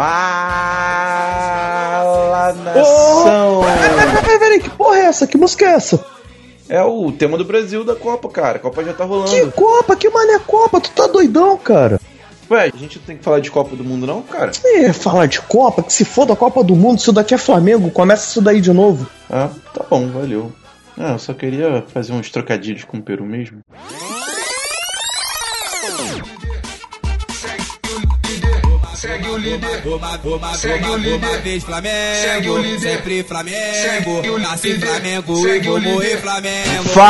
Fala, 0.00 2.52
nação! 2.52 3.60
Peraí, 4.24 4.38
peraí, 4.38 4.60
que 4.60 4.70
porra 4.70 4.98
é 4.98 5.04
essa? 5.06 5.26
Que 5.26 5.36
música 5.36 5.66
é 5.66 5.72
essa? 5.72 6.04
É 6.68 6.80
o 6.82 7.10
tema 7.10 7.36
do 7.36 7.44
Brasil 7.44 7.84
da 7.84 7.96
Copa, 7.96 8.28
cara. 8.28 8.58
A 8.58 8.60
Copa 8.60 8.84
já 8.84 8.92
tá 8.92 9.04
rolando. 9.04 9.30
Que 9.30 9.50
Copa? 9.50 9.96
Que 9.96 10.08
mané 10.08 10.38
Copa? 10.38 10.80
Tu 10.80 10.92
tá 10.92 11.08
doidão, 11.08 11.58
cara? 11.58 12.00
Ué, 12.48 12.70
a 12.72 12.76
gente 12.76 12.98
não 12.98 13.04
tem 13.04 13.16
que 13.16 13.24
falar 13.24 13.40
de 13.40 13.50
Copa 13.50 13.74
do 13.74 13.82
Mundo, 13.82 14.06
não, 14.06 14.22
cara? 14.22 14.52
É, 14.64 14.92
falar 14.92 15.26
de 15.26 15.40
Copa, 15.40 15.82
que 15.82 15.92
se 15.92 16.04
for 16.04 16.24
da 16.24 16.36
Copa 16.36 16.62
do 16.62 16.76
Mundo, 16.76 16.98
isso 16.98 17.12
daqui 17.12 17.34
é 17.34 17.38
Flamengo, 17.38 17.90
começa 17.90 18.28
isso 18.28 18.40
daí 18.40 18.60
de 18.60 18.72
novo. 18.72 19.08
Ah, 19.28 19.48
tá 19.74 19.84
bom, 19.90 20.06
valeu. 20.08 20.52
Ah, 21.02 21.12
eu 21.12 21.18
só 21.18 21.32
queria 21.32 21.80
fazer 21.80 22.12
uns 22.12 22.28
trocadilhos 22.28 22.84
com 22.84 22.98
o 22.98 23.02
Peru 23.02 23.24
mesmo. 23.24 23.60
Segue 28.94 29.28
o 29.28 29.38
líder, 29.38 29.82
segue 30.56 30.86
o 30.90 30.98
vez 31.42 31.64
Flamengo, 31.64 32.16
segue 32.22 32.50
o 32.50 32.58
líder, 32.58 32.80
sempre 32.80 33.22
Flamengo, 33.22 34.38
nasci 34.40 34.78
Flamengo 34.78 35.48
e 35.48 35.60
vou 35.60 35.80
morrer 35.80 36.18
Flamengo. 36.18 36.84
Fala, 36.90 37.08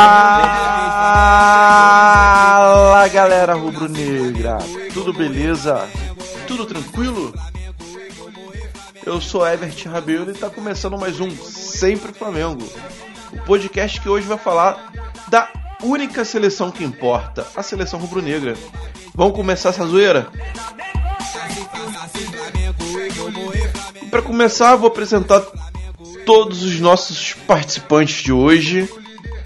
galera 3.09 3.55
rubro-negra. 3.55 4.57
Tudo 4.93 5.11
beleza? 5.11 5.85
Tudo 6.47 6.65
tranquilo? 6.65 7.33
Eu 9.05 9.19
sou 9.19 9.45
Evert 9.45 9.85
Rabelo 9.85 10.31
e 10.31 10.33
tá 10.33 10.49
começando 10.49 10.97
mais 10.97 11.19
um 11.19 11.29
Sempre 11.29 12.13
Flamengo. 12.13 12.65
O 13.33 13.37
podcast 13.45 13.99
que 13.99 14.09
hoje 14.09 14.27
vai 14.27 14.37
falar 14.37 14.91
da 15.27 15.49
única 15.83 16.23
seleção 16.23 16.71
que 16.71 16.83
importa, 16.83 17.47
a 17.55 17.63
seleção 17.63 17.99
rubro-negra. 17.99 18.55
Vamos 19.15 19.35
começar 19.35 19.69
essa 19.69 19.85
zoeira? 19.85 20.29
Para 24.09 24.21
começar, 24.21 24.75
vou 24.75 24.87
apresentar 24.87 25.41
todos 26.25 26.63
os 26.63 26.79
nossos 26.79 27.33
participantes 27.33 28.23
de 28.23 28.31
hoje, 28.31 28.89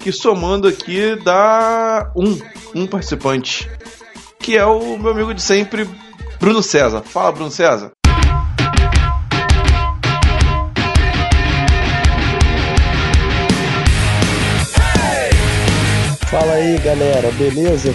que 0.00 0.12
somando 0.12 0.68
aqui 0.68 1.16
dá 1.24 2.12
um, 2.16 2.38
um 2.74 2.86
participante, 2.86 3.70
que 4.38 4.56
é 4.56 4.64
o 4.64 4.98
meu 4.98 5.12
amigo 5.12 5.32
de 5.32 5.42
sempre, 5.42 5.88
Bruno 6.38 6.62
César. 6.62 7.02
Fala, 7.02 7.32
Bruno 7.32 7.50
César. 7.50 7.95
Fala 16.38 16.52
aí, 16.52 16.76
galera, 16.80 17.30
beleza? 17.32 17.94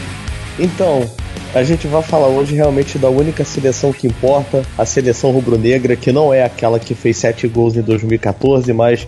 Então, 0.57 1.07
a 1.53 1.61
gente 1.61 1.85
vai 1.85 2.01
falar 2.01 2.25
hoje 2.25 2.55
realmente 2.55 2.97
da 2.97 3.07
única 3.07 3.45
seleção 3.45 3.93
que 3.93 4.07
importa, 4.07 4.63
a 4.75 4.83
seleção 4.83 5.29
rubro-negra, 5.29 5.95
que 5.95 6.11
não 6.11 6.33
é 6.33 6.43
aquela 6.43 6.79
que 6.79 6.95
fez 6.95 7.17
sete 7.17 7.47
gols 7.47 7.77
em 7.77 7.83
2014, 7.83 8.73
mas 8.73 9.07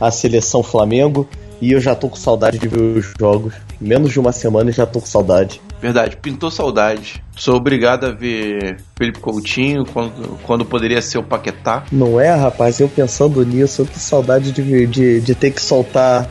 a 0.00 0.10
seleção 0.10 0.60
Flamengo. 0.60 1.28
E 1.60 1.70
eu 1.70 1.80
já 1.80 1.94
tô 1.94 2.08
com 2.08 2.16
saudade 2.16 2.58
de 2.58 2.66
ver 2.66 2.80
os 2.80 3.12
jogos. 3.16 3.54
Menos 3.80 4.10
de 4.10 4.18
uma 4.18 4.32
semana 4.32 4.70
e 4.70 4.72
já 4.72 4.84
tô 4.84 4.98
com 4.98 5.06
saudade. 5.06 5.60
Verdade, 5.80 6.16
pintou 6.16 6.50
saudade. 6.50 7.22
Sou 7.36 7.54
obrigado 7.54 8.06
a 8.06 8.10
ver 8.10 8.78
Felipe 8.96 9.20
Coutinho 9.20 9.86
quando, 9.86 10.36
quando 10.42 10.64
poderia 10.64 11.00
ser 11.00 11.18
o 11.18 11.22
Paquetá. 11.22 11.84
Não 11.92 12.18
é, 12.18 12.34
rapaz? 12.34 12.80
Eu 12.80 12.88
pensando 12.88 13.46
nisso, 13.46 13.82
eu 13.82 13.86
que 13.86 14.00
saudade 14.00 14.50
de, 14.50 14.84
de, 14.88 15.20
de 15.20 15.34
ter 15.36 15.52
que 15.52 15.62
soltar 15.62 16.28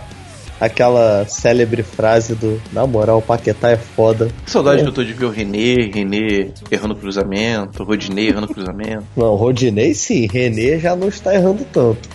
aquela 0.66 1.26
célebre 1.28 1.84
frase 1.84 2.36
do 2.36 2.62
Na 2.72 2.88
moral, 2.88 3.20
o 3.20 3.22
Paquetá 3.22 3.70
é 3.70 3.78
foda. 3.78 4.30
Que 4.46 4.52
saudade 4.52 4.80
é. 4.80 4.84
que 4.84 4.90
eu 4.90 4.94
tô 4.94 5.04
de 5.04 5.14
ver 5.14 5.26
o 5.26 5.30
René, 5.30 5.90
René 5.94 6.52
errando 6.72 6.96
cruzamento, 6.96 7.84
Rodinei 7.84 8.30
errando 8.30 8.48
cruzamento. 8.48 9.04
Não, 9.16 9.36
Rodinei 9.36 9.94
sim, 9.94 10.28
René 10.28 10.80
já 10.80 10.96
não 10.96 11.08
está 11.08 11.34
errando 11.34 11.66
tanto. 11.72 12.10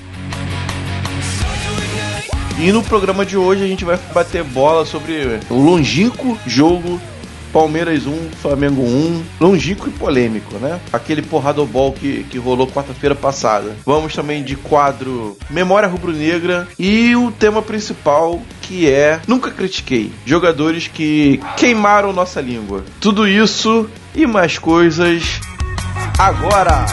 E 2.58 2.72
no 2.72 2.82
programa 2.82 3.24
de 3.24 3.36
hoje 3.36 3.62
a 3.62 3.68
gente 3.68 3.84
vai 3.84 3.96
bater 4.12 4.42
bola 4.42 4.84
sobre 4.84 5.38
o 5.48 5.54
longínquo 5.54 6.36
jogo 6.44 7.00
Palmeiras 7.52 8.06
1, 8.06 8.30
Flamengo 8.40 8.82
1, 8.82 9.22
longínquo 9.40 9.88
e 9.88 9.92
polêmico, 9.92 10.54
né? 10.56 10.80
Aquele 10.92 11.22
porradobol 11.22 11.92
que, 11.92 12.24
que 12.24 12.38
rolou 12.38 12.66
quarta-feira 12.66 13.14
passada. 13.14 13.76
Vamos 13.84 14.14
também 14.14 14.42
de 14.42 14.56
quadro 14.56 15.36
Memória 15.50 15.88
Rubro-Negra 15.88 16.68
e 16.78 17.14
o 17.16 17.30
tema 17.30 17.62
principal 17.62 18.40
que 18.62 18.88
é 18.88 19.20
Nunca 19.26 19.50
Critiquei. 19.50 20.12
Jogadores 20.26 20.88
que 20.88 21.40
queimaram 21.56 22.12
nossa 22.12 22.40
língua. 22.40 22.84
Tudo 23.00 23.26
isso 23.26 23.88
e 24.14 24.26
mais 24.26 24.58
coisas 24.58 25.40
agora! 26.18 26.86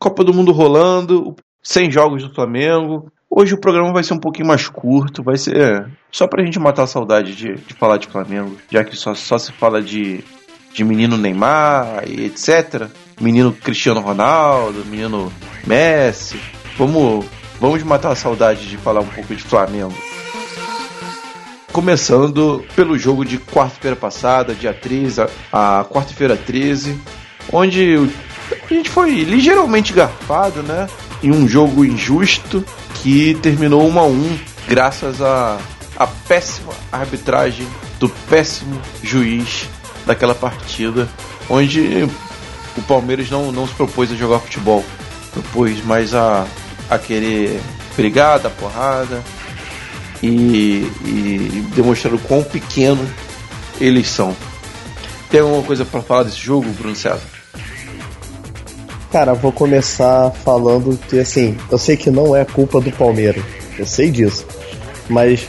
Copa 0.00 0.24
do 0.24 0.32
Mundo 0.32 0.50
rolando, 0.50 1.36
100 1.62 1.90
jogos 1.90 2.22
do 2.22 2.34
Flamengo. 2.34 3.12
Hoje 3.28 3.52
o 3.52 3.60
programa 3.60 3.92
vai 3.92 4.02
ser 4.02 4.14
um 4.14 4.18
pouquinho 4.18 4.48
mais 4.48 4.66
curto, 4.66 5.22
vai 5.22 5.36
ser 5.36 5.86
só 6.10 6.26
pra 6.26 6.42
gente 6.42 6.58
matar 6.58 6.84
a 6.84 6.86
saudade 6.86 7.36
de, 7.36 7.54
de 7.56 7.74
falar 7.74 7.98
de 7.98 8.06
Flamengo, 8.06 8.56
já 8.70 8.82
que 8.82 8.96
só, 8.96 9.14
só 9.14 9.36
se 9.36 9.52
fala 9.52 9.82
de, 9.82 10.24
de 10.72 10.84
menino 10.84 11.18
Neymar 11.18 12.04
e 12.08 12.24
etc. 12.24 12.88
Menino 13.20 13.52
Cristiano 13.52 14.00
Ronaldo, 14.00 14.86
menino 14.86 15.30
Messi. 15.66 16.40
Vamos, 16.78 17.26
vamos 17.60 17.82
matar 17.82 18.12
a 18.12 18.16
saudade 18.16 18.70
de 18.70 18.78
falar 18.78 19.02
um 19.02 19.06
pouco 19.06 19.34
de 19.34 19.42
Flamengo. 19.42 19.94
Começando 21.74 22.64
pelo 22.74 22.96
jogo 22.96 23.22
de 23.22 23.36
quarta-feira 23.36 23.94
passada, 23.94 24.54
dia 24.54 24.72
13, 24.72 25.20
a, 25.52 25.80
a 25.80 25.84
quarta-feira 25.84 26.38
13, 26.38 26.98
onde 27.52 28.10
a 28.74 28.76
gente 28.76 28.90
foi 28.90 29.24
ligeiramente 29.24 29.92
garfado, 29.92 30.62
né? 30.62 30.88
Em 31.22 31.30
um 31.32 31.48
jogo 31.48 31.84
injusto 31.84 32.64
que 33.02 33.34
terminou 33.42 33.86
1 33.88 33.98
a 33.98 34.04
1 34.04 34.38
graças 34.68 35.20
à 35.20 35.58
a, 35.96 36.04
a 36.04 36.06
péssima 36.06 36.72
arbitragem 36.92 37.66
do 37.98 38.08
péssimo 38.08 38.80
juiz 39.02 39.68
daquela 40.06 40.34
partida, 40.34 41.08
onde 41.48 42.08
o 42.76 42.82
Palmeiras 42.82 43.28
não, 43.30 43.52
não 43.52 43.66
se 43.66 43.74
propôs 43.74 44.10
a 44.12 44.14
jogar 44.14 44.38
futebol, 44.38 44.84
propôs 45.32 45.84
mais 45.84 46.14
a, 46.14 46.46
a 46.88 46.98
querer 46.98 47.60
brigar, 47.96 48.38
dar 48.38 48.50
porrada 48.50 49.22
e, 50.22 50.90
e 51.04 51.64
demonstrar 51.74 52.14
o 52.14 52.18
quão 52.18 52.42
pequeno 52.42 53.06
eles 53.80 54.08
são. 54.08 54.36
Tem 55.30 55.40
alguma 55.40 55.62
coisa 55.62 55.84
para 55.84 56.02
falar 56.02 56.22
desse 56.24 56.38
jogo, 56.38 56.68
Bruno 56.70 56.96
César? 56.96 57.39
Cara, 59.10 59.34
vou 59.34 59.50
começar 59.50 60.30
falando 60.30 60.96
que 61.08 61.18
assim, 61.18 61.56
eu 61.68 61.78
sei 61.78 61.96
que 61.96 62.10
não 62.10 62.34
é 62.34 62.44
culpa 62.44 62.80
do 62.80 62.92
Palmeiras, 62.92 63.42
eu 63.76 63.84
sei 63.84 64.08
disso. 64.08 64.46
Mas 65.08 65.48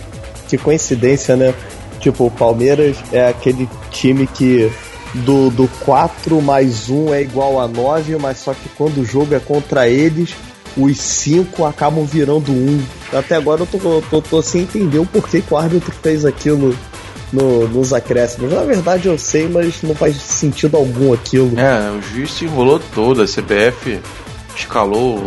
que 0.49 0.57
coincidência, 0.57 1.35
né? 1.35 1.53
Tipo, 1.99 2.25
o 2.25 2.31
Palmeiras 2.31 2.97
é 3.13 3.27
aquele 3.27 3.69
time 3.91 4.25
que 4.25 4.71
do, 5.13 5.51
do 5.51 5.67
4 5.85 6.41
mais 6.41 6.89
1 6.89 7.13
é 7.13 7.21
igual 7.21 7.59
a 7.59 7.67
9, 7.67 8.17
mas 8.17 8.39
só 8.39 8.53
que 8.53 8.67
quando 8.69 9.01
o 9.01 9.05
jogo 9.05 9.35
é 9.35 9.39
contra 9.39 9.87
eles, 9.87 10.33
os 10.75 10.99
5 10.99 11.63
acabam 11.63 12.03
virando 12.03 12.51
1. 12.51 12.81
Até 13.13 13.35
agora 13.35 13.61
eu 13.61 13.67
tô, 13.67 14.01
tô, 14.09 14.21
tô 14.21 14.41
sem 14.41 14.61
entender 14.61 14.97
o 14.97 15.05
porquê 15.05 15.41
que 15.41 15.53
o 15.53 15.57
árbitro 15.57 15.93
fez 16.01 16.25
aquilo 16.25 16.75
no, 17.31 17.67
nos 17.67 17.93
acréscimos. 17.93 18.51
Na 18.51 18.63
verdade 18.63 19.07
eu 19.07 19.17
sei, 19.17 19.47
mas 19.47 19.81
não 19.83 19.95
faz 19.95 20.15
sentido 20.17 20.77
algum 20.77 21.13
aquilo. 21.13 21.59
É, 21.59 21.91
o 21.91 22.01
juiz 22.01 22.31
se 22.31 22.45
enrolou 22.45 22.79
todo, 22.93 23.21
a 23.21 23.25
CBF 23.25 23.99
escalou 24.55 25.17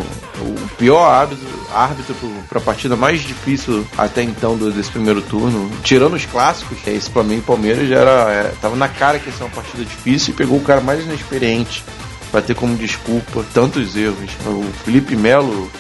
o 0.41 0.69
pior 0.77 1.05
árbitro, 1.05 1.47
árbitro 1.73 2.15
para 2.49 2.59
a 2.59 2.63
partida 2.63 2.97
mais 2.97 3.23
difícil 3.23 3.87
até 3.97 4.23
então 4.23 4.57
do, 4.57 4.71
desse 4.71 4.91
primeiro 4.91 5.23
turno, 5.23 5.71
tirando 5.83 6.15
os 6.15 6.27
clássicos, 6.27 6.79
que 6.79 6.91
é 6.91 6.95
esse 6.95 7.11
Flamengo 7.11 7.41
e 7.41 7.45
Palmeiras 7.45 7.89
já 7.89 7.97
era, 7.97 8.33
é, 8.33 8.55
tava 8.61 8.77
na 8.77 8.89
cara 8.89 9.19
que 9.19 9.29
ia 9.29 9.33
ser 9.33 9.45
uma 9.45 9.51
partida 9.51 9.85
difícil 9.85 10.35
e 10.35 10.37
pegou 10.37 10.59
o 10.59 10.63
cara 10.63 10.81
mais 10.81 11.03
inexperiente 11.05 11.85
para 12.31 12.43
ter 12.43 12.55
como 12.55 12.77
desculpa 12.77 13.45
tantos 13.55 13.97
erros. 13.97 14.31
O 14.47 14.65
Felipe 14.85 15.15
Melo 15.15 15.71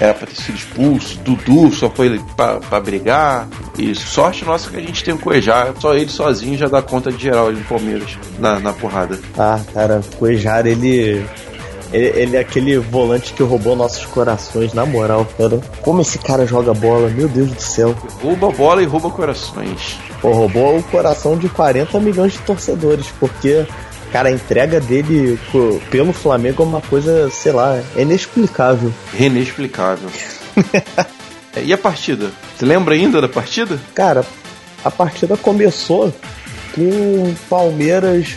era 0.00 0.12
pra 0.12 0.26
ter 0.26 0.36
sido 0.36 0.56
expulso, 0.56 1.18
Dudu 1.20 1.72
só 1.72 1.88
foi 1.88 2.20
pra, 2.36 2.56
pra 2.60 2.80
brigar. 2.80 3.48
E 3.78 3.94
sorte 3.94 4.44
nossa 4.44 4.70
que 4.70 4.76
a 4.76 4.80
gente 4.80 5.02
tem 5.02 5.14
o 5.14 5.18
Cuejar, 5.18 5.72
só 5.78 5.94
ele 5.94 6.10
sozinho 6.10 6.56
já 6.56 6.68
dá 6.68 6.82
conta 6.82 7.10
de 7.10 7.22
geral 7.22 7.48
ali 7.48 7.58
no 7.58 7.64
Palmeiras, 7.64 8.18
na, 8.38 8.60
na 8.60 8.72
porrada. 8.72 9.18
Ah, 9.38 9.60
cara, 9.72 10.00
o 10.00 10.16
Cuejar 10.16 10.66
ele. 10.66 11.24
Ele, 11.92 12.20
ele, 12.20 12.36
é 12.36 12.40
aquele 12.40 12.76
volante 12.78 13.32
que 13.32 13.44
roubou 13.44 13.76
nossos 13.76 14.04
corações, 14.06 14.74
na 14.74 14.84
moral, 14.84 15.24
cara. 15.38 15.60
Como 15.82 16.02
esse 16.02 16.18
cara 16.18 16.44
joga 16.44 16.74
bola, 16.74 17.08
meu 17.08 17.28
Deus 17.28 17.48
do 17.52 17.62
céu. 17.62 17.94
Rouba 18.20 18.50
bola 18.50 18.82
e 18.82 18.86
rouba 18.86 19.08
corações. 19.08 19.96
Pô, 20.20 20.32
roubou 20.32 20.78
o 20.78 20.82
coração 20.82 21.38
de 21.38 21.48
40 21.48 22.00
milhões 22.00 22.32
de 22.32 22.40
torcedores, 22.40 23.06
porque, 23.20 23.64
cara, 24.16 24.30
a 24.30 24.32
entrega 24.32 24.80
dele 24.80 25.38
pelo 25.90 26.10
Flamengo 26.10 26.62
é 26.62 26.66
uma 26.66 26.80
coisa, 26.80 27.28
sei 27.28 27.52
lá, 27.52 27.78
é 27.94 28.00
inexplicável. 28.00 28.90
Inexplicável. 29.12 30.08
e 31.62 31.70
a 31.70 31.76
partida? 31.76 32.30
Você 32.56 32.64
lembra 32.64 32.94
ainda 32.94 33.20
da 33.20 33.28
partida? 33.28 33.78
Cara, 33.94 34.24
a 34.82 34.90
partida 34.90 35.36
começou 35.36 36.14
com 36.74 36.80
o 36.80 37.36
Palmeiras 37.50 38.36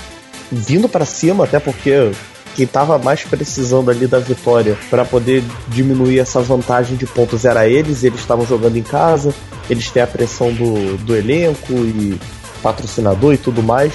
vindo 0.51 0.89
para 0.89 1.05
cima, 1.05 1.45
até 1.45 1.61
porque 1.61 2.11
quem 2.57 2.65
estava 2.65 2.97
mais 2.97 3.23
precisando 3.23 3.89
ali 3.89 4.05
da 4.05 4.19
vitória 4.19 4.77
para 4.89 5.05
poder 5.05 5.41
diminuir 5.69 6.19
essa 6.19 6.41
vantagem 6.41 6.97
de 6.97 7.05
pontos 7.05 7.45
era 7.45 7.69
eles, 7.69 8.03
eles 8.03 8.19
estavam 8.19 8.45
jogando 8.45 8.75
em 8.75 8.83
casa, 8.83 9.33
eles 9.69 9.89
têm 9.89 10.03
a 10.03 10.07
pressão 10.07 10.51
do, 10.51 10.97
do 10.97 11.15
elenco 11.15 11.71
e 11.71 12.19
patrocinador 12.61 13.33
e 13.33 13.37
tudo 13.37 13.63
mais. 13.63 13.93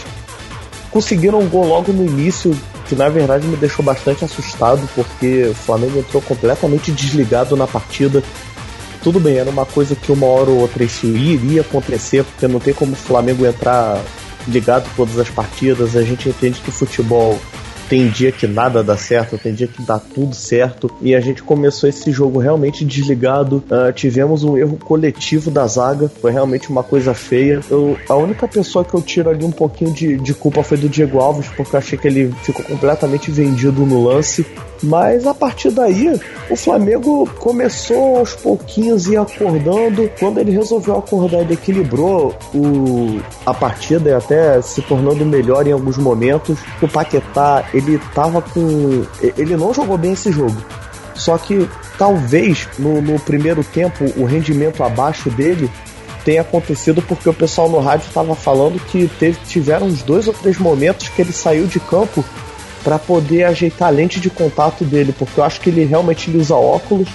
Conseguiram 0.95 1.41
um 1.41 1.49
gol 1.49 1.67
logo 1.67 1.93
no 1.93 2.07
início, 2.07 2.57
que 2.89 2.95
na 2.95 3.09
verdade 3.09 3.49
me 3.49 3.57
deixou 3.57 3.85
bastante 3.85 4.25
assustado, 4.25 4.89
porque 4.95 5.49
o 5.51 5.55
Flamengo 5.55 5.99
entrou 5.99 6.23
completamente 6.23 6.93
desligado 6.93 7.57
na 7.57 7.67
partida. 7.67 8.23
Tudo 9.03 9.19
bem, 9.19 9.37
era 9.37 9.51
uma 9.51 9.67
coisa 9.67 9.97
que 9.97 10.13
uma 10.13 10.27
hora 10.27 10.51
ou 10.51 10.61
outra 10.61 10.85
isso 10.85 11.05
iria 11.07 11.63
acontecer, 11.63 12.23
porque 12.23 12.47
não 12.47 12.61
tem 12.61 12.73
como 12.73 12.93
o 12.93 12.97
Flamengo 12.97 13.45
entrar 13.45 14.01
ligado 14.47 14.89
todas 14.95 15.19
as 15.19 15.29
partidas. 15.29 15.97
A 15.97 16.05
gente 16.05 16.29
entende 16.29 16.61
que 16.61 16.71
futebol 16.71 17.41
tem 17.89 18.09
dia 18.09 18.33
que 18.33 18.47
nada 18.47 18.83
dá 18.83 18.97
certo, 18.97 19.39
tem 19.39 19.53
dia 19.53 19.67
que 19.67 19.83
dá 19.83 19.99
tudo 19.99 20.35
certo. 20.35 20.91
E 21.01 21.15
a 21.15 21.21
gente 21.21 21.43
começou 21.43 21.89
esse 21.89 22.11
jogo 22.11 22.39
realmente 22.39 22.85
desligado. 22.85 23.63
Uh, 23.71 23.93
tivemos 23.93 24.45
um 24.45 24.57
erro 24.57 24.77
coletivo 24.77 25.51
da 25.51 25.67
zaga, 25.67 26.11
foi 26.21 26.33
realmente 26.33 26.71
uma 26.71 26.83
coisa 26.83 27.15
feia. 27.15 27.61
Eu, 27.71 27.97
a 28.09 28.15
única 28.17 28.47
pessoa 28.49 28.85
que 28.85 28.95
eu 28.95 29.03
tiro 29.03 29.31
ali 29.31 29.45
um 29.45 29.53
pouquinho 29.53 29.93
de, 29.93 30.17
de 30.17 30.35
culpa 30.35 30.63
foi 30.63 30.77
do 30.77 30.89
Diego 30.89 31.19
Alves, 31.19 31.49
porque 31.57 31.75
eu 31.75 31.79
achei 31.79 31.99
que 31.99 32.09
ele 32.09 32.35
ficou 32.43 32.65
completamente 32.65 33.31
vendido 33.31 33.85
no 33.85 34.05
lance. 34.05 34.47
Mas 34.85 35.27
a 35.27 35.33
partir 35.33 35.71
daí, 35.71 36.21
o 36.51 36.57
Flamengo 36.57 37.29
começou 37.39 38.19
aos 38.19 38.35
pouquinhos 38.35 39.07
e 39.07 39.17
acordando. 39.17 40.11
Quando 40.19 40.39
ele 40.39 40.51
resolveu 40.51 40.99
acordar, 40.99 41.41
ele 41.41 41.55
equilibrou 41.55 42.35
o, 42.55 43.21
a 43.47 43.55
partida 43.55 44.11
e 44.11 44.13
até 44.13 44.61
se 44.61 44.83
tornando 44.83 45.25
melhor 45.25 45.67
em 45.67 45.73
alguns 45.73 45.97
momentos. 45.97 46.59
O 46.83 46.89
Paquetá, 46.89 47.65
ele 47.73 47.99
tava 48.15 48.43
com. 48.43 49.05
Ele 49.39 49.57
não 49.57 49.73
jogou 49.73 49.97
bem 49.97 50.13
esse 50.13 50.31
jogo. 50.31 50.57
Só 51.15 51.39
que 51.39 51.69
talvez 51.97 52.69
no, 52.79 53.01
no 53.01 53.19
primeiro 53.21 53.63
tempo 53.65 54.05
o 54.17 54.25
rendimento 54.25 54.83
abaixo 54.83 55.31
dele 55.31 55.71
tenha 56.25 56.41
acontecido 56.41 57.03
porque 57.03 57.29
o 57.29 57.35
pessoal 57.35 57.69
no 57.69 57.79
rádio 57.79 58.09
estava 58.09 58.35
falando 58.35 58.81
que 58.87 59.09
teve, 59.19 59.39
tiveram 59.47 59.87
uns 59.87 60.03
dois 60.03 60.27
ou 60.27 60.33
três 60.35 60.59
momentos 60.59 61.09
que 61.09 61.23
ele 61.23 61.33
saiu 61.33 61.67
de 61.67 61.79
campo 61.79 62.25
para 62.85 62.99
poder 62.99 63.45
ajeitar 63.45 63.89
a 63.89 63.91
lente 63.91 64.21
de 64.21 64.29
contato 64.31 64.85
dele, 64.85 65.13
porque 65.19 65.41
eu 65.41 65.45
acho 65.45 65.61
que 65.61 65.71
ele 65.71 65.85
realmente 65.85 66.31
usa 66.31 66.55
óculos 66.55 67.09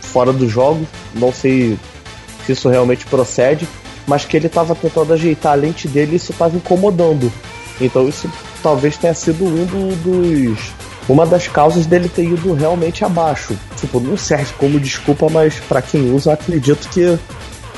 fora 0.00 0.32
do 0.32 0.46
jogo, 0.46 0.86
não 1.14 1.32
sei 1.32 1.78
se 2.44 2.52
isso 2.52 2.68
realmente 2.68 3.06
procede, 3.06 3.66
mas 4.06 4.26
que 4.26 4.36
ele 4.36 4.46
estava 4.46 4.74
tentando 4.74 5.14
ajeitar 5.14 5.52
a 5.52 5.56
lente 5.56 5.88
dele 5.88 6.12
e 6.12 6.16
isso 6.16 6.32
estava 6.32 6.56
incomodando. 6.56 7.32
Então 7.80 8.06
isso 8.06 8.30
talvez 8.62 8.98
tenha 8.98 9.14
sido 9.14 9.44
um 9.46 9.64
dos 9.64 10.58
uma 11.08 11.26
das 11.26 11.48
causas 11.48 11.86
dele 11.86 12.08
ter 12.08 12.24
ido 12.24 12.52
realmente 12.52 13.04
abaixo. 13.04 13.56
Tipo, 13.76 13.98
não 13.98 14.16
serve 14.16 14.52
como 14.58 14.78
desculpa, 14.78 15.28
mas 15.28 15.54
para 15.60 15.82
quem 15.82 16.12
usa, 16.14 16.32
acredito 16.32 16.88
que 16.88 17.18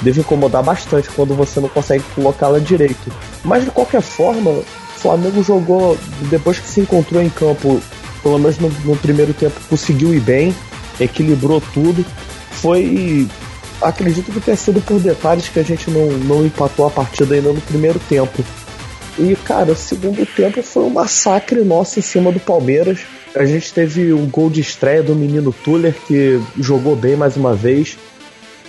deve 0.03 0.21
incomodar 0.21 0.63
bastante 0.63 1.09
quando 1.11 1.35
você 1.35 1.61
não 1.61 1.69
consegue 1.69 2.05
colocá-la 2.15 2.59
direito. 2.59 3.11
Mas 3.43 3.65
de 3.65 3.71
qualquer 3.71 4.03
forma, 4.03 4.63
Flamengo 5.05 5.43
jogou, 5.43 5.99
depois 6.31 6.59
que 6.59 6.67
se 6.67 6.81
encontrou 6.81 7.23
em 7.23 7.29
campo, 7.29 7.79
pelo 8.23 8.39
menos 8.39 8.59
no, 8.59 8.71
no 8.87 8.97
primeiro 8.97 9.35
tempo, 9.35 9.61
conseguiu 9.69 10.15
ir 10.15 10.21
bem, 10.21 10.55
equilibrou 10.99 11.61
tudo. 11.61 12.03
Foi. 12.53 13.29
Acredito 13.83 14.33
que 14.33 14.41
tenha 14.41 14.57
sido 14.57 14.81
por 14.81 14.99
detalhes 14.99 15.47
que 15.51 15.61
a 15.61 15.63
gente 15.63 15.91
não, 15.91 16.07
não 16.07 16.47
empatou 16.47 16.87
a 16.87 16.91
partida 16.91 17.35
ainda 17.35 17.53
no 17.53 17.61
primeiro 17.61 18.01
tempo. 18.09 18.43
E, 19.19 19.37
cara, 19.37 19.73
o 19.73 19.77
segundo 19.77 20.25
tempo 20.25 20.63
foi 20.63 20.85
um 20.85 20.91
massacre 20.91 21.63
nosso 21.63 21.99
em 21.99 22.03
cima 22.03 22.33
do 22.33 22.41
Palmeiras. 22.41 23.01
A 23.37 23.45
gente 23.45 23.75
teve 23.75 24.11
um 24.11 24.25
gol 24.25 24.49
de 24.49 24.63
estreia 24.63 25.03
do 25.03 25.15
menino 25.15 25.53
Tuller, 25.53 25.95
que 26.07 26.41
jogou 26.59 26.97
bem 26.97 27.15
mais 27.15 27.37
uma 27.37 27.55
vez. 27.55 27.99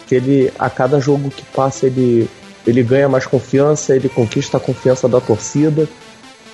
Que 0.05 0.15
ele, 0.15 0.51
a 0.59 0.69
cada 0.69 0.99
jogo 0.99 1.29
que 1.29 1.45
passa, 1.45 1.85
ele, 1.85 2.27
ele 2.67 2.83
ganha 2.83 3.07
mais 3.07 3.25
confiança, 3.25 3.95
ele 3.95 4.09
conquista 4.09 4.57
a 4.57 4.59
confiança 4.59 5.07
da 5.07 5.21
torcida. 5.21 5.87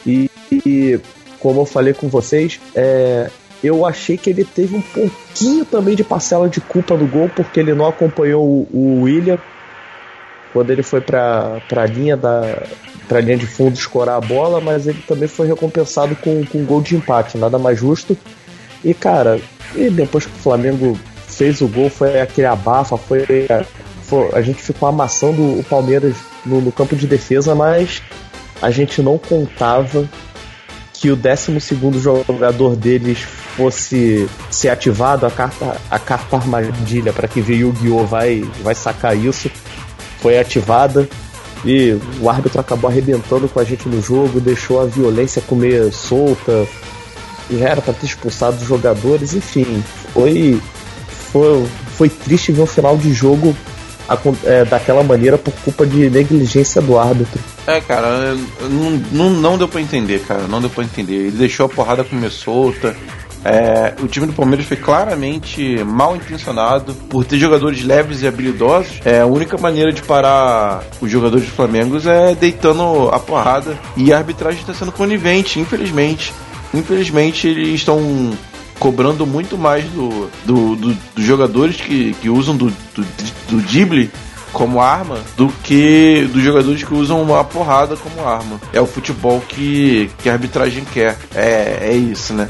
E, 0.05 0.29
e 0.51 0.99
como 1.39 1.61
eu 1.61 1.65
falei 1.65 1.93
com 1.93 2.07
vocês, 2.07 2.59
é, 2.75 3.29
eu 3.63 3.85
achei 3.85 4.17
que 4.17 4.29
ele 4.29 4.43
teve 4.43 4.75
um 4.75 4.81
pouquinho 4.81 5.65
também 5.65 5.95
de 5.95 6.03
parcela 6.03 6.49
de 6.49 6.59
culpa 6.59 6.95
no 6.95 7.07
gol, 7.07 7.29
porque 7.35 7.59
ele 7.59 7.73
não 7.73 7.87
acompanhou 7.87 8.43
o, 8.43 8.67
o 8.71 9.01
William 9.03 9.39
quando 10.53 10.69
ele 10.71 10.83
foi 10.83 10.99
para 11.01 11.61
a 11.75 11.85
linha 11.85 12.17
da 12.17 12.63
pra 13.07 13.19
linha 13.19 13.37
de 13.37 13.45
fundo 13.45 13.73
escorar 13.73 14.15
a 14.15 14.21
bola, 14.21 14.61
mas 14.61 14.87
ele 14.87 15.01
também 15.05 15.27
foi 15.27 15.45
recompensado 15.45 16.15
com, 16.15 16.45
com 16.45 16.59
um 16.59 16.65
gol 16.65 16.81
de 16.81 16.95
empate, 16.95 17.37
nada 17.37 17.59
mais 17.59 17.77
justo. 17.77 18.17
E 18.83 18.93
cara, 18.93 19.39
e 19.75 19.89
depois 19.89 20.25
que 20.25 20.31
o 20.31 20.41
Flamengo 20.41 20.97
fez 21.27 21.59
o 21.61 21.67
gol, 21.67 21.89
foi 21.89 22.21
aquele 22.21 22.47
abafa, 22.47 22.97
foi, 22.97 23.25
foi 24.03 24.29
a 24.33 24.41
gente 24.41 24.61
ficou 24.61 24.87
amassando 24.87 25.41
o 25.41 25.63
Palmeiras 25.63 26.15
no, 26.45 26.61
no 26.61 26.71
campo 26.71 26.95
de 26.95 27.05
defesa, 27.05 27.53
mas 27.53 28.01
a 28.61 28.69
gente 28.69 29.01
não 29.01 29.17
contava 29.17 30.07
que 30.93 31.09
o 31.09 31.15
12 31.15 31.59
jogador 31.99 32.75
deles 32.75 33.19
fosse 33.57 34.29
ser 34.49 34.69
ativado, 34.69 35.25
a 35.25 35.31
carta, 35.31 35.77
a 35.89 35.99
carta 35.99 36.35
armadilha 36.35 37.11
para 37.11 37.27
que 37.27 37.41
veio 37.41 37.69
o 37.69 37.71
Guiô 37.71 38.05
vai, 38.05 38.41
vai 38.61 38.75
sacar 38.75 39.17
isso, 39.17 39.49
foi 40.21 40.37
ativada 40.37 41.09
e 41.65 41.97
o 42.19 42.29
árbitro 42.29 42.59
acabou 42.59 42.89
arrebentando 42.89 43.49
com 43.49 43.59
a 43.59 43.63
gente 43.63 43.89
no 43.89 44.01
jogo, 44.01 44.39
deixou 44.39 44.79
a 44.79 44.85
violência 44.85 45.41
comer 45.41 45.91
solta, 45.91 46.67
já 47.49 47.69
era 47.69 47.81
para 47.81 47.93
ter 47.93 48.05
expulsado 48.05 48.57
os 48.57 48.67
jogadores, 48.67 49.33
enfim, 49.33 49.83
foi, 50.13 50.61
foi, 51.31 51.67
foi 51.97 52.09
triste 52.09 52.51
ver 52.51 52.61
um 52.61 52.67
final 52.67 52.95
de 52.95 53.11
jogo 53.13 53.55
é, 54.45 54.65
daquela 54.65 55.03
maneira 55.03 55.37
por 55.37 55.53
culpa 55.63 55.85
de 55.85 56.09
negligência 56.09 56.81
do 56.81 56.97
árbitro. 56.97 57.39
É, 57.67 57.79
cara, 57.79 58.35
não, 58.61 58.91
não, 59.11 59.29
não 59.29 59.57
deu 59.57 59.67
pra 59.67 59.81
entender, 59.81 60.19
cara, 60.21 60.47
não 60.47 60.59
deu 60.59 60.69
pra 60.69 60.83
entender. 60.83 61.13
Ele 61.13 61.31
deixou 61.31 61.65
a 61.65 61.69
porrada 61.69 62.03
comer 62.03 62.31
solta. 62.31 62.95
É, 63.43 63.95
o 64.01 64.07
time 64.07 64.27
do 64.27 64.33
Palmeiras 64.33 64.67
foi 64.67 64.77
claramente 64.77 65.83
mal 65.83 66.15
intencionado 66.15 66.93
por 67.09 67.25
ter 67.25 67.39
jogadores 67.39 67.83
leves 67.83 68.21
e 68.21 68.27
habilidosos. 68.27 68.99
É, 69.03 69.21
a 69.21 69.25
única 69.25 69.57
maneira 69.57 69.91
de 69.91 70.01
parar 70.01 70.83
os 70.99 71.09
jogadores 71.09 71.45
do 71.45 71.51
Flamengo 71.51 71.97
é 72.07 72.35
deitando 72.35 73.09
a 73.09 73.19
porrada. 73.19 73.77
E 73.97 74.13
a 74.13 74.17
arbitragem 74.17 74.61
está 74.61 74.73
sendo 74.73 74.91
conivente, 74.91 75.59
infelizmente. 75.59 76.33
Infelizmente, 76.73 77.47
eles 77.47 77.75
estão 77.75 78.31
cobrando 78.79 79.27
muito 79.27 79.57
mais 79.57 79.85
do, 79.85 80.29
do, 80.45 80.75
do 80.75 80.97
dos 81.15 81.25
jogadores 81.25 81.75
que, 81.75 82.15
que 82.15 82.29
usam 82.29 82.55
do, 82.55 82.71
do, 82.95 83.05
do 83.49 83.61
como 84.51 84.81
arma 84.81 85.19
do 85.37 85.47
que 85.63 86.29
dos 86.31 86.43
jogadores 86.43 86.83
que 86.83 86.93
usam 86.93 87.21
uma 87.21 87.43
porrada 87.43 87.95
como 87.95 88.27
arma. 88.27 88.59
É 88.73 88.81
o 88.81 88.85
futebol 88.85 89.41
que, 89.47 90.09
que 90.19 90.29
a 90.29 90.33
arbitragem 90.33 90.85
quer. 90.85 91.17
É, 91.33 91.79
é 91.81 91.93
isso, 91.93 92.33
né? 92.33 92.49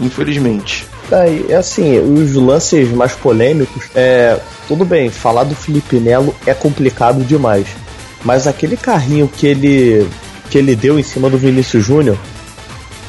Infelizmente. 0.00 0.86
É, 1.10 1.54
assim, 1.54 1.98
os 1.98 2.34
lances 2.34 2.90
mais 2.90 3.12
polêmicos, 3.12 3.84
é, 3.94 4.38
tudo 4.66 4.84
bem, 4.84 5.08
falar 5.08 5.44
do 5.44 5.54
Felipe 5.54 5.96
Melo 5.96 6.34
é 6.44 6.52
complicado 6.52 7.24
demais. 7.24 7.66
Mas 8.24 8.46
aquele 8.46 8.76
carrinho 8.76 9.28
que 9.28 9.46
ele 9.46 10.08
que 10.50 10.58
ele 10.58 10.76
deu 10.76 10.98
em 10.98 11.02
cima 11.02 11.28
do 11.28 11.36
Vinícius 11.36 11.84
Júnior, 11.84 12.16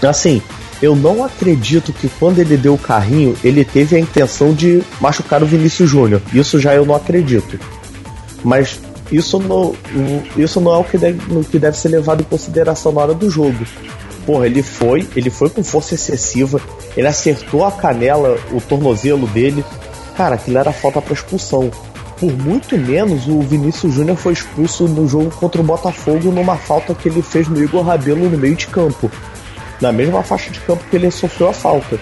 assim, 0.01 0.41
eu 0.81 0.95
não 0.95 1.23
acredito 1.23 1.93
que 1.93 2.09
quando 2.19 2.39
ele 2.39 2.57
deu 2.57 2.73
o 2.73 2.77
carrinho, 2.77 3.35
ele 3.43 3.63
teve 3.63 3.95
a 3.95 3.99
intenção 3.99 4.53
de 4.53 4.83
machucar 4.99 5.41
o 5.41 5.45
Vinícius 5.45 5.89
Júnior. 5.89 6.21
Isso 6.33 6.59
já 6.59 6.73
eu 6.73 6.85
não 6.85 6.95
acredito. 6.95 7.59
Mas 8.47 8.79
isso 9.11 9.39
não, 9.39 9.75
isso 10.37 10.61
não 10.61 10.73
é 10.73 10.77
o 10.77 10.83
que, 10.85 10.97
deve, 10.97 11.19
o 11.35 11.43
que 11.43 11.59
deve 11.59 11.77
ser 11.77 11.89
levado 11.89 12.21
em 12.21 12.23
consideração 12.23 12.93
na 12.93 13.01
hora 13.01 13.13
do 13.13 13.29
jogo. 13.29 13.65
Porra, 14.25 14.45
ele 14.45 14.63
foi, 14.63 15.05
ele 15.17 15.29
foi 15.29 15.49
com 15.49 15.61
força 15.61 15.95
excessiva, 15.95 16.61
ele 16.95 17.07
acertou 17.07 17.65
a 17.65 17.71
canela, 17.73 18.39
o 18.53 18.61
tornozelo 18.61 19.27
dele. 19.27 19.65
Cara, 20.15 20.35
aquilo 20.35 20.59
era 20.59 20.71
falta 20.71 21.01
para 21.01 21.13
expulsão. 21.13 21.69
Por 22.17 22.31
muito 22.31 22.77
menos, 22.77 23.27
o 23.27 23.41
Vinícius 23.41 23.93
Júnior 23.93 24.15
foi 24.15 24.31
expulso 24.31 24.87
no 24.87 25.09
jogo 25.09 25.29
contra 25.31 25.59
o 25.59 25.63
Botafogo 25.65 26.31
numa 26.31 26.55
falta 26.55 26.95
que 26.95 27.09
ele 27.09 27.21
fez 27.21 27.49
no 27.49 27.61
Igor 27.61 27.83
Rabelo 27.83 28.29
no 28.29 28.37
meio 28.37 28.55
de 28.55 28.67
campo. 28.67 29.11
na 29.81 29.91
mesma 29.91 30.23
faixa 30.23 30.49
de 30.49 30.59
campo 30.61 30.85
que 30.89 30.95
ele 30.95 31.11
sofreu 31.11 31.49
a 31.49 31.53
falta. 31.53 31.99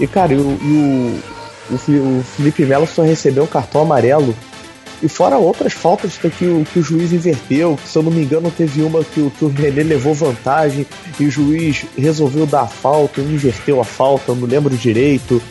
E, 0.00 0.06
cara, 0.06 0.32
e 0.32 0.36
o, 0.36 0.58
e 0.62 1.70
o, 1.70 1.76
o, 1.76 2.24
Felipe 2.24 2.64
Melo 2.64 2.86
só 2.86 3.02
recebeu 3.02 3.44
um 3.44 3.46
cartão 3.46 3.82
amarelo. 3.82 4.34
E 5.02 5.08
fora 5.08 5.36
outras 5.36 5.72
faltas 5.72 6.16
que 6.16 6.44
o, 6.44 6.64
que 6.64 6.78
o 6.78 6.82
juiz 6.82 7.12
inverteu, 7.12 7.76
se 7.84 7.98
eu 7.98 8.04
não 8.04 8.12
me 8.12 8.22
engano 8.22 8.52
teve 8.56 8.82
uma 8.82 9.02
que 9.02 9.20
o, 9.20 9.30
que 9.30 9.44
o 9.44 9.48
René 9.48 9.82
levou 9.82 10.14
vantagem 10.14 10.86
e 11.18 11.24
o 11.24 11.30
juiz 11.30 11.84
resolveu 11.98 12.46
dar 12.46 12.62
a 12.62 12.66
falta, 12.68 13.20
inverteu 13.20 13.80
a 13.80 13.84
falta, 13.84 14.32
não 14.32 14.46
lembro 14.46 14.76
direito. 14.76 15.42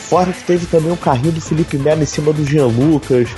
Fora 0.00 0.32
que 0.32 0.44
teve 0.44 0.66
também 0.66 0.92
um 0.92 0.96
carrinho 0.96 1.32
do 1.32 1.40
Felipe 1.40 1.78
Melo 1.78 2.02
em 2.02 2.06
cima 2.06 2.30
do 2.30 2.44
Jean 2.44 2.66
Lucas. 2.66 3.30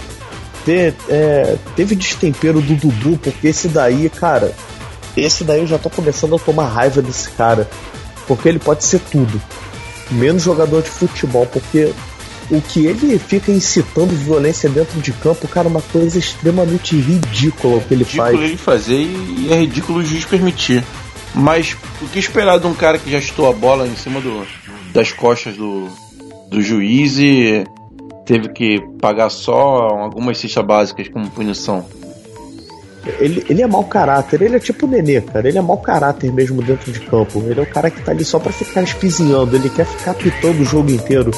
Te, 0.64 0.92
é, 1.08 1.56
teve 1.76 1.94
destempero 1.94 2.60
do 2.60 2.74
Dudu, 2.74 3.16
porque 3.22 3.46
esse 3.46 3.68
daí, 3.68 4.10
cara, 4.10 4.52
esse 5.16 5.44
daí 5.44 5.60
eu 5.60 5.66
já 5.66 5.78
tô 5.78 5.88
começando 5.88 6.34
a 6.34 6.40
tomar 6.40 6.66
raiva 6.66 7.00
desse 7.00 7.30
cara. 7.30 7.70
Porque 8.26 8.48
ele 8.48 8.58
pode 8.58 8.82
ser 8.82 8.98
tudo. 8.98 9.40
Menos 10.10 10.42
jogador 10.42 10.82
de 10.82 10.90
futebol, 10.90 11.46
porque 11.46 11.92
o 12.50 12.60
que 12.60 12.86
ele 12.86 13.18
fica 13.18 13.50
incitando 13.50 14.10
violência 14.10 14.68
dentro 14.68 15.00
de 15.00 15.12
campo, 15.12 15.48
cara, 15.48 15.68
é 15.68 15.70
uma 15.70 15.82
coisa 15.82 16.18
extremamente 16.18 16.96
ridícula 16.96 17.78
o 17.78 17.80
que 17.80 17.94
ele 17.94 18.04
ridículo 18.04 18.24
faz. 18.24 18.34
Ridículo 18.34 18.44
ele 18.44 18.56
fazer 18.56 19.00
e 19.00 19.48
é 19.50 19.56
ridículo 19.60 19.98
o 19.98 20.04
juiz 20.04 20.24
permitir. 20.24 20.84
Mas 21.34 21.76
o 22.00 22.06
que 22.06 22.18
esperar 22.18 22.58
de 22.58 22.66
um 22.66 22.74
cara 22.74 22.98
que 22.98 23.10
já 23.10 23.18
estou 23.18 23.48
a 23.48 23.52
bola 23.52 23.86
em 23.86 23.96
cima 23.96 24.20
do, 24.20 24.46
das 24.92 25.12
costas 25.12 25.56
do, 25.56 25.88
do 26.48 26.62
juiz 26.62 27.18
e 27.18 27.64
teve 28.24 28.48
que 28.48 28.80
pagar 29.00 29.28
só 29.28 29.88
algumas 29.88 30.38
cestas 30.38 30.64
básicas 30.64 31.08
como 31.08 31.28
punição? 31.30 31.84
Ele, 33.20 33.44
ele 33.48 33.62
é 33.62 33.66
mau 33.66 33.84
caráter, 33.84 34.42
ele 34.42 34.56
é 34.56 34.58
tipo 34.58 34.86
o 34.86 34.88
Nenê, 34.88 35.20
cara. 35.20 35.46
Ele 35.46 35.58
é 35.58 35.62
mau 35.62 35.78
caráter 35.78 36.32
mesmo 36.32 36.60
dentro 36.62 36.90
de 36.90 37.00
campo. 37.00 37.40
Ele 37.46 37.60
é 37.60 37.62
o 37.62 37.66
cara 37.66 37.90
que 37.90 38.02
tá 38.02 38.10
ali 38.10 38.24
só 38.24 38.38
pra 38.38 38.52
ficar 38.52 38.82
espizinhando, 38.82 39.54
ele 39.54 39.70
quer 39.70 39.86
ficar 39.86 40.14
pitando 40.14 40.60
o 40.60 40.64
jogo 40.64 40.90
inteiro. 40.90 41.30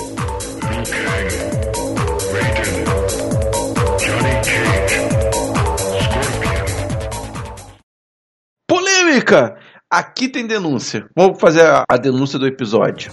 Polêmica! 8.69 9.57
Aqui 9.91 10.29
tem 10.29 10.47
denúncia. 10.47 11.09
Vamos 11.17 11.41
fazer 11.41 11.63
a, 11.89 11.97
denúncia 11.97 12.39
do 12.39 12.47
episódio. 12.47 13.11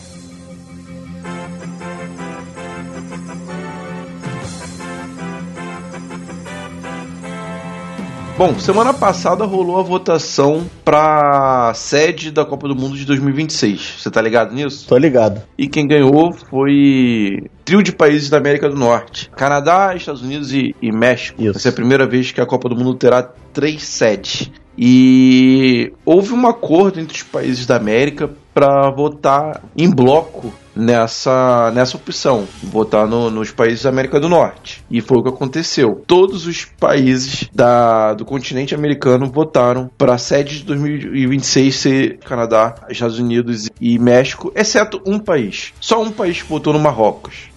Bom, 8.38 8.60
semana 8.60 8.94
passada 8.94 9.46
rolou 9.46 9.80
a 9.80 9.82
votação 9.82 10.70
pra 10.84 11.72
sede 11.74 12.32
da 12.32 12.44
Copa 12.44 12.68
do 12.68 12.76
Mundo 12.76 12.98
de 12.98 13.06
2026. 13.06 13.96
Você 14.00 14.12
tá 14.12 14.22
ligado 14.22 14.54
nisso? 14.54 14.86
Tô 14.90 14.98
ligado. 14.98 15.42
E 15.58 15.70
quem 15.70 15.88
ganhou 15.88 16.34
foi 16.34 17.50
trio 17.64 17.82
de 17.82 17.94
países 17.94 18.30
da 18.30 18.38
América 18.38 18.68
do 18.68 18.76
Norte: 18.76 19.32
Canadá, 19.38 19.96
Estados 19.96 20.22
Unidos 20.22 20.52
e, 20.52 20.76
e 20.82 20.92
México. 20.92 21.42
Isso. 21.42 21.58
Essa 21.58 21.70
é 21.70 21.72
a 21.72 21.76
primeira 21.76 22.06
vez 22.06 22.34
que 22.34 22.42
a 22.42 22.46
Copa 22.46 22.68
do 22.68 22.76
Mundo 22.76 22.96
terá 22.96 23.24
três 23.54 23.84
sedes. 23.84 24.52
E 24.78 25.94
houve 26.06 26.34
um 26.34 26.48
acordo 26.48 27.00
entre 27.00 27.16
os 27.16 27.24
países 27.24 27.66
da 27.66 27.78
América 27.78 28.30
para 28.54 28.90
votar 28.90 29.62
em 29.76 29.90
bloco 29.90 30.54
nessa, 30.76 31.72
nessa 31.74 31.98
opção, 31.98 32.46
votar 32.64 33.08
no, 33.08 33.30
nos 33.30 33.52
países 33.52 33.84
da 33.84 33.90
América 33.90 34.20
do 34.20 34.30
Norte. 34.30 34.84
E 34.90 35.02
foi 35.02 35.18
o 35.18 35.24
que 35.24 35.30
aconteceu. 35.30 36.04
Todos 36.06 36.46
os 36.46 36.66
países 36.66 37.50
da, 37.54 38.14
do 38.14 38.26
continente 38.26 38.76
americano 38.76 39.28
votaram 39.28 39.90
para 39.98 40.16
a 40.16 40.18
sede 40.18 40.60
de 40.60 40.64
2026 40.66 41.76
ser 41.76 42.18
Canadá, 42.20 42.76
Estados 42.90 43.20
Unidos 43.20 43.70
e 43.80 43.98
México, 44.00 44.52
exceto 44.56 45.02
um 45.06 45.20
país. 45.20 45.74
Só 45.80 46.02
um 46.02 46.12
país 46.12 46.42
votou 46.42 46.74
no 46.74 46.80
Marrocos. 46.80 47.50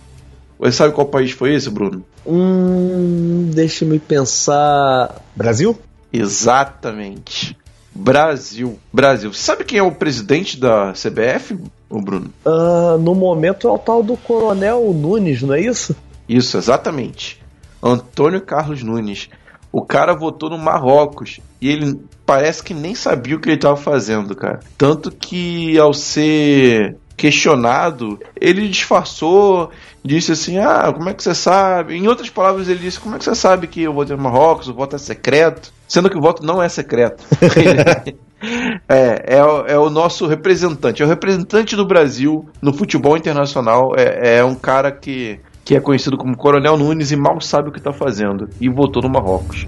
Você 0.58 0.72
sabe 0.72 0.92
qual 0.92 1.06
país 1.06 1.30
foi 1.30 1.54
esse, 1.54 1.70
Bruno? 1.70 2.04
Hum, 2.26 3.50
deixa-me 3.54 4.00
pensar. 4.00 5.22
Brasil? 5.36 5.78
Exatamente. 6.12 7.56
Brasil. 7.94 8.78
Brasil. 8.92 9.32
Sabe 9.32 9.64
quem 9.64 9.78
é 9.78 9.82
o 9.82 9.92
presidente 9.92 10.58
da 10.58 10.92
CBF, 10.92 11.58
o 11.90 12.00
Bruno? 12.00 12.32
Uh, 12.44 12.98
no 12.98 13.14
momento 13.14 13.66
é 13.66 13.70
o 13.70 13.78
tal 13.78 14.02
do 14.02 14.16
Coronel 14.16 14.92
Nunes, 14.92 15.42
não 15.42 15.54
é 15.54 15.60
isso? 15.60 15.96
Isso, 16.28 16.56
exatamente. 16.56 17.42
Antônio 17.82 18.40
Carlos 18.40 18.82
Nunes. 18.82 19.28
O 19.70 19.82
cara 19.82 20.14
votou 20.14 20.48
no 20.48 20.58
Marrocos 20.58 21.40
e 21.60 21.68
ele 21.68 22.00
parece 22.24 22.62
que 22.62 22.72
nem 22.72 22.94
sabia 22.94 23.36
o 23.36 23.40
que 23.40 23.48
ele 23.48 23.56
estava 23.56 23.76
fazendo, 23.76 24.34
cara. 24.34 24.60
Tanto 24.76 25.10
que 25.10 25.78
ao 25.78 25.92
ser 25.92 26.96
questionado, 27.18 28.20
ele 28.40 28.68
disfarçou, 28.68 29.70
disse 30.04 30.32
assim: 30.32 30.58
Ah, 30.58 30.90
como 30.94 31.08
é 31.10 31.14
que 31.14 31.22
você 31.22 31.34
sabe? 31.34 31.96
Em 31.96 32.06
outras 32.06 32.30
palavras, 32.30 32.68
ele 32.68 32.78
disse: 32.78 33.00
Como 33.00 33.16
é 33.16 33.18
que 33.18 33.24
você 33.24 33.34
sabe 33.34 33.66
que 33.66 33.82
eu 33.82 33.92
votei 33.92 34.16
no 34.16 34.22
Marrocos? 34.22 34.68
O 34.68 34.74
voto 34.74 34.94
é 34.94 34.98
secreto? 34.98 35.72
Sendo 35.86 36.08
que 36.08 36.16
o 36.16 36.20
voto 36.20 36.46
não 36.46 36.62
é 36.62 36.68
secreto. 36.68 37.24
é, 38.88 39.36
é, 39.36 39.72
é, 39.72 39.78
o 39.78 39.90
nosso 39.90 40.26
representante, 40.26 41.02
é 41.02 41.04
o 41.04 41.08
representante 41.08 41.74
do 41.74 41.84
Brasil 41.84 42.48
no 42.62 42.72
futebol 42.72 43.16
internacional. 43.16 43.94
É, 43.96 44.38
é 44.38 44.44
um 44.44 44.54
cara 44.54 44.92
que, 44.92 45.40
que 45.64 45.74
é 45.74 45.80
conhecido 45.80 46.16
como 46.16 46.36
Coronel 46.36 46.76
Nunes 46.76 47.10
e 47.10 47.16
mal 47.16 47.40
sabe 47.40 47.70
o 47.70 47.72
que 47.72 47.78
está 47.78 47.92
fazendo. 47.92 48.48
E 48.60 48.68
votou 48.68 49.02
no 49.02 49.08
Marrocos. 49.08 49.66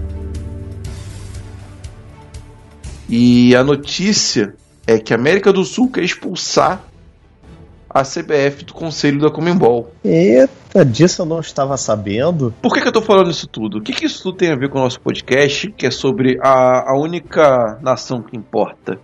E 3.09 3.53
a 3.57 3.63
notícia 3.63 4.55
é 4.87 4.97
que 4.97 5.13
a 5.13 5.17
América 5.17 5.51
do 5.51 5.65
Sul 5.65 5.91
quer 5.91 6.03
expulsar 6.03 6.81
a 7.93 8.03
CBF 8.03 8.63
do 8.63 8.73
Conselho 8.73 9.19
da 9.19 9.29
Comembol. 9.29 9.91
Eita, 10.03 10.85
disso 10.85 11.21
eu 11.21 11.25
não 11.25 11.41
estava 11.41 11.75
sabendo. 11.75 12.53
Por 12.61 12.73
que, 12.73 12.79
que 12.79 12.87
eu 12.87 12.91
estou 12.91 13.03
falando 13.03 13.29
isso 13.29 13.47
tudo? 13.47 13.79
O 13.79 13.81
que, 13.81 13.91
que 13.91 14.05
isso 14.05 14.23
tudo 14.23 14.37
tem 14.37 14.51
a 14.51 14.55
ver 14.55 14.69
com 14.69 14.79
o 14.79 14.81
nosso 14.81 14.99
podcast, 15.01 15.69
que 15.71 15.85
é 15.85 15.91
sobre 15.91 16.39
a, 16.41 16.91
a 16.91 16.97
única 16.97 17.77
nação 17.81 18.21
que 18.21 18.37
importa, 18.37 18.97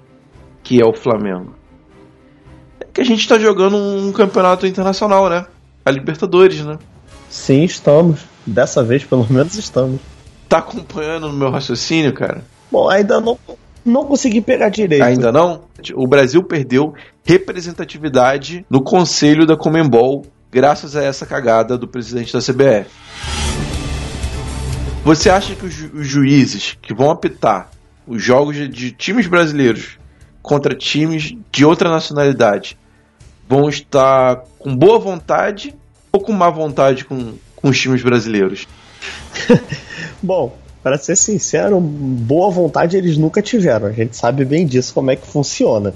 que 0.63 0.81
é 0.81 0.85
o 0.85 0.93
Flamengo? 0.93 1.53
É 2.79 2.85
que 2.85 3.01
a 3.01 3.05
gente 3.05 3.19
está 3.19 3.37
jogando 3.37 3.75
um 3.75 4.11
campeonato 4.13 4.65
internacional, 4.65 5.29
né? 5.29 5.45
A 5.85 5.91
Libertadores, 5.91 6.63
né? 6.63 6.77
Sim, 7.29 7.63
estamos. 7.63 8.21
Dessa 8.45 8.81
vez, 8.81 9.03
pelo 9.03 9.27
menos, 9.29 9.55
estamos. 9.55 9.99
Tá 10.47 10.59
acompanhando 10.59 11.27
no 11.27 11.33
meu 11.33 11.51
raciocínio, 11.51 12.13
cara? 12.13 12.41
Bom, 12.71 12.89
ainda 12.89 13.19
não 13.19 13.37
não 13.87 14.05
consegui 14.05 14.41
pegar 14.41 14.69
direito. 14.69 15.03
Ainda 15.03 15.31
não? 15.31 15.61
O 15.95 16.07
Brasil 16.07 16.43
perdeu 16.43 16.93
representatividade 17.23 18.65
no 18.69 18.81
Conselho 18.81 19.45
da 19.45 19.55
Comembol 19.55 20.25
graças 20.51 20.95
a 20.95 21.03
essa 21.03 21.25
cagada 21.25 21.77
do 21.77 21.87
presidente 21.87 22.33
da 22.33 22.39
CBF. 22.39 22.89
Você 25.03 25.29
acha 25.29 25.55
que 25.55 25.65
os, 25.65 25.73
ju 25.73 25.89
os 25.93 26.07
juízes 26.07 26.77
que 26.81 26.93
vão 26.93 27.09
apitar 27.09 27.69
os 28.05 28.21
jogos 28.21 28.55
de, 28.55 28.67
de 28.67 28.91
times 28.91 29.27
brasileiros 29.27 29.97
contra 30.41 30.75
times 30.75 31.35
de 31.51 31.65
outra 31.65 31.89
nacionalidade 31.89 32.77
vão 33.47 33.69
estar 33.69 34.43
com 34.59 34.75
boa 34.75 34.99
vontade 34.99 35.73
ou 36.11 36.19
com 36.21 36.33
má 36.33 36.49
vontade 36.49 37.05
com, 37.05 37.33
com 37.55 37.69
os 37.69 37.79
times 37.79 38.01
brasileiros? 38.01 38.67
Bom, 40.21 40.57
para 40.83 40.97
ser 40.97 41.15
sincero, 41.15 41.79
boa 41.79 42.49
vontade 42.49 42.97
eles 42.97 43.17
nunca 43.17 43.41
tiveram. 43.41 43.87
A 43.87 43.91
gente 43.91 44.15
sabe 44.15 44.45
bem 44.45 44.65
disso, 44.65 44.93
como 44.93 45.11
é 45.11 45.15
que 45.15 45.27
funciona. 45.27 45.93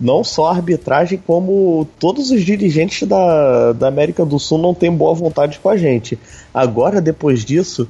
Não 0.00 0.24
só 0.24 0.46
a 0.46 0.56
arbitragem, 0.56 1.22
como 1.24 1.86
todos 1.98 2.30
os 2.30 2.42
dirigentes 2.42 3.06
da, 3.06 3.72
da 3.72 3.88
América 3.88 4.24
do 4.24 4.38
Sul 4.38 4.58
não 4.58 4.74
têm 4.74 4.90
boa 4.90 5.14
vontade 5.14 5.60
com 5.60 5.68
a 5.68 5.76
gente. 5.76 6.18
Agora, 6.52 7.00
depois 7.00 7.44
disso, 7.44 7.88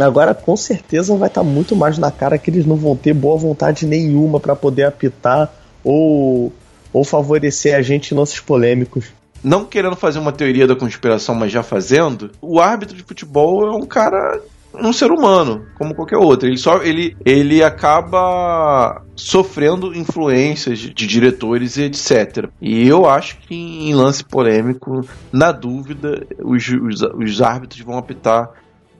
agora 0.00 0.32
com 0.34 0.56
certeza 0.56 1.14
vai 1.16 1.28
estar 1.28 1.42
tá 1.42 1.46
muito 1.46 1.76
mais 1.76 1.98
na 1.98 2.10
cara 2.10 2.38
que 2.38 2.48
eles 2.48 2.64
não 2.64 2.76
vão 2.76 2.96
ter 2.96 3.12
boa 3.12 3.36
vontade 3.36 3.86
nenhuma 3.86 4.40
para 4.40 4.56
poder 4.56 4.84
apitar 4.84 5.52
ou, 5.84 6.52
ou 6.92 7.04
favorecer 7.04 7.76
a 7.76 7.82
gente 7.82 8.14
em 8.14 8.16
lances 8.16 8.40
polêmicos 8.40 9.12
não 9.42 9.64
querendo 9.64 9.96
fazer 9.96 10.18
uma 10.18 10.32
teoria 10.32 10.66
da 10.66 10.76
conspiração, 10.76 11.34
mas 11.34 11.50
já 11.50 11.62
fazendo, 11.62 12.30
o 12.40 12.60
árbitro 12.60 12.96
de 12.96 13.02
futebol 13.02 13.66
é 13.66 13.72
um 13.72 13.84
cara 13.84 14.40
um 14.74 14.92
ser 14.92 15.10
humano, 15.10 15.66
como 15.76 15.94
qualquer 15.94 16.16
outro. 16.16 16.48
Ele 16.48 16.56
só 16.56 16.82
ele, 16.82 17.16
ele 17.24 17.62
acaba 17.62 19.02
sofrendo 19.14 19.94
influências 19.94 20.78
de, 20.78 20.92
de 20.92 21.06
diretores 21.06 21.76
e 21.76 21.82
etc. 21.82 22.48
E 22.60 22.86
eu 22.86 23.08
acho 23.08 23.38
que 23.38 23.54
em 23.54 23.94
lance 23.94 24.24
polêmico, 24.24 25.06
na 25.32 25.52
dúvida, 25.52 26.26
os, 26.42 26.68
os, 26.68 27.02
os 27.02 27.42
árbitros 27.42 27.82
vão 27.82 27.98
apitar 27.98 28.50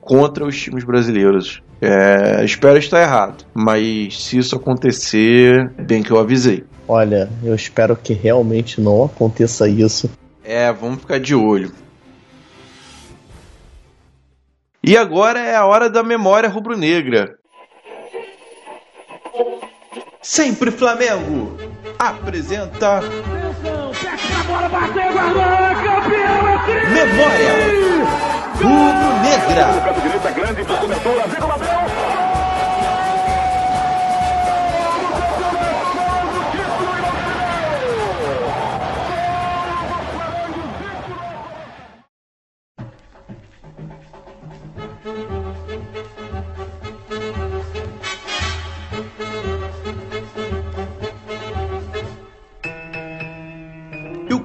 contra 0.01 0.45
os 0.45 0.61
times 0.61 0.85
brasileiros. 0.85 1.63
É, 1.81 2.45
espero 2.45 2.79
estar 2.79 3.03
errado, 3.03 3.45
mas 3.53 4.23
se 4.23 4.39
isso 4.39 4.55
acontecer, 4.55 5.69
bem 5.79 6.03
que 6.03 6.11
eu 6.11 6.19
avisei. 6.19 6.65
Olha, 6.87 7.29
eu 7.43 7.55
espero 7.55 7.97
que 7.97 8.13
realmente 8.13 8.81
não 8.81 9.05
aconteça 9.05 9.69
isso. 9.69 10.11
É, 10.45 10.73
vamos 10.73 11.01
ficar 11.01 11.19
de 11.19 11.35
olho. 11.35 11.73
E 14.85 14.97
agora 14.97 15.39
é 15.39 15.55
a 15.55 15.65
hora 15.65 15.89
da 15.89 16.03
memória 16.03 16.49
rubro-negra. 16.49 17.37
Sempre 20.21 20.71
Flamengo! 20.71 21.57
apresenta. 22.09 23.01
É! 23.01 23.03
Memória 26.91 27.53
Rubro-Negra. 28.57 29.67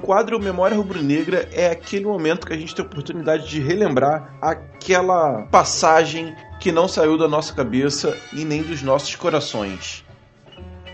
Quadro 0.08 0.40
Memória 0.40 0.74
Rubro-Negra 0.74 1.50
é 1.52 1.66
aquele 1.66 2.06
momento 2.06 2.46
que 2.46 2.52
a 2.54 2.56
gente 2.56 2.74
tem 2.74 2.82
a 2.82 2.88
oportunidade 2.88 3.46
de 3.46 3.60
relembrar 3.60 4.38
aquela 4.40 5.42
passagem 5.50 6.34
que 6.58 6.72
não 6.72 6.88
saiu 6.88 7.18
da 7.18 7.28
nossa 7.28 7.52
cabeça 7.52 8.16
e 8.32 8.42
nem 8.42 8.62
dos 8.62 8.80
nossos 8.80 9.14
corações. 9.14 10.02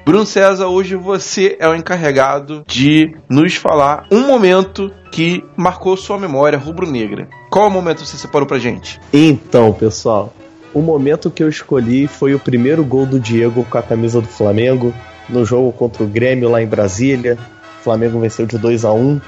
Bruno 0.04 0.26
César, 0.26 0.66
hoje 0.66 0.96
você 0.96 1.56
é 1.60 1.68
o 1.68 1.76
encarregado 1.76 2.64
de 2.66 3.16
nos 3.28 3.54
falar 3.54 4.04
um 4.10 4.26
momento 4.26 4.90
que 5.12 5.44
marcou 5.56 5.96
sua 5.96 6.18
memória 6.18 6.58
rubro-negra. 6.58 7.28
Qual 7.52 7.70
momento 7.70 8.04
você 8.04 8.16
separou 8.16 8.48
pra 8.48 8.58
gente? 8.58 9.00
Então, 9.12 9.72
pessoal, 9.72 10.34
o 10.74 10.82
momento 10.82 11.30
que 11.30 11.44
eu 11.44 11.48
escolhi 11.48 12.08
foi 12.08 12.34
o 12.34 12.40
primeiro 12.40 12.84
gol 12.84 13.06
do 13.06 13.20
Diego 13.20 13.64
com 13.70 13.78
a 13.78 13.82
camisa 13.82 14.20
do 14.20 14.26
Flamengo 14.26 14.92
no 15.28 15.44
jogo 15.44 15.70
contra 15.70 16.02
o 16.02 16.08
Grêmio 16.08 16.50
lá 16.50 16.60
em 16.60 16.66
Brasília. 16.66 17.38
Flamengo 17.84 18.18
venceu 18.18 18.46
de 18.46 18.56
2 18.56 18.84
a 18.84 18.92
1. 18.92 19.20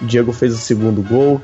O 0.00 0.06
Diego 0.06 0.32
fez 0.32 0.54
o 0.54 0.58
segundo 0.58 1.02
gol. 1.02 1.40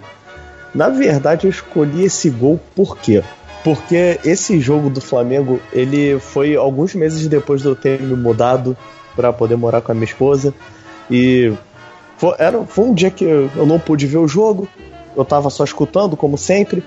Na 0.74 0.88
verdade, 0.88 1.46
eu 1.46 1.50
escolhi 1.50 2.04
esse 2.04 2.30
gol 2.30 2.58
por 2.74 2.96
quê? 2.96 3.22
Porque 3.62 4.18
esse 4.24 4.58
jogo 4.60 4.88
do 4.88 5.00
Flamengo, 5.00 5.60
ele 5.72 6.18
foi 6.18 6.56
alguns 6.56 6.94
meses 6.94 7.26
depois 7.28 7.60
de 7.60 7.68
eu 7.68 7.76
ter 7.76 8.00
me 8.00 8.16
mudado 8.16 8.76
para 9.14 9.32
poder 9.32 9.56
morar 9.56 9.82
com 9.82 9.92
a 9.92 9.94
minha 9.94 10.04
esposa. 10.04 10.54
E 11.10 11.52
foi, 12.16 12.34
era, 12.38 12.64
foi 12.64 12.84
um 12.86 12.94
dia 12.94 13.10
que 13.10 13.24
eu, 13.24 13.66
não 13.66 13.78
pude 13.78 14.06
ver 14.06 14.18
o 14.18 14.28
jogo. 14.28 14.66
Eu 15.14 15.24
tava 15.24 15.50
só 15.50 15.64
escutando, 15.64 16.16
como 16.16 16.38
sempre. 16.38 16.82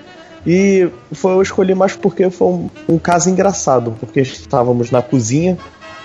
E 0.46 0.88
foi, 1.12 1.32
eu 1.32 1.42
escolhi 1.42 1.74
mais 1.74 1.94
porque 1.94 2.28
foi 2.30 2.48
um, 2.48 2.70
um 2.88 2.98
caso 2.98 3.30
engraçado, 3.30 3.94
porque 4.00 4.20
estávamos 4.20 4.90
na 4.90 5.02
cozinha 5.02 5.58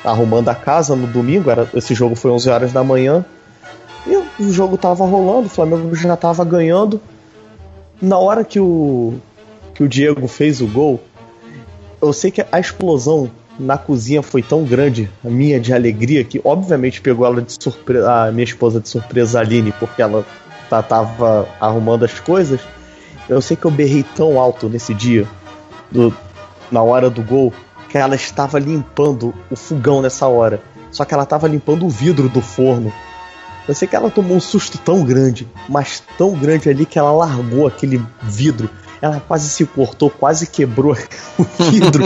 arrumando 0.03 0.49
a 0.49 0.55
casa 0.55 0.95
no 0.95 1.07
domingo, 1.07 1.49
era, 1.49 1.67
esse 1.73 1.95
jogo 1.95 2.15
foi 2.15 2.29
11 2.29 2.49
horas 2.49 2.71
da 2.71 2.83
manhã, 2.83 3.25
o 4.39 4.51
jogo 4.51 4.77
tava 4.77 5.05
rolando, 5.05 5.47
o 5.47 5.49
Flamengo 5.49 5.95
já 5.95 6.15
tava 6.15 6.43
ganhando. 6.43 7.01
Na 8.01 8.17
hora 8.17 8.43
que 8.43 8.59
o, 8.59 9.15
que 9.73 9.83
o 9.83 9.87
Diego 9.87 10.27
fez 10.27 10.61
o 10.61 10.67
gol, 10.67 11.01
eu 12.01 12.11
sei 12.11 12.31
que 12.31 12.45
a 12.51 12.59
explosão 12.59 13.31
na 13.57 13.77
cozinha 13.77 14.21
foi 14.21 14.41
tão 14.41 14.63
grande, 14.63 15.09
a 15.23 15.29
minha 15.29 15.59
de 15.59 15.73
alegria, 15.73 16.23
que 16.23 16.41
obviamente 16.43 17.01
pegou 17.01 17.25
ela 17.25 17.41
de 17.41 17.53
surpresa, 17.61 18.25
a 18.25 18.31
minha 18.31 18.43
esposa 18.43 18.79
de 18.79 18.89
surpresa, 18.89 19.39
a 19.39 19.41
Aline, 19.41 19.71
porque 19.79 20.01
ela 20.01 20.25
tá, 20.69 20.83
tava 20.83 21.47
arrumando 21.59 22.03
as 22.03 22.19
coisas. 22.19 22.59
Eu 23.27 23.41
sei 23.41 23.55
que 23.55 23.65
eu 23.65 23.71
berrei 23.71 24.03
tão 24.15 24.39
alto 24.39 24.67
nesse 24.67 24.93
dia, 24.93 25.25
do, 25.89 26.13
na 26.71 26.81
hora 26.81 27.09
do 27.09 27.23
gol, 27.23 27.53
que 27.89 27.97
ela 27.97 28.15
estava 28.15 28.59
limpando 28.59 29.33
o 29.49 29.55
fogão 29.55 30.01
nessa 30.01 30.27
hora. 30.27 30.61
Só 30.91 31.05
que 31.05 31.13
ela 31.13 31.23
estava 31.23 31.47
limpando 31.47 31.85
o 31.85 31.89
vidro 31.89 32.29
do 32.29 32.41
forno. 32.41 32.91
Eu 33.67 33.73
sei 33.73 33.87
que 33.87 33.95
ela 33.95 34.11
tomou 34.11 34.37
um 34.37 34.41
susto 34.41 34.77
tão 34.77 35.03
grande, 35.03 35.47
mas 35.67 36.03
tão 36.17 36.33
grande 36.33 36.69
ali 36.69 36.85
que 36.85 36.99
ela 36.99 37.11
largou 37.11 37.65
aquele 37.65 38.01
vidro. 38.21 38.69
Ela 39.01 39.19
quase 39.19 39.49
se 39.49 39.65
cortou, 39.65 40.09
quase 40.09 40.47
quebrou 40.47 40.95
o 41.37 41.43
vidro. 41.69 42.03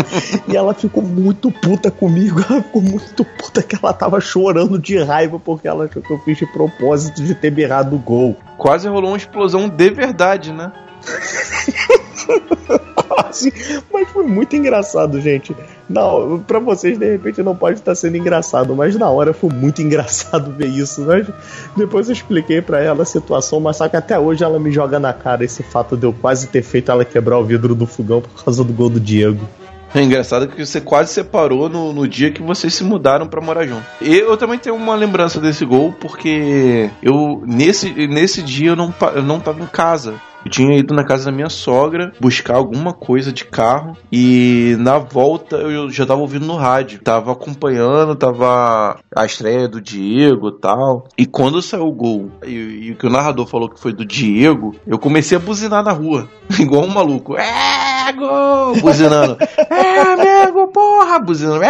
e 0.47 0.55
ela 0.55 0.73
ficou 0.73 1.03
muito 1.03 1.51
puta 1.51 1.91
comigo. 1.91 2.43
Ela 2.49 2.61
ficou 2.63 2.81
muito 2.81 3.23
puta 3.23 3.61
que 3.61 3.75
ela 3.75 3.93
tava 3.93 4.19
chorando 4.19 4.79
de 4.79 4.97
raiva 5.01 5.39
porque 5.39 5.67
ela 5.67 5.85
achou 5.85 6.01
que 6.01 6.11
eu 6.11 6.19
fiz 6.19 6.37
de 6.37 6.45
propósito 6.45 7.23
de 7.23 7.35
ter 7.35 7.51
berrado 7.51 7.95
o 7.95 7.99
gol. 7.99 8.35
Quase 8.57 8.87
rolou 8.87 9.11
uma 9.11 9.17
explosão 9.17 9.67
de 9.67 9.89
verdade, 9.89 10.51
né? 10.51 10.71
Quase. 12.95 13.51
Mas 13.91 14.09
foi 14.09 14.23
muito 14.23 14.55
engraçado, 14.55 15.19
gente. 15.19 15.55
Não, 15.89 16.39
pra 16.39 16.59
vocês, 16.59 16.97
de 16.97 17.11
repente, 17.11 17.41
não 17.41 17.55
pode 17.55 17.79
estar 17.79 17.95
sendo 17.95 18.17
engraçado, 18.17 18.75
mas 18.75 18.95
na 18.95 19.09
hora 19.09 19.33
foi 19.33 19.49
muito 19.49 19.81
engraçado 19.83 20.51
ver 20.51 20.67
isso. 20.67 21.01
Mas 21.01 21.27
depois 21.75 22.07
eu 22.07 22.13
expliquei 22.13 22.61
para 22.61 22.81
ela 22.81 23.03
a 23.03 23.05
situação, 23.05 23.59
mas 23.59 23.77
só 23.77 23.87
que 23.87 23.97
até 23.97 24.17
hoje 24.19 24.43
ela 24.43 24.59
me 24.59 24.71
joga 24.71 24.99
na 24.99 25.13
cara 25.13 25.43
esse 25.43 25.63
fato 25.63 25.97
de 25.97 26.05
eu 26.05 26.13
quase 26.13 26.47
ter 26.47 26.61
feito 26.61 26.91
ela 26.91 27.03
quebrar 27.03 27.39
o 27.39 27.43
vidro 27.43 27.73
do 27.73 27.87
fogão 27.87 28.21
por 28.21 28.43
causa 28.43 28.63
do 28.63 28.73
gol 28.73 28.89
do 28.89 28.99
Diego. 28.99 29.47
É 29.93 30.01
engraçado 30.03 30.47
que 30.47 30.63
você 30.63 30.79
quase 30.79 31.11
separou 31.11 31.67
no, 31.67 31.91
no 31.91 32.07
dia 32.07 32.31
que 32.31 32.43
vocês 32.43 32.73
se 32.75 32.83
mudaram 32.83 33.27
para 33.27 33.41
morar 33.41 33.65
junto. 33.65 33.83
E 33.99 34.17
eu 34.17 34.37
também 34.37 34.59
tenho 34.59 34.75
uma 34.75 34.95
lembrança 34.95 35.39
desse 35.39 35.65
gol, 35.65 35.93
porque 35.99 36.91
eu 37.01 37.41
nesse, 37.45 37.91
nesse 38.07 38.43
dia 38.43 38.69
eu 38.69 38.75
não, 38.75 38.93
eu 39.15 39.23
não 39.23 39.39
tava 39.39 39.63
em 39.63 39.67
casa. 39.67 40.21
Eu 40.45 40.51
tinha 40.51 40.77
ido 40.77 40.93
na 40.93 41.03
casa 41.03 41.25
da 41.25 41.31
minha 41.31 41.49
sogra 41.49 42.11
buscar 42.19 42.55
alguma 42.55 42.93
coisa 42.93 43.31
de 43.31 43.45
carro 43.45 43.97
e 44.11 44.75
na 44.79 44.97
volta 44.97 45.57
eu 45.57 45.89
já 45.89 46.05
tava 46.05 46.21
ouvindo 46.21 46.45
no 46.45 46.55
rádio. 46.55 47.01
Tava 47.01 47.31
acompanhando, 47.31 48.15
tava 48.15 48.99
a 49.15 49.25
estreia 49.25 49.67
do 49.67 49.81
Diego 49.81 50.51
tal. 50.51 51.07
E 51.17 51.25
quando 51.25 51.61
saiu 51.61 51.87
o 51.87 51.91
gol 51.91 52.31
e, 52.45 52.89
e 52.89 52.95
que 52.95 53.07
o 53.07 53.09
narrador 53.09 53.47
falou 53.47 53.69
que 53.69 53.79
foi 53.79 53.93
do 53.93 54.05
Diego, 54.05 54.75
eu 54.87 54.97
comecei 54.97 55.37
a 55.37 55.41
buzinar 55.41 55.83
na 55.83 55.91
rua, 55.91 56.29
igual 56.59 56.83
um 56.83 56.93
maluco. 56.93 57.35
É, 57.35 58.11
gol! 58.13 58.79
Buzinando. 58.81 59.37
É, 59.69 59.99
amigo, 60.01 60.58
porra! 60.99 61.19
Buzinando. 61.19 61.61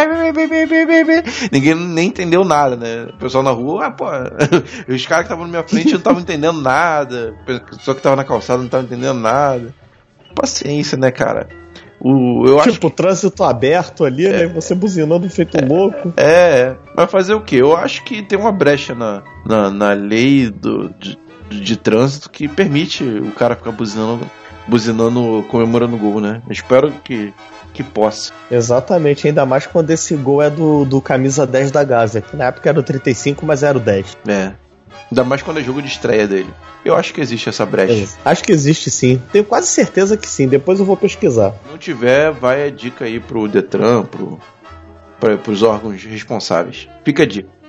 Ninguém 1.52 1.74
nem 1.74 2.08
entendeu 2.08 2.44
nada, 2.44 2.76
né? 2.76 3.08
O 3.14 3.16
pessoal 3.18 3.44
na 3.44 3.50
rua, 3.50 3.86
ah, 3.86 3.90
pô. 3.90 4.06
Os 4.88 5.06
caras 5.06 5.26
que 5.26 5.32
estavam 5.32 5.44
na 5.44 5.50
minha 5.50 5.62
frente 5.62 5.90
não 5.90 5.98
estavam 5.98 6.20
entendendo 6.20 6.60
nada. 6.60 7.34
Só 7.80 7.94
que 7.94 8.02
tava 8.02 8.16
na 8.16 8.24
calçada 8.24 8.62
não 8.62 8.68
tava 8.68 8.84
entendendo 8.84 9.18
nada. 9.18 9.74
Paciência, 10.34 10.98
né, 10.98 11.10
cara? 11.10 11.48
O, 12.00 12.46
eu 12.46 12.56
tipo, 12.56 12.68
acho 12.68 12.80
que, 12.80 12.90
trânsito 12.90 13.44
aberto 13.44 14.04
ali, 14.04 14.26
né? 14.28 14.46
Você 14.48 14.74
buzinando 14.74 15.28
feito 15.28 15.62
um 15.62 15.68
louco. 15.68 16.12
é, 16.16 16.74
vai 16.96 17.06
fazer 17.06 17.34
o 17.34 17.42
quê? 17.42 17.56
Eu 17.56 17.76
acho 17.76 18.02
que 18.04 18.22
tem 18.22 18.38
uma 18.38 18.50
brecha 18.50 18.94
na, 18.94 19.22
na, 19.44 19.70
na 19.70 19.92
lei 19.92 20.50
do, 20.50 20.88
de, 20.98 21.18
de 21.50 21.76
trânsito 21.76 22.30
que 22.30 22.48
permite 22.48 23.04
o 23.04 23.30
cara 23.32 23.54
ficar 23.54 23.72
buzinando, 23.72 24.24
buzinando 24.66 25.44
comemorando 25.50 25.94
o 25.94 25.98
gol, 25.98 26.20
né? 26.22 26.40
Eu 26.46 26.52
espero 26.52 26.90
que, 27.04 27.34
que 27.72 27.82
possa. 27.82 28.32
Exatamente, 28.50 29.26
ainda 29.26 29.46
mais 29.46 29.66
quando 29.66 29.90
esse 29.90 30.14
gol 30.16 30.42
é 30.42 30.50
do, 30.50 30.84
do 30.84 31.00
camisa 31.00 31.46
10 31.46 31.70
da 31.70 31.84
Gaza, 31.84 32.20
que 32.20 32.36
na 32.36 32.46
época 32.46 32.68
era 32.68 32.78
o 32.78 32.82
35, 32.82 33.44
mas 33.44 33.62
era 33.62 33.76
o 33.76 33.80
10. 33.80 34.18
É. 34.26 34.52
Ainda 35.10 35.24
mais 35.24 35.42
quando 35.42 35.58
é 35.58 35.62
jogo 35.62 35.82
de 35.82 35.88
estreia 35.88 36.26
dele. 36.26 36.52
Eu 36.84 36.96
acho 36.96 37.12
que 37.12 37.20
existe 37.20 37.48
essa 37.48 37.66
brecha. 37.66 38.08
Acho 38.24 38.42
que 38.42 38.52
existe 38.52 38.90
sim. 38.90 39.20
Tenho 39.32 39.44
quase 39.44 39.66
certeza 39.66 40.16
que 40.16 40.26
sim. 40.26 40.48
Depois 40.48 40.78
eu 40.78 40.84
vou 40.84 40.96
pesquisar. 40.96 41.50
Se 41.50 41.70
não 41.70 41.78
tiver, 41.78 42.30
vai 42.30 42.66
a 42.66 42.70
dica 42.70 43.04
aí 43.04 43.20
pro 43.20 43.48
Detran, 43.48 44.04
pro, 44.04 44.40
pra, 45.18 45.36
pros 45.36 45.62
órgãos 45.62 46.02
responsáveis. 46.04 46.88
Fica 47.04 47.24
a 47.24 47.26
dica. 47.26 47.59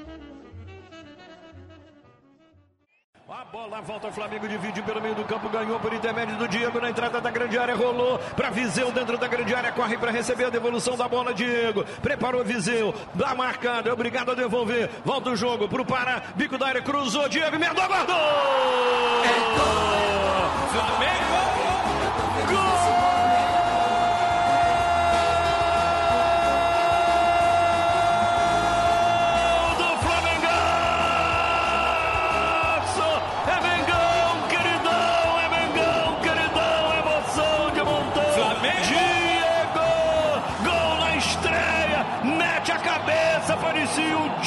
Volta 3.85 4.07
o 4.07 4.11
Flamengo, 4.11 4.47
divide 4.47 4.81
pelo 4.83 5.01
meio 5.01 5.15
do 5.15 5.23
campo, 5.23 5.49
ganhou 5.49 5.79
por 5.79 5.91
intermédio 5.91 6.35
do 6.37 6.47
Diego 6.47 6.79
na 6.79 6.91
entrada 6.91 7.19
da 7.19 7.31
grande 7.31 7.57
área, 7.57 7.75
rolou 7.75 8.19
para 8.35 8.51
Viseu 8.51 8.91
dentro 8.91 9.17
da 9.17 9.27
grande 9.27 9.55
área, 9.55 9.71
corre 9.71 9.97
para 9.97 10.11
receber 10.11 10.45
a 10.45 10.49
devolução 10.49 10.95
da 10.95 11.07
bola, 11.07 11.33
Diego. 11.33 11.83
Preparou 12.01 12.43
Viseu, 12.43 12.93
dá 13.15 13.33
marcado, 13.33 13.89
é 13.89 13.93
obrigado 13.93 14.31
a 14.31 14.35
devolver. 14.35 14.89
Volta 15.03 15.31
o 15.31 15.35
jogo 15.35 15.67
pro 15.67 15.83
Pará, 15.83 16.21
bico 16.35 16.57
da 16.59 16.67
área, 16.67 16.81
cruzou, 16.81 17.27
Diego, 17.27 17.55
emendou, 17.55 17.87
guardou! 17.87 18.15
Flamengo! 20.71 21.70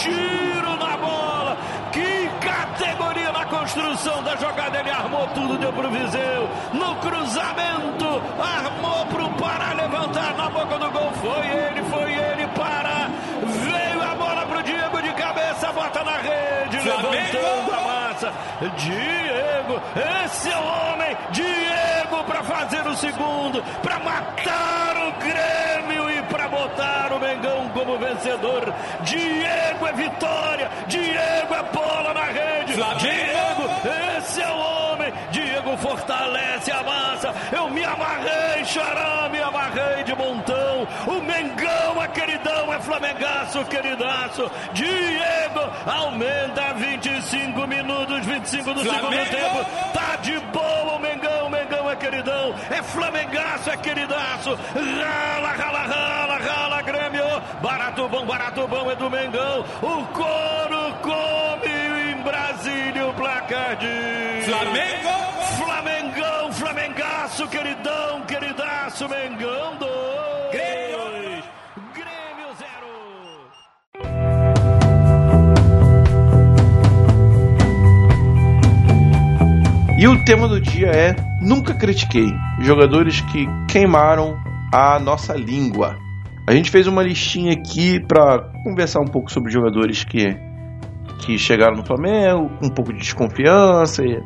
Tiro 0.05 0.77
na 0.77 0.97
bola. 0.97 1.57
Que 1.93 2.29
categoria 2.40 3.33
na 3.33 3.45
construção 3.47 4.23
da 4.23 4.37
jogada. 4.37 4.79
Ele 4.79 4.90
armou 4.90 5.27
tudo, 5.29 5.59
deu 5.59 5.73
pro 5.73 5.90
Viseu. 5.90 6.49
No 6.73 6.95
cruzamento, 6.97 8.23
armou 8.38 9.07
pro 9.07 9.29
Pará 9.35 9.73
levantar 9.73 10.35
na 10.37 10.49
boca 10.51 10.79
do 10.79 10.90
gol. 10.90 11.11
Foi 11.23 11.47
ele, 11.47 11.83
foi 11.85 12.12
ele, 12.12 12.47
Pará. 12.49 13.09
Veio 13.43 14.03
a 14.03 14.14
bola 14.14 14.47
pro 14.47 14.62
Diego 14.62 15.03
de 15.03 15.12
cabeça, 15.14 15.73
bota 15.73 16.05
na 16.05 16.17
rede. 16.19 16.79
Diego, 18.77 19.81
esse 20.25 20.51
é 20.51 20.57
o 20.57 20.64
homem, 20.64 21.17
Diego 21.31 22.25
para 22.27 22.43
fazer 22.43 22.87
o 22.87 22.97
segundo, 22.97 23.62
para 23.83 23.99
matar 23.99 24.97
o 24.97 25.12
Grêmio 25.21 26.11
e 26.11 26.23
para 26.23 26.49
botar 26.49 27.12
o 27.12 27.21
Mengão 27.21 27.69
como 27.71 27.99
vencedor. 27.99 28.73
Diego 29.03 29.87
é 29.87 29.93
vitória, 29.93 30.71
Diego 30.87 31.55
é 31.55 31.62
bola 31.73 32.14
na 32.14 32.25
rede. 32.25 32.75
Diego, 32.75 34.19
esse 34.19 34.43
é 34.43 34.49
o 34.49 34.59
homem, 34.59 34.74
Fortalece 35.77 36.71
a 36.71 36.83
massa. 36.83 37.35
Eu 37.53 37.69
me 37.71 37.85
amarrei, 37.85 38.65
Xará, 38.65 39.29
me 39.31 39.41
amarrei 39.41 40.05
de 40.05 40.15
montão. 40.15 40.87
O 41.07 41.21
Mengão 41.21 42.03
é 42.03 42.09
queridão, 42.09 42.73
é 42.73 42.79
flamengaço, 42.81 43.65
queridaço. 43.67 44.51
Diego 44.73 45.61
aumenta 45.87 46.75
25 46.75 47.67
minutos, 47.67 48.27
25 48.27 48.75
do 48.75 48.85
Flamengo. 48.85 49.13
segundo 49.13 49.31
tempo. 49.31 49.93
Tá 49.93 50.17
de 50.17 50.39
boa 50.39 50.97
o 50.97 50.99
Mengão, 50.99 51.47
o 51.47 51.51
Mengão 51.51 51.91
é 51.91 51.97
queridão, 51.97 52.55
é 52.71 52.83
flamengaço, 52.83 53.71
é 53.71 53.77
queridaço. 53.77 54.59
Rala, 54.75 55.49
rala, 55.53 55.79
rala, 55.81 56.39
rala, 56.39 56.83
Grêmio. 56.83 57.25
Barato 57.63 58.09
bom, 58.09 58.27
barato 58.27 58.67
bom 58.69 58.91
é 58.91 58.95
do 58.97 59.11
Mengão. 59.11 59.65
O 59.83 60.05
couro 60.13 60.95
come 61.03 62.13
em 62.13 62.23
Brasília 62.23 63.07
o 63.09 63.15
placar 63.15 63.77
de 63.77 64.43
Flamengo. 64.45 65.24
Flamengaço, 67.35 67.49
queridão, 67.49 68.20
queridaço, 68.27 69.09
Mengão 69.09 69.77
2. 69.79 69.90
Grêmio. 70.53 70.99
Grêmio 71.92 72.47
0. 72.57 72.68
E 79.99 80.07
o 80.07 80.25
tema 80.25 80.47
do 80.47 80.61
dia 80.61 80.87
é 80.87 81.16
Nunca 81.42 81.75
critiquei 81.75 82.33
jogadores 82.61 83.20
que 83.20 83.49
queimaram 83.68 84.38
a 84.73 85.01
nossa 85.01 85.35
língua. 85.35 85.99
A 86.47 86.53
gente 86.53 86.70
fez 86.70 86.87
uma 86.87 87.03
listinha 87.03 87.53
aqui 87.53 87.99
para 87.99 88.49
conversar 88.62 89.01
um 89.01 89.09
pouco 89.09 89.33
sobre 89.33 89.51
jogadores 89.51 90.05
que, 90.05 90.38
que 91.18 91.37
chegaram 91.37 91.75
no 91.77 91.85
Flamengo 91.85 92.49
com 92.61 92.66
um 92.66 92.70
pouco 92.70 92.92
de 92.92 93.01
desconfiança. 93.01 94.05
E, 94.05 94.23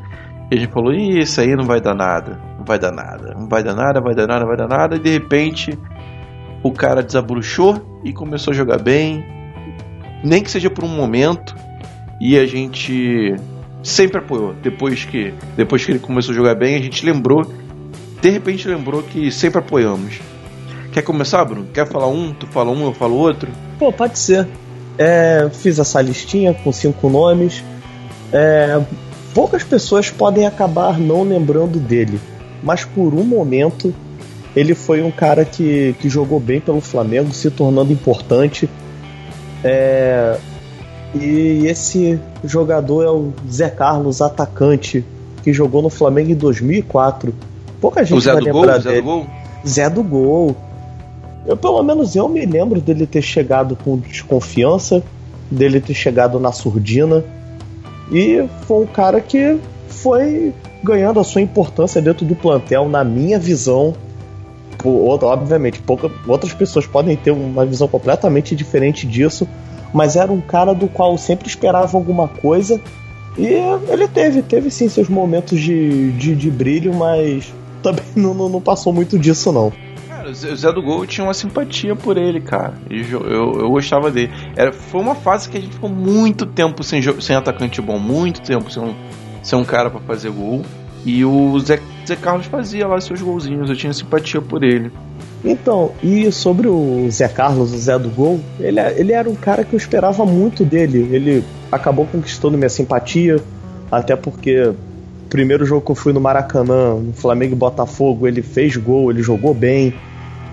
e 0.51 0.55
a 0.55 0.59
gente 0.59 0.71
falou: 0.71 0.93
Isso 0.93 1.41
aí 1.41 1.55
não 1.55 1.65
vai 1.65 1.81
dar 1.81 1.95
nada, 1.95 2.48
vai 2.69 2.77
dar 2.77 2.91
nada, 2.91 3.33
não 3.33 3.47
vai 3.47 3.63
dar 3.63 3.73
nada, 3.73 3.99
vai 3.99 4.13
dar 4.13 4.27
nada, 4.27 4.45
vai 4.45 4.55
dar 4.55 4.67
nada. 4.67 4.95
E 4.95 4.99
de 4.99 5.09
repente 5.09 5.75
o 6.61 6.71
cara 6.71 7.01
desabrochou 7.01 7.99
e 8.03 8.13
começou 8.13 8.51
a 8.51 8.55
jogar 8.55 8.77
bem, 8.77 9.25
nem 10.23 10.43
que 10.43 10.51
seja 10.51 10.69
por 10.69 10.83
um 10.83 10.87
momento. 10.87 11.55
E 12.21 12.37
a 12.37 12.45
gente 12.45 13.35
sempre 13.81 14.19
apoiou. 14.19 14.53
Depois 14.61 15.03
que, 15.03 15.33
depois 15.57 15.83
que 15.83 15.93
ele 15.93 15.99
começou 15.99 16.31
a 16.31 16.35
jogar 16.35 16.53
bem, 16.53 16.75
a 16.75 16.81
gente 16.81 17.03
lembrou, 17.03 17.41
de 18.21 18.29
repente 18.29 18.67
lembrou 18.67 19.01
que 19.01 19.31
sempre 19.31 19.59
apoiamos. 19.59 20.19
Quer 20.91 21.01
começar, 21.01 21.43
Bruno? 21.45 21.67
Quer 21.73 21.87
falar 21.87 22.07
um? 22.07 22.33
Tu 22.33 22.45
fala 22.47 22.69
um, 22.69 22.83
eu 22.83 22.93
falo 22.93 23.15
outro? 23.15 23.49
Pô, 23.79 23.91
pode 23.91 24.19
ser. 24.19 24.47
É, 24.95 25.49
fiz 25.51 25.79
essa 25.79 25.99
listinha 26.01 26.53
com 26.53 26.71
cinco 26.71 27.09
nomes. 27.09 27.63
É, 28.31 28.79
poucas 29.33 29.63
pessoas 29.63 30.11
podem 30.11 30.45
acabar 30.45 30.99
não 30.99 31.23
lembrando 31.23 31.79
dele, 31.79 32.19
mas 32.63 32.85
por 32.85 33.13
um 33.13 33.23
momento 33.23 33.93
ele 34.55 34.73
foi 34.73 35.01
um 35.01 35.11
cara 35.11 35.45
que, 35.45 35.95
que 35.99 36.09
jogou 36.09 36.39
bem 36.39 36.59
pelo 36.59 36.81
Flamengo, 36.81 37.31
se 37.33 37.49
tornando 37.51 37.93
importante. 37.93 38.69
É, 39.63 40.37
e 41.13 41.65
esse 41.65 42.19
jogador 42.43 43.03
é 43.03 43.09
o 43.09 43.31
Zé 43.49 43.69
Carlos, 43.69 44.21
atacante, 44.21 45.05
que 45.43 45.53
jogou 45.53 45.81
no 45.81 45.89
Flamengo 45.89 46.31
em 46.31 46.35
2004. 46.35 47.33
Pouca 47.79 48.03
gente 48.03 48.17
O 48.17 48.21
Zé 48.21 48.33
vai 48.33 48.43
do 48.43 48.51
Gol? 48.51 48.65
Zé 48.79 48.95
do 48.95 49.03
Gol? 49.03 49.27
Zé 49.67 49.89
do 49.89 50.03
Gol. 50.03 50.55
Eu, 51.45 51.55
pelo 51.55 51.81
menos 51.83 52.15
eu 52.15 52.27
me 52.27 52.45
lembro 52.45 52.81
dele 52.81 53.07
ter 53.07 53.21
chegado 53.21 53.75
com 53.75 53.97
desconfiança, 53.97 55.01
dele 55.49 55.79
ter 55.79 55.93
chegado 55.93 56.39
na 56.39 56.51
surdina. 56.51 57.23
E 58.11 58.45
foi 58.67 58.83
um 58.83 58.87
cara 58.87 59.21
que 59.21 59.57
foi 59.87 60.53
ganhando 60.83 61.19
a 61.19 61.23
sua 61.23 61.41
importância 61.41 62.01
dentro 62.01 62.25
do 62.25 62.35
plantel, 62.35 62.87
na 62.89 63.03
minha 63.03 63.37
visão. 63.39 63.93
Obviamente, 64.83 65.81
pouca, 65.81 66.09
outras 66.27 66.53
pessoas 66.53 66.85
podem 66.87 67.15
ter 67.17 67.31
uma 67.31 67.65
visão 67.65 67.87
completamente 67.87 68.55
diferente 68.55 69.05
disso, 69.05 69.47
mas 69.93 70.15
era 70.15 70.31
um 70.31 70.39
cara 70.39 70.73
do 70.73 70.87
qual 70.87 71.11
eu 71.11 71.17
sempre 71.17 71.47
esperava 71.47 71.97
alguma 71.97 72.27
coisa. 72.27 72.79
E 73.37 73.45
ele 73.91 74.07
teve, 74.07 74.41
teve 74.41 74.69
sim 74.71 74.87
seus 74.87 75.09
momentos 75.09 75.59
de, 75.59 76.11
de, 76.13 76.35
de 76.35 76.49
brilho, 76.49 76.93
mas 76.93 77.53
também 77.83 78.05
não, 78.15 78.33
não, 78.33 78.47
não 78.49 78.61
passou 78.61 78.93
muito 78.93 79.19
disso, 79.19 79.51
não. 79.51 79.71
Cara, 80.07 80.29
o 80.29 80.33
Zé 80.33 80.71
do 80.71 80.81
Gol 80.81 81.05
tinha 81.05 81.25
uma 81.25 81.33
simpatia 81.33 81.95
por 81.95 82.17
ele, 82.17 82.39
cara. 82.41 82.73
E 82.89 83.03
jo- 83.03 83.23
eu, 83.25 83.59
eu 83.59 83.69
gostava 83.69 84.09
dele. 84.09 84.31
Era, 84.55 84.71
foi 84.71 84.99
uma 85.01 85.15
fase 85.15 85.49
que 85.49 85.57
a 85.57 85.61
gente 85.61 85.73
ficou 85.73 85.89
muito 85.89 86.45
tempo 86.45 86.83
sem, 86.83 87.01
sem 87.21 87.35
atacante 87.35 87.81
bom, 87.81 87.99
muito 87.99 88.41
tempo 88.41 88.69
sem 88.71 88.81
um, 88.83 88.93
sem 89.41 89.57
um 89.57 89.63
cara 89.63 89.89
pra 89.89 89.99
fazer 90.01 90.29
gol. 90.31 90.61
E 91.05 91.23
o 91.23 91.57
Zé, 91.59 91.79
Zé 92.05 92.15
Carlos 92.15 92.45
fazia 92.47 92.87
lá 92.87 92.99
seus 92.99 93.21
golzinhos, 93.21 93.69
eu 93.69 93.75
tinha 93.75 93.93
simpatia 93.93 94.41
por 94.41 94.63
ele. 94.63 94.91
Então, 95.43 95.91
e 96.03 96.29
sobre 96.31 96.67
o 96.67 97.07
Zé 97.09 97.27
Carlos, 97.29 97.73
o 97.73 97.77
Zé 97.77 97.97
do 97.97 98.09
Gol, 98.09 98.41
ele, 98.59 98.79
ele 98.97 99.13
era 99.13 99.29
um 99.29 99.35
cara 99.35 99.63
que 99.63 99.73
eu 99.73 99.77
esperava 99.77 100.25
muito 100.25 100.65
dele. 100.65 101.07
Ele 101.11 101.43
acabou 101.71 102.05
conquistando 102.05 102.57
minha 102.57 102.69
simpatia, 102.69 103.41
até 103.89 104.15
porque 104.15 104.73
primeiro 105.29 105.65
jogo 105.65 105.85
que 105.85 105.91
eu 105.91 105.95
fui 105.95 106.11
no 106.11 106.19
Maracanã, 106.19 106.95
no 106.95 107.13
Flamengo 107.13 107.53
e 107.53 107.55
Botafogo, 107.55 108.27
ele 108.27 108.41
fez 108.41 108.75
gol, 108.75 109.11
ele 109.11 109.21
jogou 109.21 109.53
bem. 109.53 109.93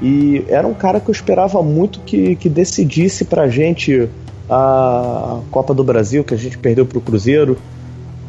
E 0.01 0.45
era 0.49 0.67
um 0.67 0.75
cara 0.75 1.01
que 1.01 1.09
eu 1.09 1.13
esperava 1.13 1.63
muito 1.63 2.01
que, 2.01 2.37
que 2.37 2.49
decidisse 2.49 3.25
pra 3.25 3.49
gente 3.49 4.09
a 4.49 5.41
Copa 5.51 5.75
do 5.75 5.83
Brasil, 5.83 6.23
que 6.23 6.35
a 6.35 6.37
gente 6.37 6.59
perdeu 6.59 6.87
pro 6.87 7.01
Cruzeiro. 7.01 7.59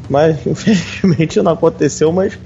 Mas 0.09 0.37
infelizmente 0.47 1.41
não 1.41 1.53
aconteceu, 1.53 2.11
mas 2.11 2.37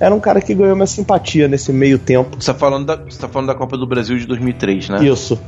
era 0.00 0.14
um 0.14 0.20
cara 0.20 0.40
que 0.40 0.54
ganhou 0.54 0.74
minha 0.74 0.86
simpatia 0.86 1.46
nesse 1.46 1.72
meio 1.72 1.98
tempo. 1.98 2.36
Você 2.38 2.52
tá 2.52 2.58
falando 2.58 2.86
da, 2.86 2.96
você 2.96 3.18
tá 3.18 3.28
falando 3.28 3.48
da 3.48 3.54
Copa 3.54 3.76
do 3.76 3.86
Brasil 3.86 4.18
de 4.18 4.26
2003, 4.26 4.88
né? 4.88 5.04
Isso. 5.04 5.38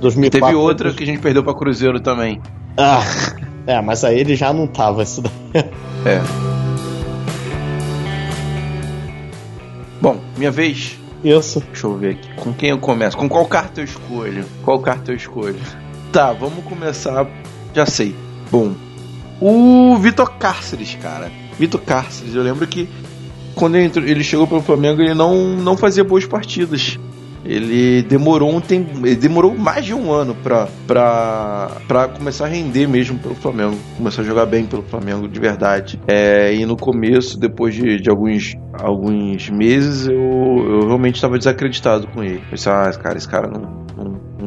2004, 0.00 0.30
Teve 0.30 0.54
outra 0.54 0.92
que 0.92 1.02
a 1.02 1.06
gente 1.06 1.20
perdeu 1.20 1.42
pra 1.42 1.54
Cruzeiro 1.54 1.98
também. 1.98 2.40
Ah, 2.76 3.02
é, 3.66 3.80
mas 3.80 4.04
aí 4.04 4.20
ele 4.20 4.36
já 4.36 4.52
não 4.52 4.66
tava. 4.66 5.02
Isso 5.02 5.22
daí. 5.22 5.64
É. 6.06 6.20
Bom, 10.00 10.20
minha 10.36 10.50
vez. 10.52 10.96
Isso. 11.24 11.60
Deixa 11.60 11.86
eu 11.88 11.96
ver 11.96 12.10
aqui. 12.10 12.32
Com 12.36 12.52
quem 12.52 12.70
eu 12.70 12.78
começo? 12.78 13.16
Com 13.16 13.28
qual 13.28 13.44
carta 13.46 13.80
eu 13.80 13.84
escolho? 13.84 14.44
Qual 14.64 14.78
carta 14.78 15.10
eu 15.10 15.16
escolho? 15.16 15.58
Tá, 16.12 16.32
vamos 16.32 16.64
começar. 16.64 17.26
Já 17.74 17.84
sei. 17.84 18.14
Bom, 18.50 18.74
o 19.40 19.96
Vitor 19.98 20.32
Cárceres, 20.38 20.96
cara. 21.00 21.30
Vitor 21.58 21.80
Cárceres, 21.80 22.34
eu 22.34 22.42
lembro 22.42 22.66
que 22.66 22.88
quando 23.54 23.76
ele, 23.76 23.86
entrou- 23.86 24.06
ele 24.06 24.22
chegou 24.22 24.46
Flamengo, 24.62 25.00
ele 25.02 25.14
não, 25.14 25.56
não 25.56 25.76
fazia 25.76 26.04
boas 26.04 26.24
partidas. 26.24 26.98
Ele 27.44 28.02
demorou 28.02 28.54
um 28.54 28.60
tempo, 28.60 29.06
ele 29.06 29.16
demorou 29.16 29.56
mais 29.56 29.84
de 29.84 29.94
um 29.94 30.12
ano 30.12 30.34
pra 31.86 32.08
começar 32.08 32.44
a 32.44 32.48
render 32.48 32.86
mesmo 32.86 33.18
pelo 33.18 33.34
Flamengo. 33.34 33.76
Começar 33.96 34.22
a 34.22 34.24
jogar 34.24 34.44
bem 34.44 34.66
pelo 34.66 34.82
Flamengo 34.82 35.26
de 35.26 35.40
verdade. 35.40 35.98
É, 36.06 36.52
e 36.54 36.66
no 36.66 36.76
começo, 36.76 37.38
depois 37.38 37.74
de, 37.74 38.00
de 38.00 38.10
alguns, 38.10 38.54
alguns 38.74 39.48
meses, 39.48 40.08
eu, 40.08 40.14
eu 40.20 40.86
realmente 40.88 41.14
estava 41.14 41.38
desacreditado 41.38 42.06
com 42.08 42.22
ele. 42.22 42.42
Pensei, 42.50 42.70
ah, 42.70 42.90
cara, 43.00 43.16
esse 43.16 43.28
cara 43.28 43.48
não, 43.48 43.86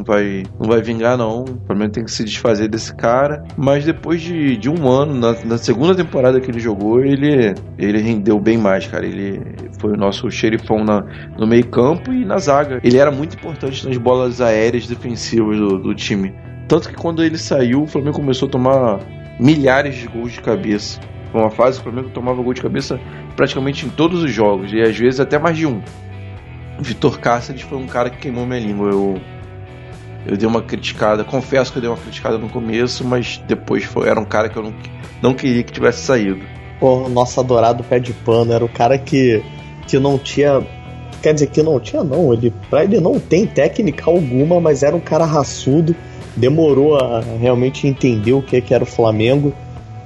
não, 0.02 0.04
vai, 0.04 0.42
não 0.58 0.68
vai 0.68 0.82
vingar, 0.82 1.16
não. 1.16 1.44
O 1.44 1.66
Flamengo 1.66 1.92
tem 1.92 2.04
que 2.04 2.10
se 2.10 2.24
desfazer 2.24 2.68
desse 2.68 2.94
cara. 2.94 3.44
Mas 3.56 3.84
depois 3.84 4.20
de, 4.20 4.56
de 4.56 4.68
um 4.68 4.88
ano, 4.88 5.14
na, 5.14 5.32
na 5.44 5.58
segunda 5.58 5.94
temporada 5.94 6.40
que 6.40 6.50
ele 6.50 6.58
jogou, 6.58 7.00
ele, 7.00 7.54
ele 7.78 7.98
rendeu 8.00 8.38
bem 8.38 8.58
mais, 8.58 8.86
cara. 8.86 9.06
Ele 9.06 9.40
foi 9.80 9.92
o 9.92 9.96
nosso 9.96 10.30
xerifão 10.30 10.84
na, 10.84 11.04
no 11.38 11.46
meio-campo 11.46 12.12
e 12.12 12.24
na 12.24 12.38
zaga. 12.38 12.80
Ele 12.82 12.98
era 12.98 13.10
muito 13.10 13.36
importante 13.36 13.86
nas 13.86 13.96
bolas 13.96 14.40
aéreas 14.40 14.86
defensivas 14.86 15.56
do, 15.56 15.78
do 15.78 15.94
time. 15.94 16.34
Tanto 16.68 16.88
que 16.88 16.94
quando 16.94 17.22
ele 17.22 17.38
saiu, 17.38 17.82
o 17.82 17.86
Flamengo 17.86 18.16
começou 18.16 18.48
a 18.48 18.50
tomar 18.50 19.00
milhares 19.38 19.94
de 19.96 20.08
gols 20.08 20.32
de 20.32 20.40
cabeça. 20.40 21.00
Foi 21.30 21.40
uma 21.40 21.50
fase 21.50 21.80
que 21.80 21.88
o 21.88 21.90
Flamengo 21.90 22.12
tomava 22.12 22.42
gol 22.42 22.52
de 22.52 22.60
cabeça 22.60 23.00
praticamente 23.36 23.86
em 23.86 23.88
todos 23.88 24.22
os 24.22 24.30
jogos, 24.30 24.70
e 24.72 24.82
às 24.82 24.96
vezes 24.96 25.18
até 25.18 25.38
mais 25.38 25.56
de 25.56 25.66
um. 25.66 25.80
Vitor 26.78 27.18
Cáceres 27.18 27.62
foi 27.62 27.78
um 27.78 27.86
cara 27.86 28.10
que 28.10 28.18
queimou 28.18 28.44
minha 28.44 28.60
língua. 28.60 28.90
Eu, 28.90 29.20
eu 30.26 30.36
dei 30.36 30.46
uma 30.46 30.62
criticada, 30.62 31.24
confesso 31.24 31.72
que 31.72 31.78
eu 31.78 31.82
dei 31.82 31.90
uma 31.90 31.96
criticada 31.96 32.38
no 32.38 32.48
começo, 32.48 33.04
mas 33.04 33.42
depois 33.46 33.84
foi, 33.84 34.08
era 34.08 34.20
um 34.20 34.24
cara 34.24 34.48
que 34.48 34.56
eu 34.56 34.62
não, 34.62 34.74
não 35.20 35.34
queria 35.34 35.62
que 35.62 35.72
tivesse 35.72 36.02
saído. 36.02 36.40
O 36.80 37.08
nosso 37.08 37.38
adorado 37.40 37.84
pé 37.84 37.98
de 37.98 38.12
pano 38.12 38.52
era 38.52 38.64
o 38.64 38.68
cara 38.68 38.98
que, 38.98 39.42
que 39.86 39.98
não 39.98 40.18
tinha. 40.18 40.62
Quer 41.22 41.34
dizer 41.34 41.46
que 41.48 41.62
não 41.62 41.78
tinha, 41.78 42.02
não. 42.02 42.32
Ele, 42.32 42.52
pra 42.68 42.82
ele 42.82 43.00
não 43.00 43.20
tem 43.20 43.46
técnica 43.46 44.10
alguma, 44.10 44.60
mas 44.60 44.82
era 44.82 44.94
um 44.94 45.00
cara 45.00 45.24
raçudo. 45.24 45.94
Demorou 46.36 46.96
a 46.96 47.20
realmente 47.40 47.86
entender 47.86 48.32
o 48.32 48.42
que, 48.42 48.60
que 48.60 48.74
era 48.74 48.82
o 48.82 48.86
Flamengo. 48.86 49.52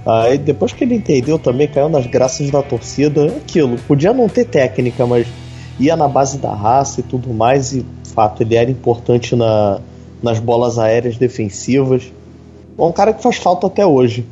Aí 0.04 0.36
depois 0.36 0.72
que 0.72 0.84
ele 0.84 0.94
entendeu 0.94 1.38
também, 1.38 1.66
caiu 1.66 1.88
nas 1.88 2.06
graças 2.06 2.50
da 2.50 2.62
torcida, 2.62 3.26
aquilo. 3.26 3.76
Podia 3.88 4.12
não 4.12 4.28
ter 4.28 4.44
técnica, 4.44 5.06
mas 5.06 5.26
ia 5.80 5.96
na 5.96 6.08
base 6.08 6.38
da 6.38 6.54
raça 6.54 7.00
e 7.00 7.02
tudo 7.02 7.32
mais, 7.32 7.72
e 7.72 7.84
fato, 8.16 8.42
ele 8.42 8.54
era 8.56 8.70
importante 8.70 9.36
na, 9.36 9.78
nas 10.22 10.38
bolas 10.38 10.78
aéreas 10.78 11.16
defensivas. 11.16 12.12
É 12.78 12.82
um 12.82 12.92
cara 12.92 13.12
que 13.12 13.22
faz 13.22 13.36
falta 13.36 13.66
até 13.66 13.84
hoje. 13.86 14.24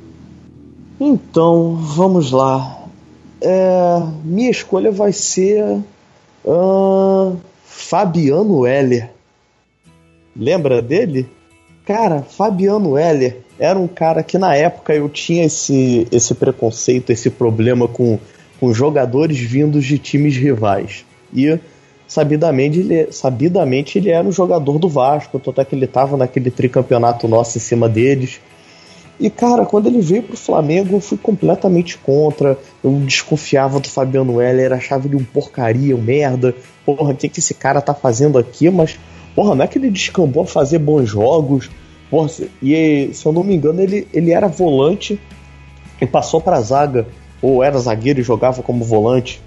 Então, 1.00 1.74
vamos 1.76 2.30
lá. 2.30 2.84
É, 3.40 4.02
minha 4.24 4.50
escolha 4.50 4.90
vai 4.90 5.12
ser 5.12 5.80
uh, 6.44 7.36
Fabiano 7.64 8.66
Heller. 8.66 9.10
Lembra 10.36 10.80
dele? 10.80 11.28
Cara, 11.84 12.22
Fabiano 12.22 12.96
Heller 12.96 13.40
era 13.58 13.78
um 13.78 13.86
cara 13.86 14.22
que 14.22 14.38
na 14.38 14.54
época 14.54 14.94
eu 14.94 15.08
tinha 15.08 15.44
esse, 15.44 16.08
esse 16.10 16.34
preconceito, 16.34 17.10
esse 17.10 17.30
problema 17.30 17.86
com, 17.86 18.18
com 18.58 18.72
jogadores 18.72 19.38
vindos 19.38 19.84
de 19.84 19.98
times 19.98 20.36
rivais. 20.36 21.04
E 21.32 21.58
sabidamente 22.14 22.78
ele, 22.78 23.12
sabidamente 23.12 23.98
ele 23.98 24.10
era 24.10 24.26
um 24.26 24.30
jogador 24.30 24.78
do 24.78 24.88
Vasco, 24.88 25.40
tanto 25.40 25.60
é 25.60 25.64
que 25.64 25.74
ele 25.74 25.84
estava 25.84 26.16
naquele 26.16 26.48
tricampeonato 26.48 27.26
nosso 27.26 27.58
em 27.58 27.60
cima 27.60 27.88
deles. 27.88 28.40
E 29.18 29.28
cara, 29.28 29.66
quando 29.66 29.86
ele 29.88 30.00
veio 30.00 30.22
pro 30.22 30.36
Flamengo, 30.36 30.96
eu 30.96 31.00
fui 31.00 31.18
completamente 31.18 31.98
contra. 31.98 32.56
Eu 32.82 32.92
desconfiava 33.04 33.80
do 33.80 33.88
Fabiano 33.88 34.40
Heller, 34.40 34.72
achava 34.72 35.06
ele 35.06 35.16
um 35.16 35.24
porcaria, 35.24 35.96
um 35.96 36.00
merda. 36.00 36.54
Porra, 36.86 37.12
o 37.12 37.16
que, 37.16 37.28
que 37.28 37.40
esse 37.40 37.54
cara 37.54 37.80
tá 37.80 37.94
fazendo 37.94 38.38
aqui? 38.38 38.70
Mas, 38.70 38.98
porra, 39.34 39.54
não 39.54 39.64
é 39.64 39.68
que 39.68 39.78
ele 39.78 39.90
descambou 39.90 40.44
a 40.44 40.46
fazer 40.46 40.78
bons 40.78 41.08
jogos. 41.08 41.70
Porra, 42.10 42.28
e 42.62 43.10
se 43.12 43.26
eu 43.26 43.32
não 43.32 43.44
me 43.44 43.54
engano, 43.54 43.80
ele, 43.80 44.06
ele 44.12 44.32
era 44.32 44.48
volante 44.48 45.18
e 46.00 46.06
passou 46.06 46.40
pra 46.40 46.60
zaga. 46.60 47.06
Ou 47.40 47.62
era 47.62 47.78
zagueiro 47.78 48.20
e 48.20 48.24
jogava 48.24 48.62
como 48.62 48.84
volante. 48.84 49.40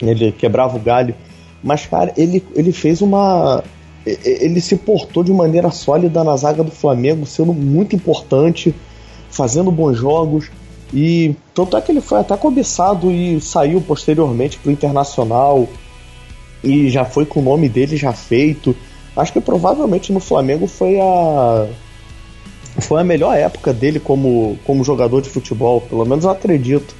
Ele 0.00 0.32
quebrava 0.32 0.76
o 0.76 0.80
galho. 0.80 1.14
Mas, 1.62 1.86
cara, 1.86 2.12
ele, 2.16 2.44
ele 2.54 2.72
fez 2.72 3.02
uma 3.02 3.62
ele 4.06 4.60
se 4.60 4.76
portou 4.76 5.22
de 5.22 5.32
maneira 5.32 5.70
sólida 5.70 6.24
na 6.24 6.36
zaga 6.36 6.64
do 6.64 6.70
Flamengo, 6.70 7.26
sendo 7.26 7.52
muito 7.52 7.94
importante, 7.94 8.74
fazendo 9.30 9.70
bons 9.70 9.96
jogos. 9.96 10.50
E 10.92 11.34
tanto 11.54 11.76
é 11.76 11.80
que 11.80 11.92
ele 11.92 12.00
foi 12.00 12.18
até 12.18 12.36
cobiçado 12.36 13.10
e 13.10 13.40
saiu 13.40 13.80
posteriormente 13.80 14.58
para 14.58 14.70
o 14.70 14.72
Internacional 14.72 15.68
e 16.64 16.90
já 16.90 17.04
foi 17.04 17.24
com 17.24 17.40
o 17.40 17.42
nome 17.42 17.68
dele 17.68 17.96
já 17.96 18.12
feito. 18.12 18.74
Acho 19.16 19.32
que 19.32 19.40
provavelmente 19.40 20.12
no 20.12 20.20
Flamengo 20.20 20.66
foi 20.66 20.98
a 21.00 21.68
foi 22.80 23.00
a 23.00 23.04
melhor 23.04 23.36
época 23.36 23.72
dele 23.72 24.00
como, 24.00 24.58
como 24.64 24.84
jogador 24.84 25.20
de 25.20 25.28
futebol, 25.28 25.80
pelo 25.80 26.04
menos 26.04 26.24
eu 26.24 26.30
acredito. 26.30 26.94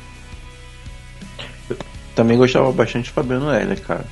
Eu 1.68 1.77
também 2.14 2.37
gostava 2.37 2.70
bastante 2.73 3.05
de 3.05 3.11
Fabiano 3.11 3.53
Heller, 3.53 3.81
cara. 3.81 4.05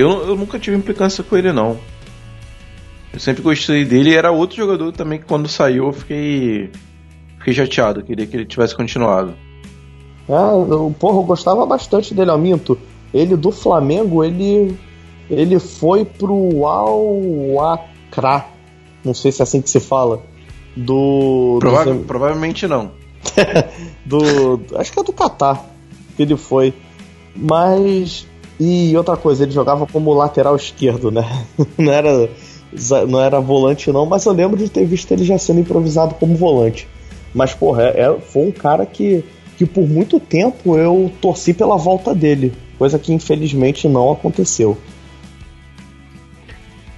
Eu, 0.00 0.28
eu 0.28 0.36
nunca 0.36 0.58
tive 0.58 0.76
implicância 0.76 1.22
com 1.22 1.36
ele, 1.36 1.52
não. 1.52 1.78
Eu 3.12 3.20
sempre 3.20 3.42
gostei 3.42 3.84
dele 3.84 4.10
e 4.10 4.14
era 4.14 4.30
outro 4.30 4.56
jogador 4.56 4.92
também 4.92 5.18
que 5.18 5.24
quando 5.24 5.48
saiu 5.48 5.86
eu 5.86 5.92
fiquei, 5.92 6.70
fiquei 7.38 7.54
chateado, 7.54 8.02
queria 8.02 8.26
que 8.26 8.36
ele 8.36 8.46
tivesse 8.46 8.74
continuado. 8.74 9.34
Ah, 10.28 10.52
eu, 10.52 10.94
porra, 10.98 11.18
eu 11.18 11.24
gostava 11.24 11.66
bastante 11.66 12.14
dele, 12.14 12.30
Aminto. 12.30 12.78
Ele 13.12 13.36
do 13.36 13.50
Flamengo, 13.50 14.22
ele 14.22 14.78
ele 15.30 15.60
foi 15.60 16.04
pro 16.04 16.66
Al-Akra. 16.66 18.46
Não 19.04 19.14
sei 19.14 19.30
se 19.30 19.40
é 19.40 19.44
assim 19.44 19.62
que 19.62 19.70
se 19.70 19.78
fala. 19.78 20.22
Do. 20.76 21.58
Prova 21.60 21.84
do... 21.84 22.00
Provavelmente 22.04 22.66
não. 22.66 22.90
do. 24.04 24.60
Acho 24.76 24.92
que 24.92 24.98
é 24.98 25.02
do 25.04 25.12
Catar 25.12 25.64
que 26.16 26.22
ele 26.22 26.36
foi. 26.36 26.74
Mas. 27.34 28.26
E 28.60 28.94
outra 28.94 29.16
coisa, 29.16 29.42
ele 29.42 29.52
jogava 29.52 29.86
como 29.86 30.12
lateral 30.12 30.54
esquerdo, 30.54 31.10
né? 31.10 31.24
Não 31.78 31.92
era 31.92 32.28
não 33.08 33.20
era 33.20 33.40
volante 33.40 33.90
não, 33.90 34.06
mas 34.06 34.24
eu 34.24 34.32
lembro 34.32 34.56
de 34.56 34.68
ter 34.68 34.86
visto 34.86 35.10
ele 35.10 35.24
já 35.24 35.36
sendo 35.36 35.58
improvisado 35.58 36.14
como 36.14 36.36
volante. 36.36 36.86
Mas, 37.34 37.52
porra, 37.52 37.82
é, 37.82 38.02
é, 38.02 38.20
foi 38.20 38.46
um 38.46 38.52
cara 38.52 38.86
que, 38.86 39.24
que 39.56 39.66
por 39.66 39.88
muito 39.88 40.20
tempo 40.20 40.76
eu 40.76 41.10
torci 41.20 41.52
pela 41.52 41.76
volta 41.76 42.14
dele, 42.14 42.52
coisa 42.78 42.98
que 42.98 43.12
infelizmente 43.12 43.88
não 43.88 44.12
aconteceu. 44.12 44.78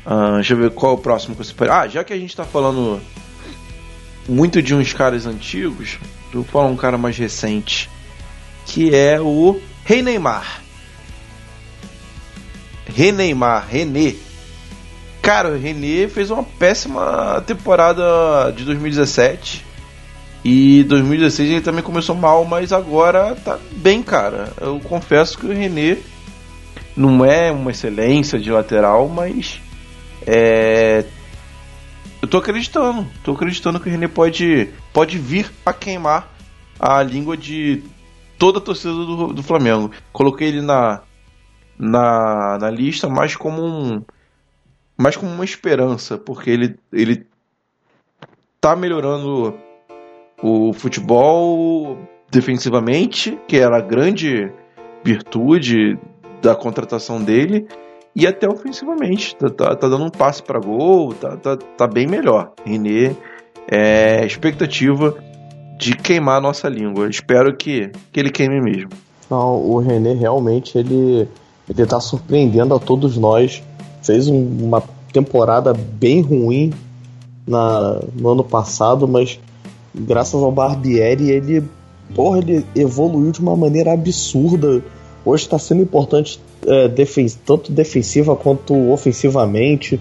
Ah, 0.05 0.35
deixa 0.35 0.55
eu 0.55 0.59
ver 0.59 0.71
qual 0.71 0.93
é 0.93 0.95
o 0.95 0.99
próximo 0.99 1.35
que 1.35 1.45
você 1.45 1.55
pode. 1.55 1.71
Ah, 1.71 1.87
já 1.87 2.05
que 2.05 2.13
a 2.13 2.19
gente 2.19 2.37
tá 2.37 2.45
falando 2.45 3.01
muito 4.29 4.61
de 4.61 4.75
uns 4.75 4.93
caras 4.93 5.27
antigos, 5.27 5.99
eu 6.33 6.43
vou 6.43 6.45
falar 6.45 6.69
um 6.69 6.77
cara 6.77 6.99
mais 6.99 7.17
recente, 7.17 7.89
que 8.67 8.95
é 8.95 9.21
o 9.21 9.59
Rei 9.85 10.03
Neymar. 10.03 10.63
Rei 12.95 13.13
Neymar, 13.13 13.67
René 13.69 14.15
Cara, 15.23 15.51
o 15.51 15.57
René 15.57 16.09
fez 16.09 16.33
uma 16.33 16.43
péssima 16.43 17.41
temporada 17.47 18.53
de 18.57 18.65
2017. 18.65 19.65
E 20.45 20.83
2016 20.83 21.49
ele 21.49 21.61
também 21.61 21.85
começou 21.85 22.17
mal, 22.17 22.45
mas 22.45 22.73
agora 22.73 23.37
tá 23.37 23.57
bem, 23.77 24.03
cara. 24.03 24.53
Eu 24.61 24.81
confesso 24.81 25.39
que 25.39 25.47
o 25.47 25.53
René 25.53 25.99
não 26.97 27.25
é 27.25 27.53
uma 27.53 27.71
excelência 27.71 28.37
de 28.37 28.51
lateral, 28.51 29.09
mas 29.09 29.61
é 30.27 31.05
eu 32.21 32.29
tô 32.29 32.39
acreditando, 32.39 33.07
tô 33.25 33.33
acreditando 33.33 33.79
que 33.79 33.89
o 33.89 33.93
René 33.93 34.09
pode 34.09 34.69
pode 34.93 35.19
vir 35.19 35.51
a 35.65 35.73
queimar 35.73 36.33
a 36.79 37.01
língua 37.03 37.37
de 37.37 37.83
toda 38.39 38.59
a 38.59 38.61
torcida 38.61 38.93
do, 38.93 39.33
do 39.33 39.43
Flamengo. 39.43 39.93
Coloquei 40.13 40.49
ele 40.49 40.63
na 40.63 41.03
na, 41.83 42.59
na 42.61 42.71
lista 42.71 43.09
mais 43.09 43.35
como 43.35 43.61
um 43.61 44.03
mais 44.97 45.17
como 45.17 45.33
uma 45.33 45.45
esperança, 45.45 46.17
porque 46.17 46.49
ele, 46.49 46.77
ele 46.93 47.27
tá 48.61 48.77
melhorando 48.77 49.53
o 50.41 50.73
futebol 50.73 51.99
defensivamente, 52.31 53.37
que 53.49 53.57
era 53.57 53.79
a 53.79 53.81
grande 53.81 54.53
virtude 55.03 55.99
da 56.41 56.55
contratação 56.55 57.21
dele, 57.21 57.67
e 58.15 58.29
até 58.29 58.49
ofensivamente. 58.49 59.35
Tá, 59.35 59.51
tá, 59.51 59.75
tá 59.75 59.89
dando 59.89 60.05
um 60.05 60.11
passe 60.11 60.41
para 60.41 60.61
gol, 60.61 61.13
tá, 61.15 61.37
tá, 61.37 61.57
tá 61.57 61.87
bem 61.89 62.07
melhor. 62.07 62.53
René, 62.65 63.17
é, 63.67 64.25
expectativa 64.25 65.17
de 65.79 65.97
queimar 65.97 66.37
a 66.37 66.41
nossa 66.41 66.69
língua. 66.69 67.09
Espero 67.09 67.57
que, 67.57 67.91
que 68.13 68.21
ele 68.21 68.31
queime 68.31 68.61
mesmo. 68.61 68.91
Não, 69.29 69.57
o 69.57 69.79
René 69.79 70.13
realmente 70.13 70.79
ele, 70.79 71.27
ele 71.69 71.87
tá 71.87 72.01
surpreendendo 72.01 72.75
a 72.75 72.79
todos 72.79 73.17
nós 73.17 73.63
fez 74.03 74.29
um, 74.29 74.45
uma 74.61 74.83
temporada 75.13 75.73
bem 75.73 76.21
ruim 76.21 76.73
na, 77.47 78.01
no 78.15 78.31
ano 78.31 78.45
passado, 78.45 79.07
mas 79.07 79.39
graças 79.95 80.35
ao 80.43 80.51
Barbieri 80.51 81.31
ele, 81.31 81.65
porra, 82.15 82.39
ele 82.39 82.65
evoluiu 82.75 83.31
de 83.31 83.41
uma 83.41 83.57
maneira 83.57 83.93
absurda. 83.93 84.83
Hoje 85.25 85.45
está 85.45 85.59
sendo 85.59 85.83
importante 85.83 86.41
é, 86.67 86.89
tanto 87.45 87.71
defensiva 87.71 88.35
quanto 88.35 88.75
ofensivamente. 88.91 90.01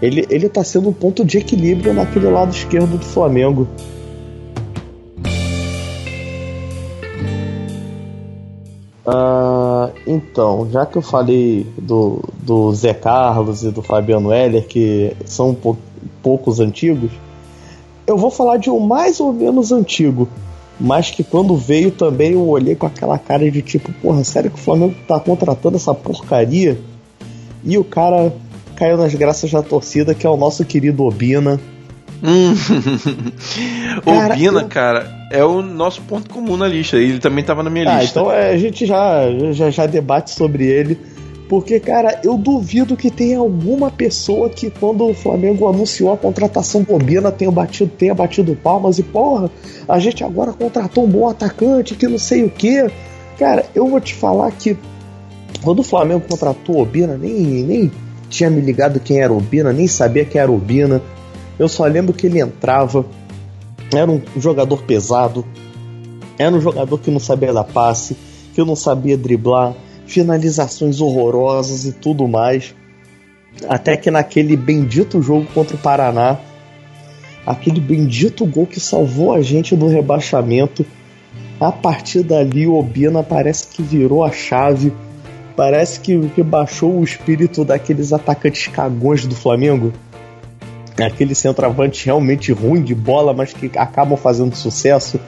Ele, 0.00 0.26
ele 0.30 0.48
tá 0.48 0.64
sendo 0.64 0.88
um 0.88 0.92
ponto 0.92 1.24
de 1.24 1.38
equilíbrio 1.38 1.94
naquele 1.94 2.28
lado 2.28 2.50
esquerdo 2.50 2.98
do 2.98 3.04
Flamengo. 3.04 3.68
Uh, 9.06 9.61
então, 10.06 10.68
já 10.70 10.84
que 10.84 10.96
eu 10.96 11.02
falei 11.02 11.66
do, 11.78 12.20
do 12.42 12.72
Zé 12.74 12.94
Carlos 12.94 13.62
e 13.62 13.70
do 13.70 13.82
Fabiano 13.82 14.32
Heller, 14.32 14.66
que 14.66 15.16
são 15.24 15.50
um 15.50 15.54
pou, 15.54 15.76
poucos 16.22 16.60
antigos, 16.60 17.10
eu 18.06 18.16
vou 18.16 18.30
falar 18.30 18.56
de 18.56 18.70
um 18.70 18.80
mais 18.80 19.20
ou 19.20 19.32
menos 19.32 19.70
antigo, 19.70 20.28
mas 20.78 21.10
que 21.10 21.22
quando 21.22 21.56
veio 21.56 21.90
também 21.90 22.32
eu 22.32 22.48
olhei 22.48 22.74
com 22.74 22.86
aquela 22.86 23.18
cara 23.18 23.48
de 23.50 23.62
tipo, 23.62 23.92
porra, 23.94 24.24
sério 24.24 24.50
que 24.50 24.58
o 24.58 24.62
Flamengo 24.62 24.94
tá 25.06 25.20
contratando 25.20 25.76
essa 25.76 25.94
porcaria? 25.94 26.78
E 27.64 27.78
o 27.78 27.84
cara 27.84 28.34
caiu 28.74 28.96
nas 28.96 29.14
graças 29.14 29.50
da 29.50 29.62
torcida, 29.62 30.14
que 30.14 30.26
é 30.26 30.30
o 30.30 30.36
nosso 30.36 30.64
querido 30.64 31.04
Obina. 31.04 31.60
Hum. 32.22 32.54
cara, 34.04 34.34
Obina, 34.34 34.60
eu... 34.60 34.68
cara, 34.68 35.26
é 35.30 35.44
o 35.44 35.60
nosso 35.60 36.00
ponto 36.02 36.30
comum 36.30 36.56
na 36.56 36.68
lista. 36.68 36.96
Ele 36.96 37.18
também 37.18 37.42
tava 37.42 37.62
na 37.62 37.70
minha 37.70 37.90
ah, 37.90 38.00
lista. 38.00 38.20
Então 38.20 38.32
é, 38.32 38.52
a 38.52 38.58
gente 38.58 38.86
já, 38.86 39.24
já, 39.52 39.70
já 39.70 39.86
debate 39.86 40.30
sobre 40.30 40.66
ele. 40.66 40.98
Porque, 41.48 41.78
cara, 41.78 42.18
eu 42.24 42.38
duvido 42.38 42.96
que 42.96 43.10
tenha 43.10 43.38
alguma 43.38 43.90
pessoa 43.90 44.48
que, 44.48 44.70
quando 44.70 45.04
o 45.06 45.12
Flamengo 45.12 45.68
anunciou 45.68 46.10
a 46.10 46.16
contratação 46.16 46.82
do 46.82 46.94
Obina, 46.94 47.30
tenha 47.30 47.50
batido, 47.50 47.90
tenha 47.90 48.14
batido 48.14 48.56
palmas 48.56 48.98
e, 48.98 49.02
porra, 49.02 49.50
a 49.86 49.98
gente 49.98 50.24
agora 50.24 50.54
contratou 50.54 51.04
um 51.04 51.08
bom 51.08 51.28
atacante, 51.28 51.94
que 51.94 52.06
não 52.06 52.16
sei 52.16 52.42
o 52.42 52.48
que. 52.48 52.90
Cara, 53.38 53.66
eu 53.74 53.86
vou 53.86 54.00
te 54.00 54.14
falar 54.14 54.50
que 54.52 54.78
quando 55.62 55.80
o 55.80 55.82
Flamengo 55.82 56.22
contratou 56.26 56.76
o 56.76 56.80
Obina, 56.80 57.18
nem, 57.18 57.34
nem 57.34 57.92
tinha 58.30 58.48
me 58.48 58.62
ligado 58.62 58.98
quem 58.98 59.20
era 59.20 59.30
o 59.30 59.36
Obina, 59.36 59.74
nem 59.74 59.86
sabia 59.86 60.24
quem 60.24 60.40
era 60.40 60.50
o 60.50 60.54
Obina. 60.54 61.02
Eu 61.62 61.68
só 61.68 61.84
lembro 61.84 62.12
que 62.12 62.26
ele 62.26 62.40
entrava, 62.40 63.06
era 63.94 64.10
um 64.10 64.20
jogador 64.36 64.82
pesado, 64.82 65.46
Era 66.36 66.52
um 66.52 66.60
jogador 66.60 66.98
que 66.98 67.08
não 67.08 67.20
sabia 67.20 67.52
dar 67.52 67.62
passe, 67.62 68.16
que 68.52 68.64
não 68.64 68.74
sabia 68.74 69.16
driblar, 69.16 69.72
finalizações 70.04 71.00
horrorosas 71.00 71.84
e 71.84 71.92
tudo 71.92 72.26
mais. 72.26 72.74
Até 73.68 73.96
que 73.96 74.10
naquele 74.10 74.56
bendito 74.56 75.22
jogo 75.22 75.46
contra 75.54 75.76
o 75.76 75.78
Paraná, 75.78 76.36
aquele 77.46 77.80
bendito 77.80 78.44
gol 78.44 78.66
que 78.66 78.80
salvou 78.80 79.32
a 79.32 79.40
gente 79.40 79.76
do 79.76 79.86
rebaixamento, 79.86 80.84
a 81.60 81.70
partir 81.70 82.24
dali 82.24 82.66
o 82.66 82.74
Obina 82.74 83.22
parece 83.22 83.68
que 83.68 83.84
virou 83.84 84.24
a 84.24 84.32
chave, 84.32 84.92
parece 85.54 86.00
que, 86.00 86.28
que 86.30 86.42
baixou 86.42 86.98
o 86.98 87.04
espírito 87.04 87.64
daqueles 87.64 88.12
atacantes 88.12 88.66
cagões 88.66 89.24
do 89.24 89.36
Flamengo. 89.36 89.92
Aquele 90.98 91.34
centroavante 91.34 92.06
realmente 92.06 92.52
ruim 92.52 92.82
de 92.82 92.94
bola, 92.94 93.32
mas 93.32 93.52
que 93.52 93.70
acabam 93.76 94.16
fazendo 94.16 94.54
sucesso. 94.54 95.18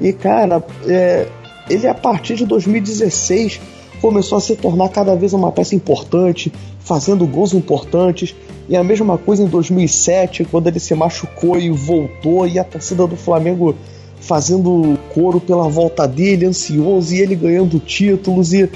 E 0.00 0.12
cara, 0.12 0.62
é, 0.86 1.26
ele 1.68 1.86
a 1.86 1.94
partir 1.94 2.34
de 2.36 2.44
2016 2.44 3.60
começou 4.00 4.36
a 4.38 4.40
se 4.40 4.54
tornar 4.56 4.88
cada 4.90 5.14
vez 5.14 5.32
uma 5.32 5.50
peça 5.50 5.74
importante, 5.74 6.52
fazendo 6.80 7.26
gols 7.26 7.54
importantes. 7.54 8.34
E 8.68 8.76
a 8.76 8.84
mesma 8.84 9.16
coisa 9.16 9.42
em 9.42 9.46
2007, 9.46 10.44
quando 10.44 10.66
ele 10.66 10.80
se 10.80 10.94
machucou 10.94 11.58
e 11.58 11.70
voltou, 11.70 12.46
e 12.46 12.58
a 12.58 12.64
torcida 12.64 13.06
do 13.06 13.16
Flamengo 13.16 13.74
fazendo 14.20 14.98
coro 15.12 15.38
pela 15.38 15.68
volta 15.68 16.08
dele, 16.08 16.46
ansioso, 16.46 17.14
e 17.14 17.20
ele 17.20 17.34
ganhando 17.34 17.78
títulos. 17.78 18.52
E. 18.52 18.68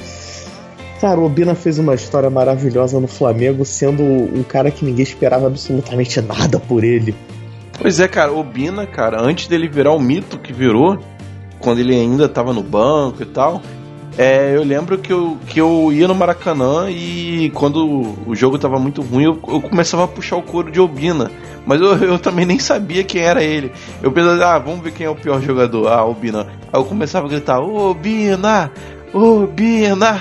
Cara, 1.01 1.21
o 1.21 1.25
Obina 1.25 1.55
fez 1.55 1.79
uma 1.79 1.95
história 1.95 2.29
maravilhosa 2.29 2.99
no 2.99 3.07
Flamengo, 3.07 3.65
sendo 3.65 4.03
um 4.03 4.43
cara 4.43 4.71
que 4.71 4.85
ninguém 4.85 5.05
esperava 5.05 5.47
absolutamente 5.47 6.21
nada 6.21 6.59
por 6.59 6.83
ele. 6.83 7.15
Pois 7.81 8.01
é, 8.01 8.09
cara, 8.09 8.33
Obina, 8.33 8.85
cara, 8.85 9.23
antes 9.23 9.47
dele 9.47 9.69
virar 9.69 9.93
o 9.93 10.01
mito 10.01 10.39
que 10.39 10.53
virou, 10.53 10.99
quando 11.61 11.79
ele 11.79 11.95
ainda 11.95 12.25
estava 12.25 12.53
no 12.53 12.65
banco 12.65 13.23
e 13.23 13.27
tal, 13.27 13.63
é, 14.19 14.57
eu 14.57 14.65
lembro 14.65 14.99
que 14.99 15.13
eu, 15.13 15.39
que 15.47 15.61
eu 15.61 15.93
ia 15.93 16.09
no 16.09 16.15
Maracanã 16.17 16.91
e 16.91 17.53
quando 17.55 18.17
o 18.27 18.35
jogo 18.35 18.57
estava 18.57 18.77
muito 18.77 19.01
ruim, 19.01 19.23
eu, 19.23 19.39
eu, 19.47 19.61
começava 19.61 20.03
a 20.03 20.09
puxar 20.09 20.35
o 20.35 20.43
couro 20.43 20.73
de 20.73 20.81
Obina. 20.81 21.31
Mas 21.65 21.81
eu, 21.81 21.95
eu 21.99 22.19
também 22.19 22.45
nem 22.45 22.59
sabia 22.59 23.05
quem 23.05 23.23
era 23.23 23.45
ele. 23.45 23.71
Eu 24.03 24.11
pensava, 24.11 24.45
ah, 24.45 24.59
vamos 24.59 24.81
ver 24.81 24.91
quem 24.91 25.07
é 25.07 25.11
o 25.11 25.15
pior 25.15 25.41
jogador. 25.41 25.87
Ah, 25.87 26.05
Obina. 26.05 26.49
Aí 26.73 26.81
eu 26.81 26.85
começava 26.85 27.27
a 27.27 27.31
gritar, 27.31 27.61
Obina! 27.61 28.73
Obina! 29.13 30.19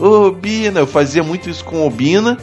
Obina! 0.00 0.80
Eu 0.80 0.86
fazia 0.86 1.22
muito 1.22 1.48
isso 1.48 1.64
com 1.64 1.86
Obina 1.86 2.38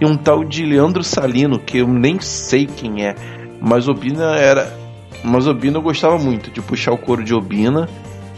e 0.00 0.06
um 0.06 0.16
tal 0.16 0.44
de 0.44 0.64
Leandro 0.64 1.04
Salino, 1.04 1.58
que 1.58 1.78
eu 1.78 1.88
nem 1.88 2.20
sei 2.20 2.66
quem 2.66 3.06
é. 3.06 3.14
Mas 3.60 3.88
Obina 3.88 4.36
era. 4.36 4.72
Mas 5.22 5.46
Obina 5.46 5.78
eu 5.78 5.82
gostava 5.82 6.18
muito 6.18 6.50
de 6.50 6.62
puxar 6.62 6.92
o 6.92 6.98
couro 6.98 7.22
de 7.22 7.34
Obina. 7.34 7.88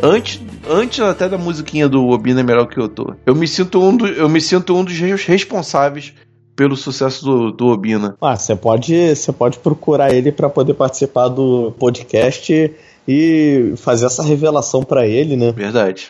Antes, 0.02 0.40
antes 0.68 0.98
até 1.00 1.28
da 1.28 1.38
musiquinha 1.38 1.88
do 1.88 2.08
Obina 2.08 2.40
é 2.40 2.42
melhor 2.42 2.66
que 2.66 2.80
eu 2.80 2.88
tô. 2.88 3.14
Eu 3.24 3.34
me 3.36 3.46
sinto 3.46 3.80
um, 3.80 3.96
do, 3.96 4.06
eu 4.06 4.28
me 4.28 4.40
sinto 4.40 4.76
um 4.76 4.82
dos 4.82 4.98
responsáveis 4.98 6.12
pelo 6.56 6.76
sucesso 6.76 7.24
do, 7.24 7.52
do 7.52 7.66
Obina. 7.68 8.16
Ah, 8.20 8.36
você 8.36 8.56
pode, 8.56 9.14
você 9.14 9.32
pode 9.32 9.58
procurar 9.58 10.12
ele 10.12 10.32
para 10.32 10.50
poder 10.50 10.74
participar 10.74 11.28
do 11.28 11.72
podcast 11.78 12.74
e 13.06 13.74
fazer 13.76 14.06
essa 14.06 14.22
revelação 14.22 14.82
para 14.82 15.06
ele, 15.06 15.36
né? 15.36 15.52
Verdade. 15.52 16.08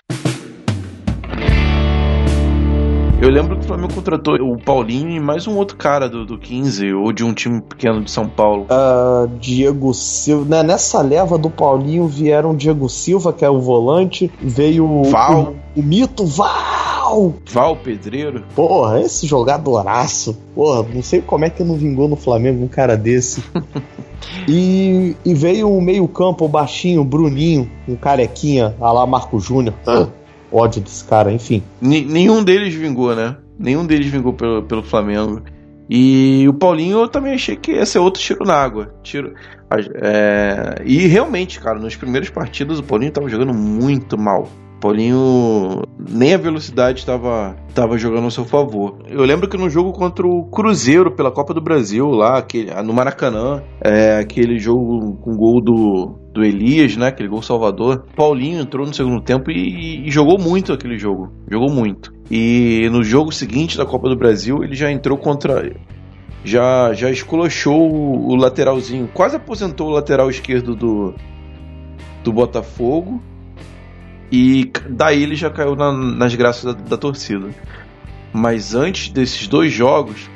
Eu 3.33 3.37
lembro 3.37 3.57
que 3.57 3.65
o 3.65 3.67
Flamengo 3.67 3.95
contratou 3.95 4.35
o 4.35 4.59
Paulinho 4.59 5.09
e 5.09 5.19
mais 5.19 5.47
um 5.47 5.57
outro 5.57 5.75
cara 5.75 6.07
do, 6.07 6.27
do 6.27 6.37
15, 6.37 6.93
ou 6.93 7.15
de 7.15 7.25
um 7.25 7.33
time 7.33 7.63
pequeno 7.63 8.03
de 8.03 8.11
São 8.11 8.29
Paulo. 8.29 8.65
Uh, 8.65 9.27
Diego 9.41 9.95
Silva. 9.95 10.45
Né, 10.45 10.63
nessa 10.63 11.01
leva 11.01 11.39
do 11.39 11.49
Paulinho 11.49 12.07
vieram 12.07 12.55
Diego 12.55 12.91
Silva, 12.91 13.33
que 13.33 13.43
é 13.43 13.49
o 13.49 13.59
volante, 13.59 14.31
veio 14.39 15.05
Val. 15.05 15.55
O, 15.75 15.81
o 15.81 15.83
mito 15.83 16.27
Val! 16.27 17.33
Val 17.51 17.75
Pedreiro. 17.75 18.45
Porra, 18.55 19.01
esse 19.01 19.27
jogadoraço. 19.27 20.37
Porra, 20.55 20.87
não 20.93 21.03
sei 21.03 21.23
como 21.23 21.47
é 21.47 21.49
que 21.49 21.65
não 21.65 21.77
vingou 21.77 22.09
no 22.09 22.17
Flamengo 22.17 22.63
um 22.63 22.69
cara 22.69 22.99
desse. 22.99 23.43
e, 24.47 25.17
e 25.25 25.33
veio 25.33 25.75
o 25.75 25.81
meio-campo, 25.81 26.45
o 26.45 26.49
baixinho, 26.49 27.01
o 27.01 27.05
Bruninho, 27.05 27.67
um 27.89 27.97
carequinha, 27.97 28.77
a 28.79 28.93
lá 28.93 29.07
Marco 29.07 29.41
Júnior. 29.41 29.75
Ódio 30.53 30.83
desse 30.83 31.05
cara, 31.05 31.33
enfim. 31.33 31.63
N 31.81 32.05
nenhum 32.05 32.45
deles 32.45 32.75
vingou, 32.75 33.15
né? 33.17 33.37
Nenhum 33.59 33.87
deles 33.87 34.07
vingou 34.07 34.33
pelo, 34.35 34.63
pelo 34.63 34.83
Flamengo. 34.83 35.43
E 35.89 36.47
o 36.49 36.55
Paulinho 36.55 37.01
eu 37.01 37.09
também 37.09 37.35
achei 37.35 37.57
que 37.57 37.73
ia 37.73 37.87
ser 37.87 37.99
outro 37.99 38.23
tiro 38.23 38.45
na 38.45 38.55
água. 38.55 38.95
Tiro, 39.03 39.35
é, 39.95 40.83
e 40.85 41.07
realmente, 41.07 41.61
cara, 41.61 41.79
nos 41.79 41.97
primeiros 41.97 42.31
partidos 42.31 42.79
o 42.79 42.83
Paulinho 42.83 43.13
tava 43.13 43.29
jogando 43.29 43.55
muito 43.55 44.19
mal. 44.19 44.49
Paulinho 44.83 45.85
nem 45.97 46.35
a 46.35 46.37
velocidade 46.37 46.99
estava 46.99 47.55
tava 47.73 47.97
jogando 47.97 48.27
a 48.27 48.31
seu 48.33 48.45
favor. 48.45 48.99
Eu 49.09 49.23
lembro 49.23 49.49
que 49.49 49.57
no 49.57 49.71
jogo 49.71 49.93
contra 49.93 50.27
o 50.27 50.45
Cruzeiro 50.51 51.15
pela 51.15 51.31
Copa 51.31 51.55
do 51.55 51.61
Brasil, 51.61 52.09
lá 52.09 52.39
aquele, 52.39 52.75
no 52.83 52.93
Maracanã, 52.93 53.63
é, 53.81 54.19
aquele 54.19 54.59
jogo 54.59 55.17
com 55.19 55.37
gol 55.37 55.63
do, 55.63 56.19
do 56.35 56.45
Elias, 56.45 56.97
né? 56.97 57.07
Aquele 57.07 57.29
gol 57.29 57.41
salvador. 57.43 58.07
Paulinho 58.17 58.61
entrou 58.61 58.85
no 58.85 58.93
segundo 58.93 59.23
tempo 59.23 59.53
e, 59.53 60.05
e, 60.05 60.11
jogou 60.11 60.37
muito 60.37 60.73
aquele 60.73 60.99
jogo. 60.99 61.33
Jogou 61.49 61.71
muito. 61.71 62.13
E 62.29 62.89
no 62.91 63.05
jogo 63.05 63.31
seguinte 63.31 63.79
da 63.79 63.87
Copa 63.87 64.09
do 64.09 64.17
Brasil, 64.17 64.65
ele 64.65 64.75
já 64.75 64.91
entrou 64.91 65.17
contra. 65.17 65.73
Já, 66.45 66.93
já 66.93 67.09
esculachou 67.09 67.89
o, 67.89 68.33
o 68.33 68.35
lateralzinho. 68.35 69.09
Quase 69.15 69.37
aposentou 69.37 69.87
o 69.87 69.93
lateral 69.93 70.29
esquerdo 70.29 70.75
do, 70.75 71.15
do 72.25 72.33
Botafogo 72.33 73.23
e 74.33 74.73
daí 74.89 75.23
ele 75.23 75.37
já 75.37 75.51
caiu 75.51 75.77
na, 75.77 75.93
nas 75.93 76.35
graças 76.35 76.65
da, 76.65 76.73
da 76.73 76.97
torcida. 76.97 77.51
Mas 78.33 78.75
antes 78.75 79.11
desses 79.11 79.47
dois 79.47 79.71
jogos, 79.71 80.31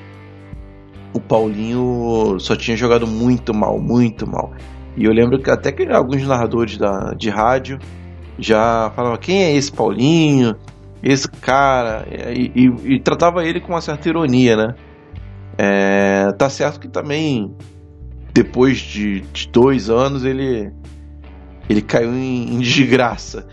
o 1.15 1.19
Paulinho 1.19 2.37
só 2.39 2.55
tinha 2.55 2.77
jogado 2.77 3.07
muito 3.07 3.55
mal, 3.55 3.79
muito 3.81 4.27
mal. 4.27 4.53
E 4.99 5.07
eu 5.07 5.13
lembro 5.13 5.39
que 5.39 5.51
até 5.51 5.73
que 5.73 5.85
alguns 5.85 6.23
narradores 6.27 6.77
da, 6.77 7.15
de 7.15 7.31
rádio 7.31 7.79
já 8.39 8.93
falavam 8.95 9.17
quem 9.17 9.45
é 9.45 9.57
esse 9.57 9.73
Paulinho, 9.73 10.55
esse 11.03 11.27
cara, 11.31 12.07
e, 12.11 12.53
e, 12.55 12.95
e 12.97 13.01
tratava 13.01 13.47
ele 13.47 13.61
com 13.61 13.73
uma 13.73 13.81
certa 13.81 14.11
ironia, 14.11 14.57
né? 14.57 14.75
É, 15.57 16.33
tá 16.33 16.51
certo 16.51 16.79
que 16.79 16.89
também 16.89 17.57
depois 18.35 18.77
de, 18.77 19.23
de 19.33 19.49
dois 19.49 19.89
anos 19.89 20.23
ele 20.23 20.71
ele 21.69 21.81
caiu 21.81 22.13
em, 22.13 22.57
em 22.57 22.59
desgraça. 22.59 23.47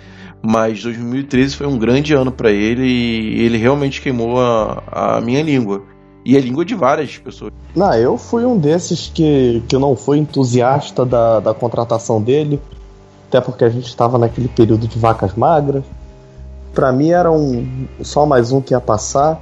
Mas 0.46 0.84
2013 0.84 1.56
foi 1.56 1.68
um 1.68 1.78
grande 1.78 2.14
ano 2.14 2.30
para 2.30 2.52
ele 2.52 2.86
e 2.86 3.46
ele 3.46 3.58
realmente 3.58 4.02
queimou 4.02 4.42
a, 4.42 4.84
a 4.92 5.22
minha 5.22 5.42
língua. 5.42 5.82
E 6.26 6.36
a 6.36 6.40
língua 6.40 6.66
de 6.66 6.76
várias 6.76 7.18
pessoas. 7.18 7.54
Não, 7.74 7.94
eu 7.94 8.18
fui 8.18 8.46
um 8.46 8.58
desses 8.58 9.10
que, 9.14 9.64
que 9.68 9.78
não 9.78 9.96
foi 9.96 10.18
entusiasta 10.18 11.06
da, 11.06 11.40
da 11.40 11.54
contratação 11.54 12.22
dele. 12.22 12.62
Até 13.30 13.40
porque 13.40 13.64
a 13.64 13.70
gente 13.70 13.88
estava 13.88 14.18
naquele 14.18 14.50
período 14.50 14.86
de 14.86 15.00
vacas 15.00 15.34
magras. 15.34 15.84
Para 16.74 16.92
mim 16.92 17.10
era 17.10 17.32
um, 17.32 17.88
só 18.02 18.26
mais 18.26 18.52
um 18.52 18.60
que 18.60 18.74
ia 18.74 18.82
passar. 18.82 19.42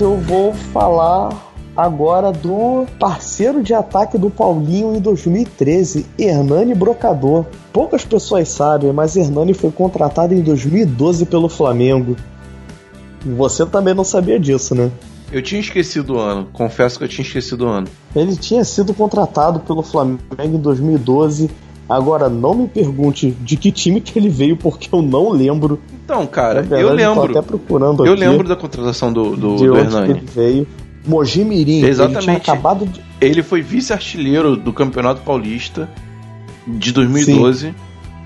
Eu 0.00 0.16
vou 0.16 0.54
falar 0.54 1.49
agora 1.76 2.32
do 2.32 2.86
parceiro 2.98 3.62
de 3.62 3.72
ataque 3.72 4.18
do 4.18 4.30
Paulinho 4.30 4.94
em 4.94 5.00
2013, 5.00 6.06
Hernani 6.18 6.74
Brocador. 6.74 7.46
Poucas 7.72 8.04
pessoas 8.04 8.48
sabem, 8.48 8.92
mas 8.92 9.16
Hernani 9.16 9.54
foi 9.54 9.70
contratado 9.70 10.34
em 10.34 10.40
2012 10.40 11.26
pelo 11.26 11.48
Flamengo. 11.48 12.16
Você 13.24 13.64
também 13.66 13.94
não 13.94 14.04
sabia 14.04 14.38
disso, 14.38 14.74
né? 14.74 14.90
Eu 15.32 15.42
tinha 15.42 15.60
esquecido 15.60 16.14
o 16.14 16.18
ano, 16.18 16.48
confesso 16.52 16.98
que 16.98 17.04
eu 17.04 17.08
tinha 17.08 17.24
esquecido 17.24 17.66
o 17.66 17.68
ano. 17.68 17.86
Ele 18.16 18.34
tinha 18.36 18.64
sido 18.64 18.92
contratado 18.92 19.60
pelo 19.60 19.82
Flamengo 19.82 20.20
em 20.38 20.58
2012. 20.58 21.50
Agora, 21.88 22.28
não 22.28 22.54
me 22.54 22.68
pergunte 22.68 23.30
de 23.40 23.56
que 23.56 23.72
time 23.72 24.00
que 24.00 24.16
ele 24.18 24.28
veio, 24.28 24.56
porque 24.56 24.88
eu 24.92 25.02
não 25.02 25.28
lembro. 25.30 25.78
Então, 26.04 26.26
cara, 26.26 26.62
verdade, 26.62 26.82
eu 26.82 26.92
lembro. 26.92 27.30
até 27.30 27.42
procurando 27.42 28.06
eu 28.06 28.14
lembro 28.14 28.48
da 28.48 28.54
contratação 28.54 29.12
do, 29.12 29.36
do, 29.36 29.56
de 29.56 29.66
do 29.66 29.76
Hernani. 29.76 30.10
ele 30.10 30.26
veio. 30.32 30.66
Mojimirim. 31.06 31.84
Exatamente. 31.84 32.28
Ele, 32.28 32.36
acabado 32.36 32.86
de... 32.86 33.00
ele 33.20 33.42
foi 33.42 33.62
vice-artilheiro 33.62 34.56
do 34.56 34.72
Campeonato 34.72 35.22
Paulista 35.22 35.88
de 36.66 36.92
2012, 36.92 37.74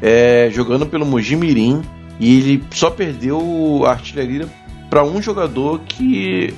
é, 0.03 0.51
jogando 0.53 0.87
pelo 0.87 1.07
Mojimirim. 1.07 1.83
E 2.19 2.39
ele 2.39 2.65
só 2.71 2.91
perdeu 2.91 3.83
a 3.87 3.91
artilharia 3.91 4.49
para 4.89 5.05
um 5.05 5.21
jogador 5.21 5.81
que. 5.81 6.55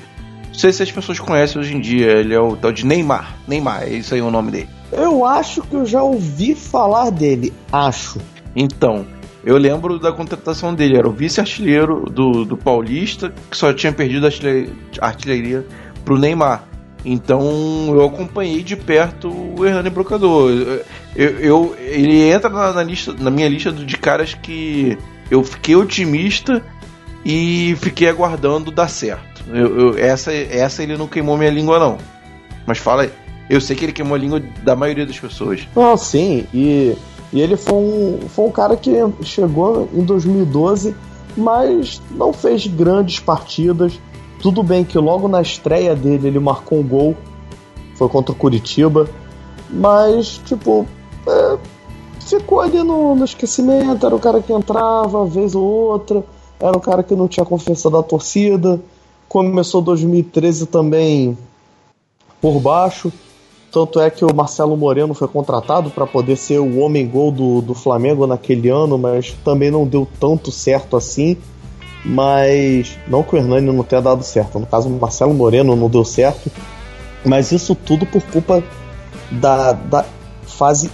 Não 0.48 0.54
sei 0.54 0.72
se 0.72 0.82
as 0.82 0.90
pessoas 0.90 1.18
conhecem 1.18 1.60
hoje 1.60 1.74
em 1.74 1.80
dia. 1.80 2.12
Ele 2.12 2.34
é 2.34 2.40
o 2.40 2.56
tal 2.56 2.72
de 2.72 2.84
Neymar. 2.84 3.36
Neymar, 3.46 3.84
é 3.84 3.90
isso 3.90 4.14
aí 4.14 4.20
o 4.20 4.30
nome 4.30 4.50
dele. 4.50 4.68
Eu 4.92 5.24
acho 5.24 5.62
que 5.62 5.74
eu 5.74 5.84
já 5.84 6.02
ouvi 6.02 6.54
falar 6.54 7.10
dele. 7.10 7.52
Acho. 7.72 8.20
Então, 8.54 9.06
eu 9.44 9.56
lembro 9.56 9.98
da 9.98 10.12
contratação 10.12 10.74
dele. 10.74 10.96
Era 10.96 11.08
o 11.08 11.12
vice-artilheiro 11.12 12.10
do, 12.10 12.44
do 12.44 12.56
Paulista, 12.56 13.32
que 13.50 13.56
só 13.56 13.72
tinha 13.72 13.92
perdido 13.92 14.26
a 14.26 15.06
artilharia 15.06 15.66
pro 16.06 16.16
Neymar. 16.16 16.64
Então 17.04 17.88
eu 17.90 18.06
acompanhei 18.06 18.62
de 18.62 18.74
perto 18.74 19.28
o 19.28 19.66
Hernani 19.66 19.90
Brocador. 19.90 20.50
Eu, 21.14 21.30
eu, 21.38 21.76
ele 21.78 22.30
entra 22.30 22.48
na, 22.48 22.72
na, 22.72 22.82
lista, 22.82 23.12
na 23.12 23.30
minha 23.30 23.48
lista 23.48 23.70
de 23.70 23.98
caras 23.98 24.32
que 24.34 24.96
eu 25.30 25.44
fiquei 25.44 25.76
otimista 25.76 26.62
e 27.24 27.76
fiquei 27.80 28.08
aguardando 28.08 28.70
dar 28.70 28.88
certo. 28.88 29.44
Eu, 29.48 29.78
eu, 29.78 29.98
essa, 29.98 30.32
essa 30.32 30.82
ele 30.82 30.96
não 30.96 31.06
queimou 31.06 31.36
minha 31.36 31.50
língua, 31.50 31.78
não. 31.78 31.98
Mas 32.66 32.78
fala 32.78 33.02
aí. 33.02 33.10
Eu 33.48 33.60
sei 33.60 33.76
que 33.76 33.84
ele 33.84 33.92
queimou 33.92 34.16
a 34.16 34.18
língua 34.18 34.42
da 34.64 34.74
maioria 34.74 35.06
das 35.06 35.18
pessoas. 35.18 35.66
Ah, 35.76 35.96
sim. 35.96 36.46
E, 36.52 36.96
e 37.32 37.40
ele 37.40 37.56
foi 37.56 37.78
um, 37.78 38.20
foi 38.28 38.46
um 38.46 38.50
cara 38.50 38.76
que 38.76 38.90
chegou 39.22 39.88
em 39.94 40.02
2012, 40.02 40.96
mas 41.36 42.02
não 42.10 42.32
fez 42.32 42.66
grandes 42.66 43.20
partidas 43.20 44.00
tudo 44.40 44.62
bem 44.62 44.84
que 44.84 44.98
logo 44.98 45.28
na 45.28 45.40
estreia 45.40 45.94
dele 45.94 46.28
ele 46.28 46.38
marcou 46.38 46.78
um 46.78 46.86
gol, 46.86 47.16
foi 47.96 48.08
contra 48.08 48.32
o 48.32 48.34
Curitiba, 48.34 49.08
mas, 49.70 50.40
tipo, 50.44 50.86
é, 51.26 51.58
ficou 52.20 52.60
ali 52.60 52.82
no, 52.82 53.14
no, 53.14 53.24
esquecimento. 53.24 54.06
Era 54.06 54.14
o 54.14 54.20
cara 54.20 54.40
que 54.40 54.52
entrava, 54.52 55.24
vez 55.26 55.54
ou 55.54 55.64
outra, 55.64 56.24
era 56.60 56.76
o 56.76 56.80
cara 56.80 57.02
que 57.02 57.14
não 57.14 57.28
tinha 57.28 57.44
confiança 57.44 57.90
da 57.90 58.02
torcida. 58.02 58.80
Começou 59.28 59.80
2013 59.80 60.66
também 60.66 61.36
por 62.40 62.60
baixo. 62.60 63.12
Tanto 63.72 64.00
é 64.00 64.08
que 64.08 64.24
o 64.24 64.34
Marcelo 64.34 64.76
Moreno 64.76 65.12
foi 65.12 65.28
contratado 65.28 65.90
para 65.90 66.06
poder 66.06 66.36
ser 66.36 66.58
o 66.58 66.78
homem 66.78 67.06
gol 67.06 67.30
do, 67.30 67.60
do 67.60 67.74
Flamengo 67.74 68.26
naquele 68.26 68.68
ano, 68.68 68.96
mas 68.96 69.36
também 69.44 69.70
não 69.70 69.84
deu 69.84 70.06
tanto 70.18 70.50
certo 70.50 70.96
assim 70.96 71.36
mas 72.06 72.96
não 73.08 73.24
que 73.24 73.34
o 73.34 73.38
Hernani 73.38 73.72
não 73.72 73.82
tenha 73.82 74.00
dado 74.00 74.22
certo. 74.22 74.60
No 74.60 74.66
caso, 74.66 74.88
o 74.88 75.00
Marcelo 75.00 75.34
Moreno 75.34 75.74
não 75.74 75.90
deu 75.90 76.04
certo, 76.04 76.50
mas 77.24 77.50
isso 77.50 77.74
tudo 77.74 78.06
por 78.06 78.22
culpa 78.22 78.62
da, 79.30 79.72
da 79.72 80.04
fase 80.46 80.88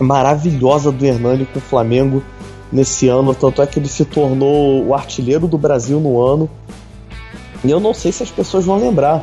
maravilhosa 0.00 0.90
do 0.90 1.06
Hernani 1.06 1.46
com 1.46 1.60
o 1.60 1.62
Flamengo 1.62 2.22
nesse 2.72 3.06
ano. 3.06 3.32
Tanto 3.32 3.62
é 3.62 3.66
que 3.66 3.78
ele 3.78 3.88
se 3.88 4.04
tornou 4.04 4.84
o 4.84 4.92
artilheiro 4.92 5.46
do 5.46 5.56
Brasil 5.56 6.00
no 6.00 6.20
ano. 6.20 6.50
E 7.64 7.70
eu 7.70 7.78
não 7.78 7.94
sei 7.94 8.10
se 8.10 8.24
as 8.24 8.30
pessoas 8.30 8.64
vão 8.64 8.76
lembrar, 8.76 9.22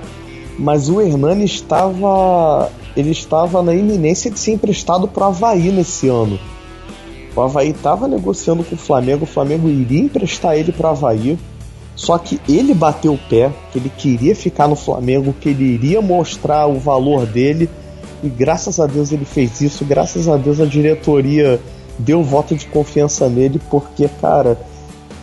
mas 0.57 0.87
o 0.87 1.01
Hernani 1.01 1.43
estava 1.43 2.71
ele 2.95 3.11
estava 3.11 3.61
na 3.61 3.75
iminência 3.75 4.31
de 4.31 4.39
ser 4.39 4.53
emprestado 4.53 5.07
para 5.09 5.25
o 5.25 5.27
Havaí 5.27 5.69
nesse 5.71 6.07
ano. 6.07 6.39
O 7.35 7.41
Havaí 7.41 7.71
estava 7.71 8.07
negociando 8.07 8.63
com 8.63 8.75
o 8.75 8.77
Flamengo, 8.77 9.25
o 9.25 9.27
Flamengo 9.27 9.67
iria 9.67 10.01
emprestar 10.01 10.57
ele 10.57 10.71
para 10.71 10.87
o 10.87 10.91
Havaí. 10.91 11.37
Só 11.95 12.17
que 12.17 12.39
ele 12.47 12.73
bateu 12.73 13.13
o 13.13 13.17
pé, 13.17 13.51
que 13.71 13.79
ele 13.79 13.89
queria 13.89 14.35
ficar 14.35 14.67
no 14.67 14.75
Flamengo, 14.75 15.33
que 15.39 15.49
ele 15.49 15.63
iria 15.63 16.01
mostrar 16.01 16.67
o 16.67 16.77
valor 16.79 17.25
dele. 17.25 17.69
E 18.23 18.27
graças 18.29 18.79
a 18.79 18.85
Deus 18.85 19.11
ele 19.11 19.25
fez 19.25 19.61
isso, 19.61 19.85
graças 19.85 20.27
a 20.27 20.35
Deus 20.35 20.59
a 20.59 20.65
diretoria 20.65 21.59
deu 21.97 22.23
voto 22.23 22.55
de 22.55 22.65
confiança 22.65 23.29
nele, 23.29 23.59
porque, 23.69 24.09
cara, 24.19 24.59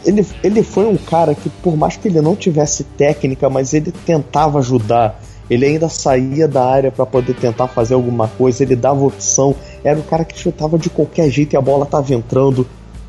ele, 0.04 0.26
ele 0.42 0.62
foi 0.62 0.86
um 0.86 0.96
cara 0.96 1.34
que, 1.34 1.48
por 1.48 1.76
mais 1.76 1.96
que 1.96 2.08
ele 2.08 2.20
não 2.20 2.34
tivesse 2.34 2.84
técnica, 2.84 3.48
mas 3.48 3.74
ele 3.74 3.92
tentava 4.06 4.58
ajudar. 4.58 5.20
Ele 5.50 5.66
ainda 5.66 5.88
saía 5.88 6.48
da 6.48 6.64
área 6.64 6.90
para 6.90 7.04
poder 7.04 7.34
tentar 7.34 7.68
fazer 7.68 7.94
alguma 7.94 8.28
coisa, 8.28 8.62
ele 8.62 8.76
dava 8.76 9.04
opção, 9.04 9.54
era 9.84 9.98
o 9.98 10.02
cara 10.02 10.24
que 10.24 10.38
chutava 10.38 10.78
de 10.78 10.88
qualquer 10.88 11.28
jeito 11.30 11.54
e 11.54 11.56
a 11.56 11.60
bola 11.60 11.84
tava 11.84 12.14
entrando. 12.14 12.66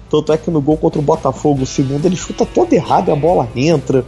Tanto 0.10 0.32
é 0.32 0.38
que 0.38 0.52
no 0.52 0.62
gol 0.62 0.78
contra 0.78 1.00
o 1.00 1.04
Botafogo, 1.04 1.64
o 1.64 1.66
segundo, 1.66 2.06
ele 2.06 2.16
chuta 2.16 2.46
todo 2.46 2.74
errado 2.74 3.10
e 3.10 3.12
a 3.12 3.16
bola 3.16 3.48
entra. 3.56 4.06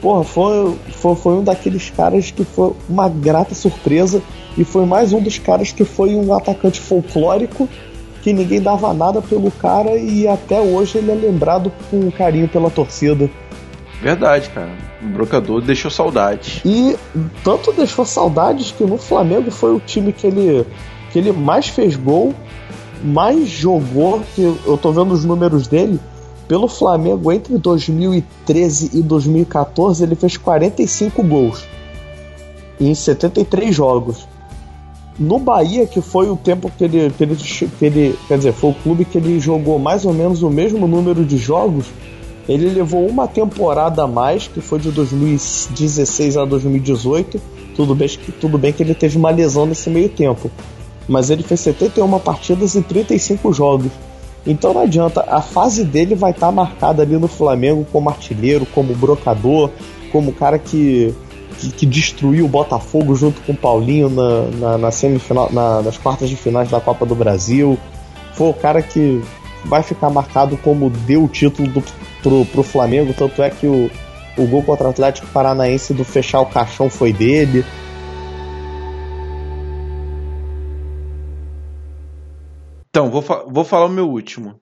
Porra, 0.00 0.24
foi, 0.24 0.76
foi, 0.92 1.14
foi 1.16 1.34
um 1.34 1.44
daqueles 1.44 1.90
caras 1.90 2.30
que 2.30 2.44
foi 2.44 2.72
uma 2.88 3.08
grata 3.08 3.54
surpresa 3.54 4.22
e 4.56 4.64
foi 4.64 4.86
mais 4.86 5.12
um 5.12 5.20
dos 5.20 5.38
caras 5.38 5.72
que 5.72 5.84
foi 5.84 6.14
um 6.14 6.34
atacante 6.34 6.80
folclórico 6.80 7.68
que 8.26 8.32
ninguém 8.32 8.60
dava 8.60 8.92
nada 8.92 9.22
pelo 9.22 9.52
cara 9.52 9.96
e 9.96 10.26
até 10.26 10.60
hoje 10.60 10.98
ele 10.98 11.12
é 11.12 11.14
lembrado 11.14 11.72
com 11.88 12.10
carinho 12.10 12.48
pela 12.48 12.68
torcida. 12.68 13.30
Verdade, 14.00 14.50
cara. 14.50 14.70
O 15.02 15.06
brocador 15.06 15.60
deixou 15.60 15.90
saudade. 15.90 16.62
E 16.64 16.96
tanto 17.42 17.72
deixou 17.72 18.04
saudades 18.04 18.70
que 18.70 18.84
no 18.84 18.98
Flamengo 18.98 19.50
foi 19.50 19.74
o 19.74 19.80
time 19.80 20.12
que 20.12 20.26
ele 20.26 20.66
que 21.12 21.18
ele 21.18 21.32
mais 21.32 21.68
fez 21.68 21.96
gol, 21.96 22.34
mais 23.02 23.48
jogou, 23.48 24.22
que 24.34 24.42
eu 24.42 24.76
tô 24.76 24.92
vendo 24.92 25.12
os 25.12 25.24
números 25.24 25.66
dele, 25.66 25.98
pelo 26.46 26.68
Flamengo 26.68 27.32
entre 27.32 27.56
2013 27.56 28.90
e 28.92 29.02
2014 29.02 30.02
ele 30.02 30.14
fez 30.14 30.36
45 30.36 31.22
gols 31.22 31.64
em 32.80 32.94
73 32.94 33.74
jogos. 33.74 34.28
No 35.18 35.38
Bahia, 35.38 35.86
que 35.86 36.02
foi 36.02 36.28
o 36.28 36.36
tempo 36.36 36.70
que 36.76 36.84
ele, 36.84 37.10
que 37.10 37.24
ele, 37.24 37.36
que 37.36 37.84
ele. 37.84 38.18
Quer 38.28 38.36
dizer, 38.36 38.52
foi 38.52 38.70
o 38.70 38.74
clube 38.74 39.04
que 39.06 39.16
ele 39.16 39.40
jogou 39.40 39.78
mais 39.78 40.04
ou 40.04 40.12
menos 40.12 40.42
o 40.42 40.50
mesmo 40.50 40.86
número 40.86 41.24
de 41.24 41.38
jogos. 41.38 41.86
Ele 42.48 42.68
levou 42.70 43.06
uma 43.06 43.26
temporada 43.26 44.04
a 44.04 44.06
mais, 44.06 44.46
que 44.46 44.60
foi 44.60 44.78
de 44.78 44.90
2016 44.90 46.36
a 46.36 46.44
2018. 46.44 47.40
Tudo 47.74 47.94
bem, 47.94 48.08
tudo 48.40 48.56
bem 48.56 48.72
que 48.72 48.82
ele 48.82 48.94
teve 48.94 49.18
uma 49.18 49.30
lesão 49.30 49.66
nesse 49.66 49.90
meio 49.90 50.08
tempo 50.08 50.50
mas 51.08 51.30
ele 51.30 51.42
fez 51.42 51.60
71 51.60 52.18
partidas 52.18 52.74
e 52.74 52.82
35 52.82 53.52
jogos. 53.52 53.92
Então 54.46 54.72
não 54.72 54.82
adianta, 54.82 55.24
a 55.28 55.40
fase 55.40 55.84
dele 55.84 56.14
vai 56.14 56.30
estar 56.30 56.46
tá 56.46 56.52
marcada 56.52 57.02
ali 57.02 57.16
no 57.16 57.28
Flamengo 57.28 57.86
como 57.90 58.08
artilheiro, 58.08 58.66
como 58.66 58.94
brocador, 58.94 59.70
como 60.12 60.32
cara 60.32 60.58
que, 60.58 61.12
que, 61.58 61.70
que 61.70 61.86
destruiu 61.86 62.44
o 62.44 62.48
Botafogo 62.48 63.14
junto 63.14 63.40
com 63.42 63.52
o 63.52 63.56
Paulinho 63.56 64.08
na, 64.08 64.42
na, 64.42 64.78
na 64.78 64.90
semifinal, 64.90 65.50
na, 65.52 65.82
nas 65.82 65.98
quartas 65.98 66.28
de 66.28 66.36
finais 66.36 66.70
da 66.70 66.80
Copa 66.80 67.04
do 67.04 67.14
Brasil. 67.14 67.76
Foi 68.34 68.48
o 68.48 68.54
cara 68.54 68.82
que 68.82 69.20
vai 69.64 69.82
ficar 69.82 70.10
marcado 70.10 70.56
como 70.58 70.90
deu 70.90 71.24
o 71.24 71.28
título 71.28 71.68
do, 71.68 71.82
pro, 72.26 72.44
pro 72.46 72.62
Flamengo, 72.64 73.14
tanto 73.16 73.40
é 73.40 73.48
que 73.48 73.68
o, 73.68 73.88
o 74.36 74.46
gol 74.46 74.60
contra 74.64 74.88
o 74.88 74.90
Atlético 74.90 75.28
Paranaense 75.28 75.94
do 75.94 76.02
fechar 76.02 76.40
o 76.40 76.46
caixão 76.46 76.90
foi 76.90 77.12
dele. 77.12 77.64
Então, 82.90 83.10
vou, 83.10 83.22
fa 83.22 83.44
vou 83.46 83.62
falar 83.62 83.86
o 83.86 83.90
meu 83.90 84.08
último. 84.08 84.58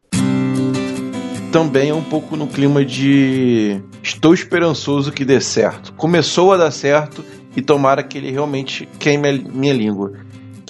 Também 1.51 1.89
é 1.89 1.95
um 1.95 2.03
pouco 2.03 2.37
no 2.37 2.49
clima 2.49 2.85
de 2.85 3.81
estou 4.03 4.35
esperançoso 4.35 5.11
que 5.11 5.25
dê 5.25 5.41
certo. 5.41 5.95
Começou 5.95 6.53
a 6.53 6.59
dar 6.59 6.71
certo 6.71 7.25
e 7.57 7.62
tomara 7.62 8.03
que 8.03 8.19
ele 8.19 8.31
realmente 8.31 8.87
queime 8.99 9.29
a 9.29 9.33
minha 9.33 9.73
língua. 9.73 10.12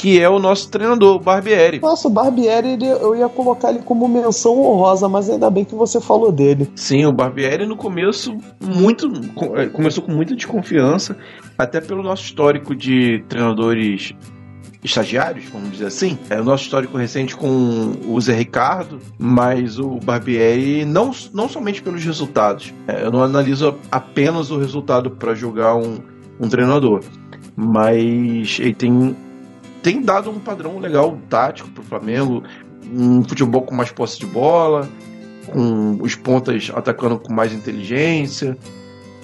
Que 0.04 0.20
é 0.20 0.28
o 0.28 0.38
nosso 0.38 0.68
treinador, 0.68 1.16
o 1.16 1.18
Barbieri. 1.18 1.80
Nossa, 1.80 2.08
o 2.08 2.10
Barbieri, 2.10 2.72
ele, 2.72 2.86
eu 2.86 3.16
ia 3.16 3.26
colocar 3.26 3.70
ele 3.70 3.78
como 3.78 4.06
menção 4.06 4.60
honrosa, 4.60 5.08
mas 5.08 5.30
ainda 5.30 5.48
bem 5.48 5.64
que 5.64 5.74
você 5.74 5.98
falou 5.98 6.30
dele. 6.30 6.70
Sim, 6.76 7.06
o 7.06 7.12
Barbieri 7.12 7.64
no 7.64 7.74
começo 7.74 8.36
muito 8.60 9.10
é, 9.54 9.64
começou 9.64 10.04
com 10.04 10.12
muita 10.12 10.36
desconfiança, 10.36 11.16
até 11.56 11.80
pelo 11.80 12.02
nosso 12.02 12.22
histórico 12.22 12.76
de 12.76 13.24
treinadores 13.30 14.14
estagiários, 14.82 15.46
vamos 15.46 15.70
dizer 15.70 15.86
assim. 15.86 16.18
É 16.28 16.38
o 16.38 16.44
nosso 16.44 16.64
histórico 16.64 16.98
recente 16.98 17.34
com 17.34 17.96
o 18.06 18.20
Zé 18.20 18.34
Ricardo, 18.34 18.98
mas 19.18 19.78
o 19.78 19.98
Barbieri, 20.04 20.84
não, 20.84 21.12
não 21.32 21.48
somente 21.48 21.80
pelos 21.80 22.04
resultados. 22.04 22.74
É, 22.86 23.04
eu 23.04 23.10
não 23.10 23.22
analiso 23.22 23.74
apenas 23.90 24.50
o 24.50 24.58
resultado 24.58 25.12
para 25.12 25.34
julgar 25.34 25.76
um, 25.76 25.96
um 26.38 26.46
treinador, 26.46 27.00
mas 27.56 28.58
ele 28.60 28.74
tem, 28.74 29.16
tem 29.84 30.02
dado 30.02 30.30
um 30.30 30.40
padrão 30.40 30.80
legal 30.80 31.16
tático 31.28 31.70
para 31.70 31.82
o 31.82 31.84
Flamengo, 31.84 32.42
um 32.90 33.22
futebol 33.22 33.62
com 33.62 33.74
mais 33.74 33.92
posse 33.92 34.18
de 34.18 34.26
bola, 34.26 34.88
com 35.46 35.98
os 36.00 36.16
pontas 36.16 36.72
atacando 36.74 37.18
com 37.18 37.32
mais 37.32 37.52
inteligência, 37.52 38.58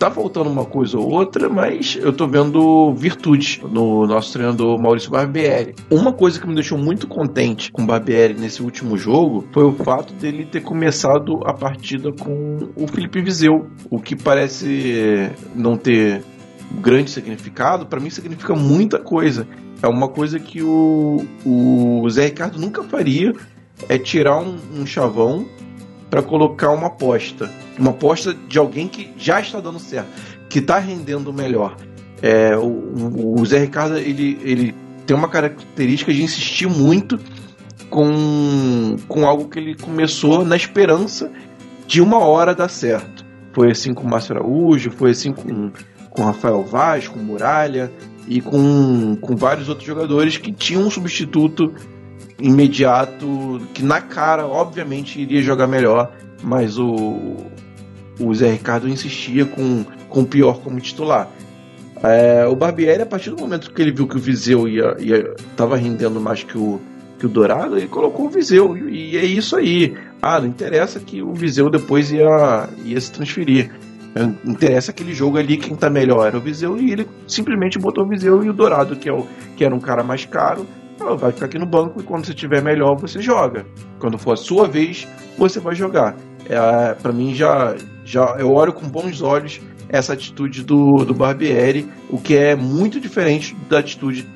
Tá 0.01 0.11
faltando 0.11 0.49
uma 0.49 0.65
coisa 0.65 0.97
ou 0.97 1.11
outra, 1.11 1.47
mas 1.51 1.99
eu 2.01 2.11
tô 2.11 2.27
vendo 2.27 2.95
virtude 2.95 3.61
no 3.71 4.07
nosso 4.07 4.33
treinador 4.33 4.81
Maurício 4.81 5.11
Barbieri. 5.11 5.75
Uma 5.91 6.11
coisa 6.11 6.41
que 6.41 6.47
me 6.47 6.55
deixou 6.55 6.79
muito 6.79 7.07
contente 7.07 7.71
com 7.71 7.83
o 7.83 7.87
Barbieri 7.87 8.33
nesse 8.33 8.63
último 8.63 8.97
jogo 8.97 9.47
foi 9.53 9.63
o 9.63 9.75
fato 9.75 10.15
dele 10.15 10.47
ter 10.47 10.63
começado 10.63 11.43
a 11.45 11.53
partida 11.53 12.11
com 12.13 12.71
o 12.75 12.87
Felipe 12.87 13.21
Viseu, 13.21 13.67
o 13.91 14.01
que 14.01 14.17
parece 14.17 15.31
não 15.55 15.77
ter 15.77 16.25
grande 16.81 17.11
significado, 17.11 17.85
para 17.85 18.01
mim 18.01 18.09
significa 18.09 18.55
muita 18.55 18.99
coisa. 18.99 19.47
É 19.83 19.89
uma 19.89 20.09
coisa 20.09 20.39
que 20.39 20.63
o, 20.63 21.27
o 21.45 22.09
Zé 22.11 22.27
Ricardo 22.27 22.59
nunca 22.59 22.83
faria, 22.83 23.33
é 23.89 23.99
tirar 23.99 24.39
um, 24.39 24.59
um 24.75 24.87
chavão 24.87 25.47
para 26.11 26.23
colocar 26.23 26.71
uma 26.71 26.89
aposta. 26.89 27.51
Uma 27.79 27.91
aposta 27.91 28.35
de 28.35 28.59
alguém 28.59 28.89
que 28.89 29.13
já 29.17 29.41
está 29.41 29.61
dando 29.61 29.79
certo, 29.79 30.09
que 30.49 30.59
está 30.59 30.79
rendendo 30.79 31.33
melhor. 31.33 31.77
É, 32.21 32.57
o, 32.57 33.41
o, 33.41 33.47
Zé 33.47 33.61
Ricardo 33.61 33.97
ele, 33.97 34.39
ele 34.43 34.75
tem 35.07 35.17
uma 35.17 35.29
característica 35.29 36.13
de 36.13 36.23
insistir 36.23 36.69
muito 36.69 37.19
com, 37.89 38.97
com 39.09 39.27
algo 39.27 39.49
que 39.49 39.59
ele 39.59 39.75
começou 39.75 40.45
na 40.45 40.57
esperança 40.57 41.31
de 41.87 42.03
uma 42.03 42.19
hora 42.19 42.55
dar 42.55 42.69
certo. 42.69 43.25
Foi 43.53 43.71
assim 43.71 43.95
com 43.95 44.05
o 44.05 44.11
Márcio 44.11 44.37
Araújo, 44.37 44.91
foi 44.91 45.11
assim 45.11 45.33
com, 45.33 45.71
com 46.11 46.23
Rafael 46.23 46.63
Vaz, 46.63 47.09
com 47.09 47.19
Muralha, 47.19 47.91
e 48.29 48.41
com, 48.41 49.17
com 49.21 49.37
vários 49.37 49.69
outros 49.69 49.87
jogadores 49.87 50.37
que 50.37 50.53
tinham 50.53 50.83
um 50.83 50.91
substituto 50.91 51.75
imediato, 52.39 53.61
que 53.75 53.83
na 53.83 54.01
cara, 54.01 54.47
obviamente, 54.47 55.21
iria 55.21 55.43
jogar 55.43 55.67
melhor, 55.67 56.13
mas 56.43 56.79
o, 56.79 57.37
o 58.19 58.35
Zé 58.35 58.53
Ricardo 58.53 58.89
insistia 58.89 59.45
com, 59.45 59.85
com 60.09 60.23
o 60.23 60.27
pior 60.27 60.61
como 60.61 60.81
titular. 60.81 61.29
É, 62.03 62.47
o 62.47 62.57
Barbieri, 62.57 63.03
a 63.03 63.07
partir 63.07 63.31
do 63.31 63.37
momento 63.37 63.71
que 63.71 63.83
ele 63.83 63.93
viu 63.93 64.09
que 64.09 64.17
o 64.17 64.21
Viseu 64.21 64.67
ia, 64.67 64.97
ia 64.99 65.35
rendendo 65.79 66.19
mais 66.19 66.43
que 66.43 66.57
o, 66.57 66.81
que 67.19 67.27
o 67.27 67.29
Dourado, 67.29 67.77
ele 67.77 67.89
colocou 67.89 68.27
o 68.27 68.31
Viseu. 68.31 68.77
E, 68.77 69.13
e 69.13 69.17
é 69.19 69.25
isso 69.25 69.55
aí. 69.55 69.95
Ah, 70.23 70.41
não 70.41 70.49
interessa 70.49 70.99
que 70.99 71.21
o 71.21 71.35
Viseu 71.35 71.69
depois 71.69 72.11
ia, 72.11 72.69
ia 72.85 73.01
se 73.01 73.13
transferir. 73.13 73.71
Interessa 74.45 74.91
aquele 74.91 75.15
jogo 75.15 75.39
ali, 75.39 75.57
quem 75.57 75.77
tá 75.77 75.89
melhor 75.89 76.27
era 76.27 76.37
o 76.37 76.41
Viseu, 76.41 76.77
e 76.77 76.93
ele 76.93 77.09
simplesmente 77.27 77.79
botou 77.79 78.05
o 78.05 78.09
Viseu 78.09 78.43
e 78.43 78.51
o 78.51 78.53
Dourado, 78.53 78.97
que, 78.97 79.09
é 79.09 79.13
o, 79.13 79.27
que 79.57 79.65
era 79.65 79.75
um 79.75 79.81
cara 79.81 80.03
mais 80.03 80.25
caro, 80.25 80.67
falou, 80.99 81.17
vai 81.17 81.33
ficar 81.33 81.47
aqui 81.47 81.59
no 81.59 81.67
banco 81.67 82.01
e 82.01 82.05
quando 82.05 82.27
você 82.27 82.35
tiver 82.35 82.63
melhor, 82.63 82.97
você 82.97 83.21
joga. 83.21 83.65
Quando 83.99 84.19
for 84.19 84.33
a 84.33 84.37
sua 84.37 84.69
vez, 84.69 85.09
você 85.39 85.59
vai 85.59 85.75
jogar. 85.75 86.17
É, 86.49 86.95
para 86.95 87.13
mim 87.13 87.35
já, 87.35 87.77
já 88.05 88.37
eu 88.39 88.53
olho 88.53 88.73
com 88.73 88.89
bons 88.89 89.23
olhos 89.23 89.61
essa 89.89 90.13
atitude 90.13 90.63
do, 90.63 91.05
do 91.05 91.15
Barbieri, 91.15 91.89
o 92.09 92.19
que 92.19 92.37
é 92.37 92.55
muito 92.55 93.01
diferente 93.01 93.57
da 93.69 93.79
atitude 93.79 94.27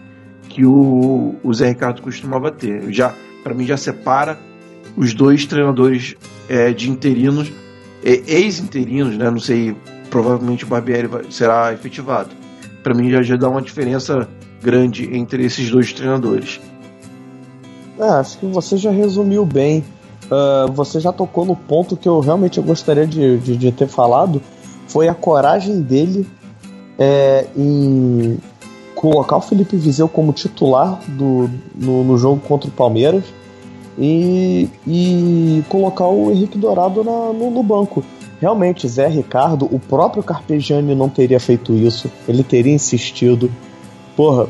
que 0.48 0.64
o, 0.64 1.36
o 1.42 1.54
Zé 1.54 1.68
Ricardo 1.68 2.02
costumava 2.02 2.50
ter. 2.50 2.92
Já 2.92 3.14
para 3.42 3.54
mim 3.54 3.64
já 3.64 3.76
separa 3.76 4.38
os 4.96 5.12
dois 5.12 5.44
treinadores 5.46 6.14
é, 6.48 6.72
de 6.72 6.90
interinos, 6.90 7.52
ex-interinos, 8.04 9.16
né? 9.16 9.30
Não 9.30 9.40
sei, 9.40 9.74
provavelmente 10.10 10.64
o 10.64 10.66
Barbieri 10.66 11.06
vai, 11.06 11.24
será 11.30 11.72
efetivado. 11.72 12.30
Para 12.82 12.94
mim 12.94 13.10
já, 13.10 13.22
já 13.22 13.36
dá 13.36 13.48
uma 13.48 13.62
diferença 13.62 14.28
grande 14.62 15.16
entre 15.16 15.44
esses 15.44 15.70
dois 15.70 15.92
treinadores. 15.92 16.60
É, 17.98 18.04
acho 18.04 18.38
que 18.38 18.46
você 18.46 18.76
já 18.76 18.90
resumiu 18.90 19.44
bem. 19.44 19.84
Uh, 20.24 20.72
você 20.72 21.00
já 21.00 21.12
tocou 21.12 21.44
no 21.44 21.54
ponto 21.54 21.96
que 21.96 22.08
eu 22.08 22.18
realmente 22.20 22.60
gostaria 22.60 23.06
de, 23.06 23.38
de, 23.38 23.56
de 23.56 23.72
ter 23.72 23.86
falado, 23.86 24.40
foi 24.88 25.06
a 25.06 25.14
coragem 25.14 25.82
dele 25.82 26.26
é, 26.98 27.46
em 27.56 28.38
colocar 28.94 29.36
o 29.36 29.40
Felipe 29.40 29.76
Viseu 29.76 30.08
como 30.08 30.32
titular 30.32 30.98
do, 31.08 31.50
no, 31.74 32.04
no 32.04 32.16
jogo 32.16 32.40
contra 32.40 32.68
o 32.68 32.72
Palmeiras 32.72 33.24
e, 33.98 34.68
e 34.86 35.13
colocar 35.62 36.06
o 36.06 36.30
Henrique 36.30 36.58
Dourado 36.58 37.02
na, 37.02 37.32
no, 37.32 37.50
no, 37.50 37.62
banco. 37.62 38.04
Realmente, 38.40 38.88
Zé 38.88 39.06
Ricardo, 39.06 39.68
o 39.70 39.78
próprio 39.78 40.22
Carpegiani 40.22 40.94
não 40.94 41.08
teria 41.08 41.40
feito 41.40 41.72
isso, 41.72 42.10
ele 42.28 42.42
teria 42.42 42.72
insistido. 42.72 43.50
Porra, 44.16 44.46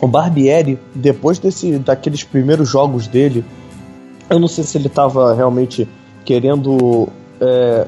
o 0.00 0.06
Barbieri, 0.06 0.78
depois 0.94 1.38
desse, 1.38 1.78
daqueles 1.78 2.24
primeiros 2.24 2.68
jogos 2.68 3.06
dele, 3.06 3.44
eu 4.28 4.38
não 4.38 4.48
sei 4.48 4.64
se 4.64 4.76
ele 4.76 4.88
estava 4.88 5.34
realmente 5.34 5.88
querendo 6.24 7.08
é, 7.40 7.86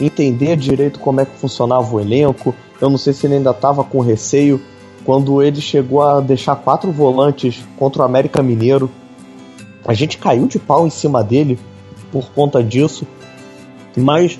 entender 0.00 0.56
direito 0.56 0.98
como 0.98 1.20
é 1.20 1.24
que 1.24 1.36
funcionava 1.36 1.94
o 1.94 2.00
elenco. 2.00 2.54
Eu 2.80 2.90
não 2.90 2.98
sei 2.98 3.12
se 3.12 3.26
ele 3.26 3.34
ainda 3.34 3.50
estava 3.50 3.84
com 3.84 4.00
receio 4.00 4.60
quando 5.04 5.42
ele 5.42 5.60
chegou 5.60 6.02
a 6.02 6.20
deixar 6.20 6.56
quatro 6.56 6.90
volantes 6.90 7.64
contra 7.78 8.02
o 8.02 8.04
América 8.04 8.42
Mineiro. 8.42 8.90
A 9.84 9.94
gente 9.94 10.18
caiu 10.18 10.46
de 10.46 10.58
pau 10.58 10.86
em 10.86 10.90
cima 10.90 11.22
dele 11.22 11.58
por 12.12 12.30
conta 12.30 12.62
disso, 12.62 13.06
mas 13.96 14.38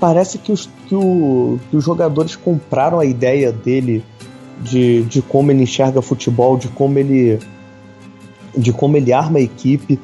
parece 0.00 0.38
que 0.38 0.50
os, 0.50 0.68
que, 0.88 0.94
o, 0.94 1.58
que 1.70 1.76
os 1.76 1.84
jogadores 1.84 2.34
compraram 2.34 2.98
a 2.98 3.04
ideia 3.04 3.52
dele 3.52 4.04
de, 4.60 5.02
de 5.04 5.22
como 5.22 5.50
ele 5.50 5.62
enxerga 5.62 6.02
futebol, 6.02 6.56
de 6.56 6.68
como 6.68 6.98
ele 6.98 7.38
de 8.56 8.72
como 8.72 8.96
ele 8.96 9.12
arma 9.12 9.38
a 9.38 9.42
equipe. 9.42 9.98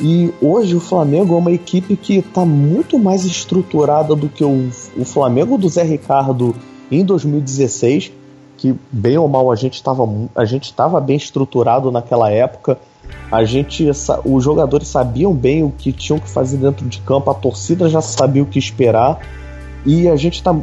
E 0.00 0.32
hoje 0.40 0.74
o 0.74 0.80
Flamengo 0.80 1.34
é 1.34 1.38
uma 1.38 1.52
equipe 1.52 1.96
que 1.96 2.18
está 2.18 2.44
muito 2.44 2.98
mais 2.98 3.24
estruturada 3.24 4.16
do 4.16 4.28
que 4.28 4.44
o, 4.44 4.70
o 4.96 5.04
Flamengo 5.04 5.56
do 5.56 5.68
Zé 5.68 5.82
Ricardo 5.82 6.54
em 6.90 7.04
2016, 7.04 8.12
que 8.56 8.74
bem 8.90 9.16
ou 9.16 9.28
mal 9.28 9.50
a 9.50 9.56
gente 9.56 9.74
estava 9.74 10.08
a 10.34 10.44
gente 10.44 10.64
estava 10.64 11.00
bem 11.00 11.16
estruturado 11.16 11.90
naquela 11.90 12.30
época. 12.30 12.78
A 13.30 13.44
gente 13.44 13.88
os 14.24 14.44
jogadores 14.44 14.88
sabiam 14.88 15.32
bem 15.32 15.64
o 15.64 15.70
que 15.70 15.92
tinham 15.92 16.18
que 16.18 16.28
fazer 16.28 16.58
dentro 16.58 16.86
de 16.86 17.00
campo, 17.00 17.30
a 17.30 17.34
torcida 17.34 17.88
já 17.88 18.00
sabia 18.00 18.42
o 18.42 18.46
que 18.46 18.58
esperar. 18.58 19.20
E 19.84 20.08
a 20.08 20.16
gente 20.16 20.34
está 20.34 20.54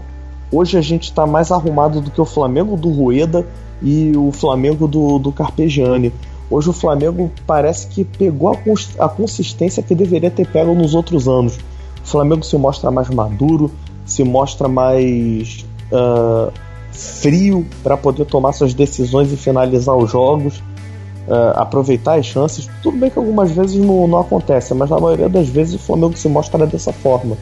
hoje 0.51 0.77
a 0.77 0.81
gente 0.81 1.03
está 1.03 1.25
mais 1.25 1.51
arrumado 1.51 2.01
do 2.01 2.11
que 2.11 2.21
o 2.21 2.25
Flamengo 2.25 2.75
do 2.75 2.89
Rueda 2.89 3.45
e 3.81 4.13
o 4.15 4.31
Flamengo 4.31 4.87
do, 4.87 5.19
do 5.19 5.31
Carpegiani. 5.31 6.11
Hoje 6.49 6.69
o 6.69 6.73
Flamengo 6.73 7.31
parece 7.45 7.87
que 7.87 8.03
pegou 8.03 8.49
a, 8.49 9.05
a 9.05 9.09
consistência 9.09 9.83
que 9.83 9.93
deveria 9.93 10.31
ter 10.31 10.47
pego 10.47 10.73
nos 10.73 10.95
outros 10.95 11.27
anos. 11.27 11.57
O 12.03 12.07
Flamengo 12.07 12.43
se 12.43 12.57
mostra 12.57 12.89
mais 12.89 13.09
maduro, 13.09 13.71
se 14.05 14.23
mostra 14.23 14.67
mais 14.67 15.63
uh, 15.91 16.51
frio 16.91 17.65
para 17.83 17.95
poder 17.95 18.25
tomar 18.25 18.53
suas 18.53 18.73
decisões 18.73 19.31
e 19.31 19.37
finalizar 19.37 19.95
os 19.95 20.09
jogos, 20.09 20.63
uh, 21.29 21.57
aproveitar 21.59 22.19
as 22.19 22.25
chances. 22.25 22.69
Tudo 22.81 22.97
bem 22.97 23.09
que 23.09 23.17
algumas 23.17 23.51
vezes 23.51 23.75
não, 23.77 24.07
não 24.07 24.19
acontece, 24.19 24.73
mas 24.73 24.89
na 24.89 24.99
maioria 24.99 25.29
das 25.29 25.47
vezes 25.47 25.75
o 25.75 25.79
Flamengo 25.79 26.17
se 26.17 26.27
mostra 26.27 26.65
dessa 26.65 26.91
forma. 26.91 27.37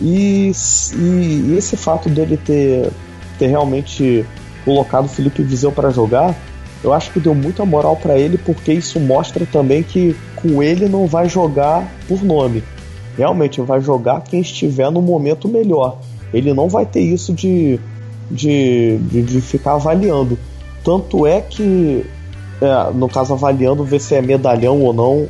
E, 0.00 0.50
e, 0.96 1.54
esse 1.56 1.76
fato 1.76 2.08
dele 2.08 2.36
ter, 2.36 2.90
ter 3.38 3.46
realmente 3.46 4.26
colocado 4.64 5.04
o 5.04 5.08
Felipe 5.08 5.42
Viseu 5.42 5.70
para 5.70 5.90
jogar 5.90 6.34
eu 6.84 6.92
acho 6.92 7.10
que 7.10 7.18
deu 7.18 7.34
muita 7.34 7.64
moral 7.64 7.96
para 7.96 8.18
ele 8.18 8.36
porque 8.36 8.70
isso 8.70 9.00
mostra 9.00 9.46
também 9.46 9.82
que 9.82 10.14
com 10.36 10.62
ele 10.62 10.86
não 10.86 11.06
vai 11.06 11.30
jogar 11.30 11.90
por 12.06 12.22
nome. 12.22 12.62
Realmente 13.16 13.58
vai 13.62 13.80
jogar 13.80 14.20
quem 14.20 14.42
estiver 14.42 14.90
no 14.90 15.00
momento 15.00 15.48
melhor. 15.48 15.96
Ele 16.32 16.52
não 16.52 16.68
vai 16.68 16.84
ter 16.84 17.00
isso 17.00 17.32
de, 17.32 17.80
de, 18.30 18.98
de, 18.98 19.22
de 19.22 19.40
ficar 19.40 19.74
avaliando. 19.74 20.38
Tanto 20.84 21.26
é 21.26 21.40
que, 21.40 22.04
é, 22.64 22.92
no 22.92 23.08
caso, 23.08 23.32
avaliando 23.32 23.84
ver 23.84 24.00
se 24.00 24.14
é 24.14 24.22
medalhão 24.22 24.80
ou 24.80 24.92
não, 24.92 25.28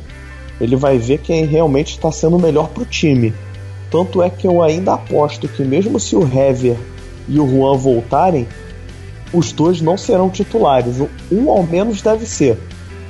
ele 0.59 0.75
vai 0.75 0.97
ver 0.97 1.19
quem 1.19 1.45
realmente 1.45 1.91
está 1.91 2.11
sendo 2.11 2.39
melhor 2.39 2.69
para 2.69 2.83
o 2.83 2.85
time. 2.85 3.33
Tanto 3.91 4.21
é 4.21 4.29
que 4.29 4.47
eu 4.47 4.61
ainda 4.61 4.93
aposto 4.93 5.47
que, 5.47 5.63
mesmo 5.63 5.99
se 5.99 6.15
o 6.15 6.23
Hever 6.23 6.77
e 7.27 7.39
o 7.39 7.47
Juan 7.47 7.77
voltarem, 7.77 8.47
os 9.33 9.51
dois 9.51 9.81
não 9.81 9.97
serão 9.97 10.29
titulares. 10.29 10.97
Um 11.31 11.49
ao 11.49 11.63
menos 11.63 12.01
deve 12.01 12.25
ser. 12.25 12.57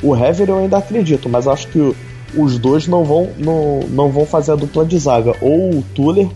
O 0.02 0.16
Hever 0.16 0.50
eu 0.50 0.60
ainda 0.60 0.78
acredito, 0.78 1.30
mas 1.30 1.48
acho 1.48 1.68
que 1.68 1.96
os 2.36 2.58
dois 2.58 2.88
não 2.88 3.04
vão, 3.04 3.30
não, 3.38 3.80
não 3.90 4.10
vão 4.10 4.26
fazer 4.26 4.52
a 4.52 4.56
dupla 4.56 4.86
de 4.86 4.98
zaga. 4.98 5.36
Ou 5.42 5.78
o 5.78 5.84
Tuller 5.94 6.28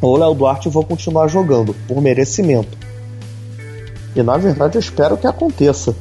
ou 0.00 0.14
o 0.14 0.16
Léo 0.18 0.34
Duarte 0.34 0.68
vão 0.68 0.82
continuar 0.82 1.28
jogando, 1.28 1.74
por 1.88 2.00
merecimento. 2.02 2.76
E 4.14 4.22
na 4.22 4.36
verdade 4.36 4.76
eu 4.76 4.80
espero 4.80 5.16
que 5.16 5.26
aconteça. 5.26 5.96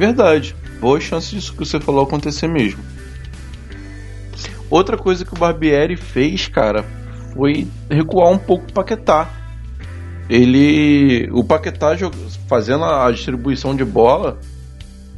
Verdade. 0.00 0.56
Boa 0.80 0.98
chance 0.98 1.30
disso 1.30 1.52
que 1.52 1.58
você 1.58 1.78
falou 1.78 2.04
acontecer 2.04 2.48
mesmo. 2.48 2.82
Outra 4.70 4.96
coisa 4.96 5.26
que 5.26 5.34
o 5.34 5.36
Barbieri 5.36 5.94
fez, 5.94 6.48
cara, 6.48 6.86
foi 7.34 7.68
recuar 7.90 8.32
um 8.32 8.38
pouco 8.38 8.64
o 8.70 8.72
Paquetá 8.72 9.28
ele. 10.26 11.28
O 11.32 11.44
Paquetá 11.44 11.90
fazendo 12.48 12.82
a 12.82 13.10
distribuição 13.12 13.76
de 13.76 13.84
bola 13.84 14.38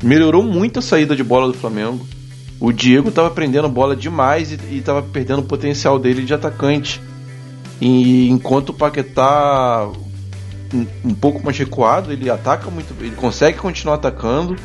melhorou 0.03 0.43
muito 0.43 0.81
a 0.81 0.83
saída 0.83 1.15
de 1.15 1.23
bola 1.23 1.47
do 1.47 1.55
Flamengo. 1.55 2.05
O 2.59 2.73
Diego 2.73 3.11
estava 3.11 3.31
prendendo 3.31 3.69
bola 3.69 3.95
demais 3.95 4.51
e 4.51 4.79
estava 4.79 5.01
perdendo 5.01 5.43
o 5.43 5.45
potencial 5.45 5.97
dele 5.97 6.25
de 6.25 6.35
atacante. 6.35 7.01
E 7.81 8.29
enquanto 8.29 8.71
o 8.71 8.75
Paquetá 8.75 9.89
um, 10.73 10.87
um 11.05 11.15
pouco 11.15 11.43
mais 11.45 11.57
recuado, 11.59 12.13
ele 12.13 12.31
ataca 12.31 12.71
muito, 12.71 12.95
ele 13.01 13.17
consegue 13.17 13.59
continuar 13.59 13.97
atacando, 13.97 14.57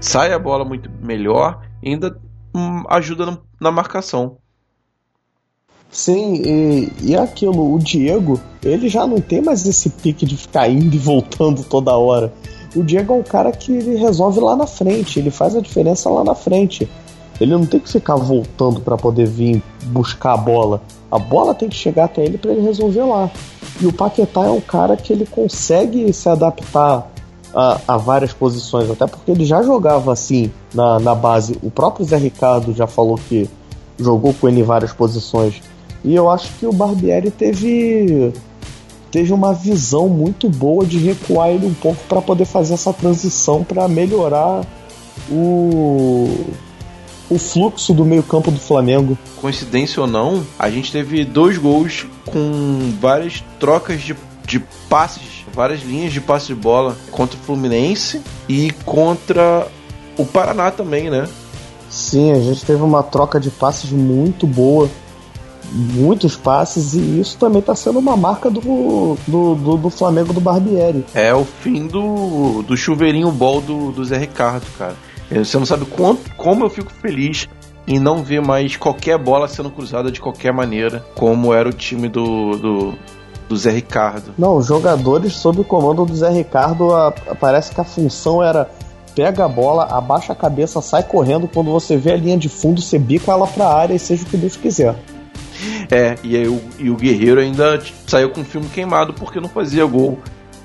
sai 0.00 0.32
a 0.32 0.38
bola 0.38 0.64
muito 0.64 0.90
melhor 1.00 1.60
ainda 1.84 2.16
hum, 2.54 2.82
ajuda 2.88 3.26
na, 3.26 3.38
na 3.60 3.70
marcação. 3.70 4.38
Sim, 5.90 6.42
e, 6.42 6.92
e 7.02 7.14
é 7.14 7.18
aquilo, 7.18 7.74
o 7.74 7.78
Diego, 7.78 8.40
ele 8.64 8.88
já 8.88 9.06
não 9.06 9.20
tem 9.20 9.42
mais 9.42 9.66
esse 9.66 9.90
pique 9.90 10.24
de 10.24 10.38
ficar 10.38 10.68
indo 10.68 10.94
e 10.96 10.98
voltando 10.98 11.62
toda 11.62 11.96
hora. 11.96 12.32
O 12.74 12.82
Diego 12.82 13.12
é 13.12 13.16
um 13.16 13.22
cara 13.22 13.52
que 13.52 13.70
ele 13.70 13.96
resolve 13.96 14.40
lá 14.40 14.56
na 14.56 14.66
frente, 14.66 15.18
ele 15.18 15.30
faz 15.30 15.54
a 15.54 15.60
diferença 15.60 16.08
lá 16.08 16.24
na 16.24 16.34
frente. 16.34 16.88
Ele 17.42 17.50
não 17.50 17.66
tem 17.66 17.80
que 17.80 17.90
ficar 17.90 18.14
voltando 18.14 18.80
para 18.80 18.96
poder 18.96 19.26
vir 19.26 19.60
buscar 19.86 20.34
a 20.34 20.36
bola. 20.36 20.80
A 21.10 21.18
bola 21.18 21.52
tem 21.52 21.68
que 21.68 21.74
chegar 21.74 22.04
até 22.04 22.24
ele 22.24 22.38
para 22.38 22.52
ele 22.52 22.60
resolver 22.60 23.02
lá. 23.02 23.28
E 23.80 23.86
o 23.86 23.92
Paquetá 23.92 24.44
é 24.44 24.50
um 24.50 24.60
cara 24.60 24.96
que 24.96 25.12
ele 25.12 25.26
consegue 25.26 26.12
se 26.12 26.28
adaptar 26.28 27.10
a, 27.52 27.80
a, 27.88 27.96
várias 27.96 28.32
posições, 28.32 28.88
até 28.88 29.08
porque 29.08 29.28
ele 29.28 29.44
já 29.44 29.60
jogava 29.60 30.12
assim 30.12 30.52
na, 30.72 31.00
na 31.00 31.16
base. 31.16 31.58
O 31.64 31.68
próprio 31.68 32.06
Zé 32.06 32.16
Ricardo 32.16 32.72
já 32.72 32.86
falou 32.86 33.18
que 33.28 33.50
jogou 33.98 34.32
com 34.34 34.48
ele 34.48 34.60
em 34.60 34.64
várias 34.64 34.92
posições. 34.92 35.60
E 36.04 36.14
eu 36.14 36.30
acho 36.30 36.48
que 36.60 36.66
o 36.66 36.72
Barbieri 36.72 37.32
teve 37.32 38.32
teve 39.10 39.32
uma 39.32 39.52
visão 39.52 40.08
muito 40.08 40.48
boa 40.48 40.86
de 40.86 40.96
recuar 40.98 41.50
ele 41.50 41.66
um 41.66 41.74
pouco 41.74 41.98
para 42.08 42.22
poder 42.22 42.44
fazer 42.44 42.74
essa 42.74 42.92
transição 42.92 43.64
para 43.64 43.88
melhorar 43.88 44.64
o 45.28 46.28
o 47.32 47.38
fluxo 47.38 47.94
do 47.94 48.04
meio-campo 48.04 48.50
do 48.50 48.60
Flamengo. 48.60 49.16
Coincidência 49.40 50.00
ou 50.00 50.06
não, 50.06 50.44
a 50.58 50.68
gente 50.70 50.92
teve 50.92 51.24
dois 51.24 51.56
gols 51.56 52.06
com 52.26 52.92
várias 53.00 53.42
trocas 53.58 54.02
de, 54.02 54.14
de 54.46 54.60
passes, 54.88 55.44
várias 55.52 55.82
linhas 55.82 56.12
de 56.12 56.20
passe 56.20 56.48
de 56.48 56.54
bola 56.54 56.96
contra 57.10 57.36
o 57.36 57.40
Fluminense 57.40 58.20
e 58.48 58.70
contra 58.84 59.66
o 60.16 60.26
Paraná 60.26 60.70
também, 60.70 61.08
né? 61.08 61.26
Sim, 61.88 62.32
a 62.32 62.40
gente 62.40 62.64
teve 62.64 62.82
uma 62.82 63.02
troca 63.02 63.40
de 63.40 63.50
passes 63.50 63.90
muito 63.90 64.46
boa. 64.46 64.88
Muitos 65.74 66.36
passes, 66.36 66.92
e 66.92 67.20
isso 67.20 67.38
também 67.38 67.60
está 67.60 67.74
sendo 67.74 67.98
uma 67.98 68.14
marca 68.14 68.50
do, 68.50 69.16
do, 69.26 69.54
do, 69.54 69.76
do, 69.78 69.88
Flamengo 69.88 70.30
do 70.30 70.40
Barbieri. 70.40 71.02
É 71.14 71.32
o 71.34 71.46
fim 71.46 71.86
do, 71.86 72.62
do 72.62 72.76
chuveirinho 72.76 73.30
bol 73.30 73.62
do, 73.62 73.90
do 73.90 74.04
Zé 74.04 74.18
Ricardo, 74.18 74.66
cara. 74.76 74.96
Você 75.32 75.58
não 75.58 75.66
sabe 75.66 75.84
quanto, 75.86 76.30
como 76.36 76.64
eu 76.64 76.70
fico 76.70 76.92
feliz 76.92 77.48
em 77.86 77.98
não 77.98 78.22
ver 78.22 78.40
mais 78.40 78.76
qualquer 78.76 79.18
bola 79.18 79.48
sendo 79.48 79.70
cruzada 79.70 80.10
de 80.10 80.20
qualquer 80.20 80.52
maneira, 80.52 81.04
como 81.14 81.52
era 81.52 81.68
o 81.68 81.72
time 81.72 82.08
do, 82.08 82.56
do, 82.56 82.94
do 83.48 83.56
Zé 83.56 83.70
Ricardo. 83.70 84.32
Não, 84.38 84.56
os 84.56 84.66
jogadores 84.66 85.34
sob 85.34 85.60
o 85.60 85.64
comando 85.64 86.04
do 86.04 86.14
Zé 86.14 86.30
Ricardo, 86.30 86.94
a, 86.94 87.08
a, 87.08 87.34
parece 87.34 87.74
que 87.74 87.80
a 87.80 87.84
função 87.84 88.42
era 88.42 88.70
pega 89.14 89.44
a 89.44 89.48
bola, 89.48 89.84
abaixa 89.84 90.32
a 90.32 90.36
cabeça, 90.36 90.80
sai 90.80 91.02
correndo, 91.02 91.46
quando 91.46 91.70
você 91.70 91.96
vê 91.96 92.12
a 92.12 92.16
linha 92.16 92.36
de 92.38 92.48
fundo, 92.48 92.80
você 92.80 92.98
bica 92.98 93.30
ela 93.30 93.46
pra 93.46 93.68
área 93.68 93.94
e 93.94 93.98
seja 93.98 94.22
o 94.22 94.26
que 94.26 94.36
Deus 94.36 94.56
quiser. 94.56 94.94
É, 95.90 96.16
e, 96.22 96.36
aí, 96.36 96.48
o, 96.48 96.60
e 96.78 96.88
o 96.88 96.96
Guerreiro 96.96 97.40
ainda 97.40 97.80
saiu 98.06 98.30
com 98.30 98.40
o 98.40 98.44
filme 98.44 98.68
queimado 98.68 99.12
porque 99.12 99.38
não 99.38 99.48
fazia 99.48 99.84
gol 99.84 100.18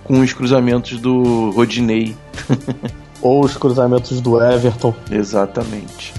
com 0.06 0.22
os 0.22 0.32
cruzamentos 0.32 1.00
do 1.02 1.52
Rodinei. 1.52 2.16
Ou 3.22 3.44
os 3.44 3.58
cruzamentos 3.58 4.22
do 4.22 4.42
Everton. 4.42 4.94
Exatamente. 5.10 6.14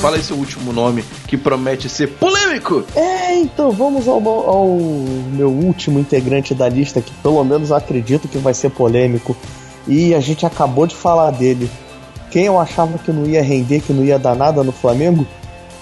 Fala 0.00 0.18
seu 0.22 0.36
último 0.36 0.72
nome 0.72 1.04
que 1.26 1.36
promete 1.36 1.86
ser 1.86 2.06
polêmico. 2.06 2.82
É, 2.96 3.34
então 3.34 3.70
vamos 3.70 4.08
ao, 4.08 4.26
ao, 4.26 4.78
meu 5.30 5.50
último 5.50 6.00
integrante 6.00 6.54
da 6.54 6.70
lista 6.70 7.02
que 7.02 7.12
pelo 7.22 7.44
menos 7.44 7.70
acredito 7.70 8.26
que 8.26 8.38
vai 8.38 8.54
ser 8.54 8.70
polêmico. 8.70 9.36
E 9.86 10.14
a 10.14 10.20
gente 10.20 10.46
acabou 10.46 10.86
de 10.86 10.94
falar 10.96 11.30
dele. 11.32 11.70
Quem 12.30 12.46
eu 12.46 12.58
achava 12.58 12.96
que 12.96 13.12
não 13.12 13.26
ia 13.26 13.42
render, 13.42 13.80
que 13.80 13.92
não 13.92 14.02
ia 14.02 14.18
dar 14.18 14.34
nada 14.34 14.64
no 14.64 14.72
Flamengo? 14.72 15.26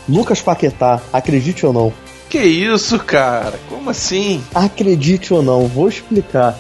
Lucas 0.09 0.43
Paquetá, 0.43 1.01
acredite 1.13 1.65
ou 1.65 1.73
não. 1.73 1.93
Que 2.29 2.39
isso, 2.39 2.99
cara? 2.99 3.59
Como 3.69 3.89
assim? 3.89 4.43
Acredite 4.53 5.33
ou 5.33 5.43
não, 5.43 5.69
vou 5.69 5.89
explicar. 5.89 6.59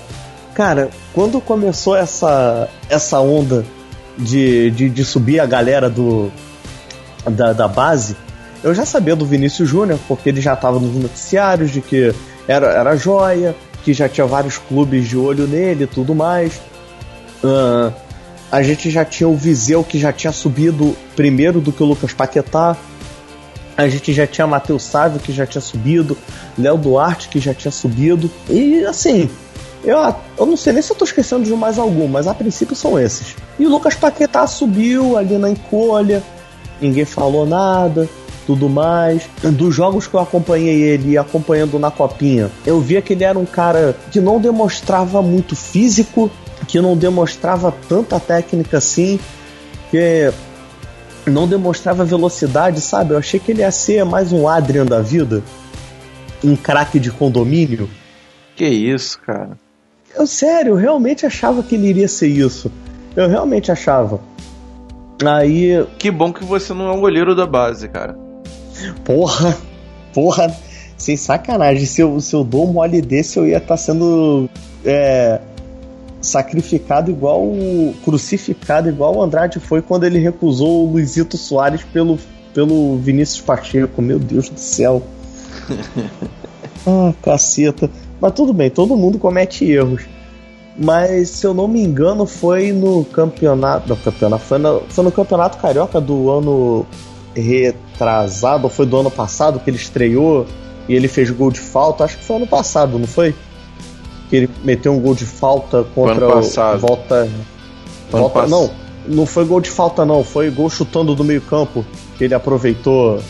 Cara, 0.58 0.90
quando 1.14 1.40
começou 1.40 1.94
essa, 1.94 2.68
essa 2.90 3.20
onda 3.20 3.64
de, 4.18 4.72
de, 4.72 4.90
de 4.90 5.04
subir 5.04 5.38
a 5.38 5.46
galera 5.46 5.88
do, 5.88 6.32
da, 7.30 7.52
da 7.52 7.68
base, 7.68 8.16
eu 8.64 8.74
já 8.74 8.84
sabia 8.84 9.14
do 9.14 9.24
Vinícius 9.24 9.68
Júnior, 9.68 10.00
porque 10.08 10.28
ele 10.28 10.40
já 10.40 10.54
estava 10.54 10.80
nos 10.80 10.96
noticiários 10.96 11.70
de 11.70 11.80
que 11.80 12.12
era, 12.48 12.72
era 12.72 12.96
joia, 12.96 13.54
que 13.84 13.94
já 13.94 14.08
tinha 14.08 14.26
vários 14.26 14.58
clubes 14.58 15.08
de 15.08 15.16
olho 15.16 15.46
nele 15.46 15.84
e 15.84 15.86
tudo 15.86 16.12
mais. 16.12 16.60
Uh, 17.40 17.92
a 18.50 18.60
gente 18.60 18.90
já 18.90 19.04
tinha 19.04 19.28
o 19.28 19.36
Viseu, 19.36 19.84
que 19.84 19.96
já 19.96 20.12
tinha 20.12 20.32
subido 20.32 20.96
primeiro 21.14 21.60
do 21.60 21.70
que 21.70 21.84
o 21.84 21.86
Lucas 21.86 22.12
Paquetá. 22.12 22.76
A 23.76 23.88
gente 23.88 24.12
já 24.12 24.26
tinha 24.26 24.44
Matheus 24.44 24.82
Sávio, 24.82 25.20
que 25.20 25.32
já 25.32 25.46
tinha 25.46 25.62
subido. 25.62 26.18
Léo 26.58 26.76
Duarte, 26.76 27.28
que 27.28 27.38
já 27.38 27.54
tinha 27.54 27.70
subido. 27.70 28.28
E 28.50 28.84
assim, 28.84 29.30
eu, 29.84 30.14
eu 30.36 30.46
não 30.46 30.56
sei 30.56 30.72
nem 30.72 30.82
se 30.82 30.90
eu 30.90 30.96
tô 30.96 31.04
esquecendo 31.04 31.44
de 31.44 31.52
mais 31.52 31.78
algum, 31.78 32.08
mas 32.08 32.26
a 32.26 32.34
princípio 32.34 32.74
são 32.74 32.98
esses. 32.98 33.36
E 33.58 33.66
o 33.66 33.70
Lucas 33.70 33.94
Paquetá 33.94 34.46
subiu 34.46 35.16
ali 35.16 35.38
na 35.38 35.50
encolha, 35.50 36.22
ninguém 36.80 37.04
falou 37.04 37.46
nada, 37.46 38.08
tudo 38.46 38.68
mais. 38.68 39.28
Dos 39.42 39.74
jogos 39.74 40.06
que 40.06 40.14
eu 40.14 40.20
acompanhei 40.20 40.80
ele 40.80 41.18
acompanhando 41.18 41.78
na 41.78 41.90
copinha, 41.90 42.50
eu 42.66 42.80
via 42.80 43.02
que 43.02 43.12
ele 43.12 43.24
era 43.24 43.38
um 43.38 43.46
cara 43.46 43.94
que 44.10 44.20
não 44.20 44.40
demonstrava 44.40 45.22
muito 45.22 45.54
físico, 45.54 46.30
que 46.66 46.80
não 46.80 46.96
demonstrava 46.96 47.72
tanta 47.88 48.18
técnica 48.18 48.78
assim, 48.78 49.20
que 49.90 50.32
não 51.26 51.46
demonstrava 51.46 52.04
velocidade, 52.04 52.80
sabe? 52.80 53.12
Eu 53.12 53.18
achei 53.18 53.38
que 53.38 53.52
ele 53.52 53.60
ia 53.60 53.70
ser 53.70 54.04
mais 54.04 54.32
um 54.32 54.48
Adrian 54.48 54.86
da 54.86 55.00
vida, 55.00 55.42
um 56.42 56.56
craque 56.56 56.98
de 56.98 57.10
condomínio. 57.10 57.88
Que 58.56 58.66
isso, 58.66 59.20
cara. 59.20 59.56
Eu, 60.18 60.26
sério, 60.26 60.72
eu 60.72 60.76
realmente 60.76 61.24
achava 61.24 61.62
que 61.62 61.76
ele 61.76 61.86
iria 61.86 62.08
ser 62.08 62.26
isso. 62.26 62.72
Eu 63.14 63.28
realmente 63.28 63.70
achava. 63.70 64.20
Aí. 65.24 65.86
Que 65.96 66.10
bom 66.10 66.32
que 66.32 66.44
você 66.44 66.74
não 66.74 66.88
é 66.88 66.92
um 66.92 67.00
goleiro 67.00 67.36
da 67.36 67.46
base, 67.46 67.88
cara. 67.88 68.18
Porra! 69.04 69.56
Porra! 70.12 70.52
Sem 70.96 71.16
sacanagem, 71.16 71.86
se 71.86 72.00
eu, 72.00 72.20
se 72.20 72.34
eu 72.34 72.42
dou 72.42 72.68
um 72.68 72.72
mole 72.72 73.00
desse, 73.00 73.38
eu 73.38 73.46
ia 73.46 73.58
estar 73.58 73.68
tá 73.68 73.76
sendo. 73.76 74.50
É, 74.84 75.40
sacrificado 76.20 77.12
igual. 77.12 77.52
crucificado 78.04 78.88
igual 78.88 79.16
o 79.16 79.22
Andrade 79.22 79.60
foi 79.60 79.80
quando 79.80 80.02
ele 80.02 80.18
recusou 80.18 80.84
o 80.84 80.90
Luizito 80.90 81.36
Soares 81.36 81.84
pelo, 81.84 82.18
pelo 82.52 82.98
Vinícius 82.98 83.40
Pacheco. 83.40 84.02
Meu 84.02 84.18
Deus 84.18 84.48
do 84.48 84.58
céu. 84.58 85.00
ah, 86.84 87.14
caceta. 87.22 87.88
Mas 88.20 88.32
tudo 88.32 88.52
bem, 88.52 88.70
todo 88.70 88.96
mundo 88.96 89.18
comete 89.18 89.64
erros. 89.64 90.02
Mas 90.76 91.30
se 91.30 91.46
eu 91.46 91.52
não 91.52 91.66
me 91.66 91.82
engano, 91.82 92.24
foi 92.24 92.72
no 92.72 93.04
campeonato. 93.04 93.88
Não, 93.88 93.96
campeonato 93.96 94.44
foi, 94.44 94.58
no, 94.58 94.82
foi 94.88 95.04
no 95.04 95.10
campeonato 95.10 95.58
carioca 95.58 96.00
do 96.00 96.30
ano 96.30 96.86
retrasado, 97.34 98.64
ou 98.64 98.70
foi 98.70 98.86
do 98.86 98.96
ano 98.96 99.10
passado 99.10 99.58
que 99.60 99.70
ele 99.70 99.76
estreou 99.76 100.46
e 100.88 100.94
ele 100.94 101.08
fez 101.08 101.30
gol 101.30 101.50
de 101.50 101.60
falta. 101.60 102.04
Acho 102.04 102.16
que 102.18 102.24
foi 102.24 102.36
ano 102.36 102.46
passado, 102.46 102.98
não 102.98 103.06
foi? 103.06 103.34
Que 104.30 104.36
ele 104.36 104.50
meteu 104.64 104.92
um 104.92 105.00
gol 105.00 105.14
de 105.14 105.24
falta 105.24 105.84
contra 105.94 106.28
o 106.28 106.42
volta. 106.78 107.28
volta 108.10 108.40
pass... 108.40 108.50
Não, 108.50 108.70
não 109.06 109.26
foi 109.26 109.44
gol 109.44 109.60
de 109.60 109.70
falta, 109.70 110.04
não. 110.04 110.22
Foi 110.22 110.48
gol 110.50 110.70
chutando 110.70 111.14
do 111.14 111.24
meio-campo. 111.24 111.84
Que 112.16 112.24
ele 112.24 112.34
aproveitou 112.34 113.20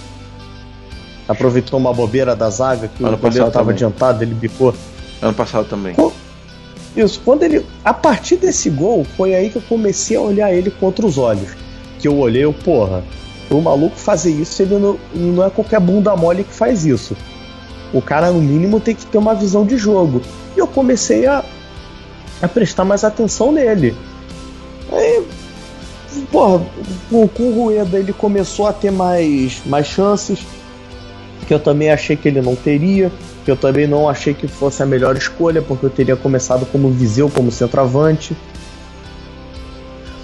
aproveitou 1.29 1.79
uma 1.79 1.93
bobeira 1.93 2.35
da 2.35 2.49
zaga 2.49 2.89
que 2.89 3.05
ano 3.05 3.15
o 3.15 3.19
goleiro 3.19 3.47
estava 3.47 3.71
adiantado, 3.71 4.25
ele 4.25 4.35
bicou. 4.35 4.75
Ano 5.21 5.35
passado 5.35 5.69
também. 5.69 5.95
Isso, 6.97 7.21
quando 7.25 7.43
ele. 7.43 7.67
A 7.85 7.93
partir 7.93 8.37
desse 8.37 8.71
gol, 8.71 9.05
foi 9.17 9.35
aí 9.35 9.51
que 9.51 9.57
eu 9.57 9.63
comecei 9.63 10.17
a 10.17 10.21
olhar 10.21 10.53
ele 10.53 10.71
contra 10.71 11.05
os 11.05 11.19
olhos. 11.19 11.51
Que 11.99 12.09
eu 12.09 12.17
olhei, 12.17 12.45
eu, 12.45 12.53
porra, 12.53 13.05
o 13.51 13.61
maluco 13.61 13.97
fazer 13.97 14.31
isso, 14.31 14.63
ele 14.63 14.79
não, 14.79 14.99
não 15.15 15.45
é 15.45 15.51
qualquer 15.51 15.81
bunda 15.81 16.17
mole 16.17 16.45
que 16.45 16.55
faz 16.55 16.87
isso. 16.87 17.17
O 17.93 18.01
cara, 18.01 18.31
no 18.31 18.41
mínimo, 18.41 18.81
tem 18.81 18.95
que 18.95 19.07
ter 19.07 19.19
uma 19.19 19.35
visão 19.35 19.67
de 19.67 19.77
jogo. 19.77 20.23
E 20.57 20.59
eu 20.59 20.67
comecei 20.67 21.27
a, 21.27 21.45
a 22.41 22.49
prestar 22.49 22.85
mais 22.85 23.05
atenção 23.05 23.53
nele. 23.53 23.95
Aí, 24.93 25.27
porra, 26.31 26.65
com, 27.11 27.27
com 27.29 27.43
o 27.43 27.65
Rueda 27.65 27.99
ele 27.99 28.13
começou 28.13 28.67
a 28.67 28.73
ter 28.73 28.91
mais, 28.91 29.61
mais 29.67 29.87
chances 29.87 30.39
que 31.49 31.55
eu 31.55 31.59
também 31.59 31.91
achei 31.91 32.15
que 32.15 32.29
ele 32.29 32.43
não 32.43 32.55
teria, 32.55 33.11
que 33.43 33.51
eu 33.51 33.57
também 33.57 33.87
não 33.87 34.07
achei 34.07 34.35
que 34.35 34.47
fosse 34.47 34.83
a 34.83 34.87
melhor 34.87 35.17
escolha, 35.17 35.63
porque 35.63 35.87
eu 35.87 35.89
teria 35.89 36.15
começado 36.15 36.67
como 36.67 36.91
Viseu, 36.91 37.31
como 37.31 37.51
centroavante. 37.51 38.37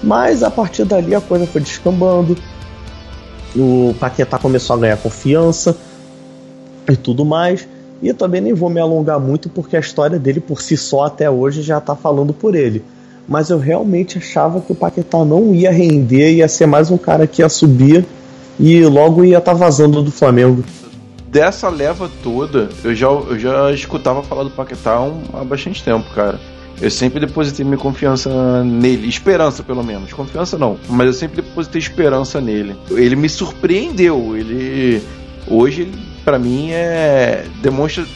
Mas 0.03 0.43
a 0.43 0.51
partir 0.51 0.85
dali 0.85 1.15
a 1.15 1.23
coisa 1.23 1.47
foi 1.47 1.63
descambando. 1.63 2.37
O 3.57 3.95
Paquetá 3.99 4.39
começou 4.39 4.77
a 4.77 4.79
ganhar 4.79 4.99
confiança 4.99 5.75
e 6.91 6.95
tudo 6.95 7.25
mais. 7.25 7.67
E 8.03 8.09
eu 8.09 8.15
também 8.15 8.43
nem 8.43 8.53
vou 8.53 8.69
me 8.69 8.79
alongar 8.79 9.19
muito 9.19 9.49
porque 9.49 9.79
a 9.79 9.81
história 9.81 10.19
dele 10.19 10.41
por 10.41 10.61
si 10.61 10.77
só 10.77 11.05
até 11.05 11.31
hoje 11.31 11.63
já 11.63 11.79
está 11.79 11.97
falando 11.97 12.35
por 12.35 12.55
ele. 12.55 12.85
Mas 13.27 13.49
eu 13.49 13.59
realmente 13.59 14.19
achava 14.19 14.61
que 14.61 14.73
o 14.73 14.75
Paquetá 14.75 15.25
não 15.25 15.55
ia 15.55 15.71
render, 15.71 16.35
ia 16.35 16.49
ser 16.49 16.67
mais 16.67 16.91
um 16.91 16.99
cara 16.99 17.27
que 17.27 17.41
ia 17.41 17.49
subir 17.49 18.05
e 18.61 18.85
logo 18.85 19.25
ia 19.25 19.39
estar 19.39 19.53
tá 19.53 19.59
vazando 19.59 20.03
do 20.03 20.11
Flamengo 20.11 20.63
dessa 21.35 21.69
leva 21.69 22.09
toda, 22.23 22.69
eu 22.85 22.95
já, 22.95 23.09
eu 23.09 23.37
já 23.37 23.73
escutava 23.73 24.23
falar 24.23 24.45
do 24.45 24.51
Paquetá 24.51 24.93
há, 24.93 25.41
há 25.41 25.45
bastante 25.45 25.83
tempo, 25.83 26.09
cara. 26.15 26.39
Eu 26.81 26.89
sempre 26.89 27.19
depositei 27.19 27.65
minha 27.65 27.77
confiança 27.77 28.63
nele, 28.63 29.09
esperança 29.09 29.61
pelo 29.65 29.83
menos. 29.83 30.13
Confiança 30.13 30.57
não, 30.57 30.79
mas 30.89 31.09
eu 31.09 31.13
sempre 31.13 31.43
depositei 31.43 31.81
esperança 31.81 32.41
nele. 32.41 32.77
Ele 32.89 33.17
me 33.17 33.29
surpreendeu. 33.29 34.37
Ele 34.37 35.03
hoje, 35.49 35.91
para 36.25 36.39
mim, 36.39 36.71
é 36.71 37.47
demonstra 37.61 38.07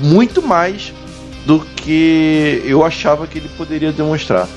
muito 0.00 0.42
mais 0.42 0.92
do 1.44 1.60
que 1.60 2.62
eu 2.64 2.84
achava 2.84 3.28
que 3.28 3.38
ele 3.38 3.48
poderia 3.56 3.92
demonstrar. 3.92 4.48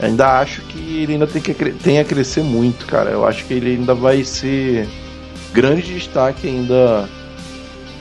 Ainda 0.00 0.40
acho 0.40 0.60
que 0.62 1.02
ele 1.02 1.12
ainda 1.12 1.26
tem, 1.26 1.40
que, 1.40 1.54
tem 1.54 2.00
a 2.00 2.04
crescer 2.04 2.42
muito, 2.42 2.84
cara. 2.84 3.10
Eu 3.10 3.24
acho 3.24 3.44
que 3.44 3.54
ele 3.54 3.76
ainda 3.76 3.94
vai 3.94 4.24
ser 4.24 4.88
grande 5.52 5.82
destaque 5.94 6.48
ainda 6.48 7.08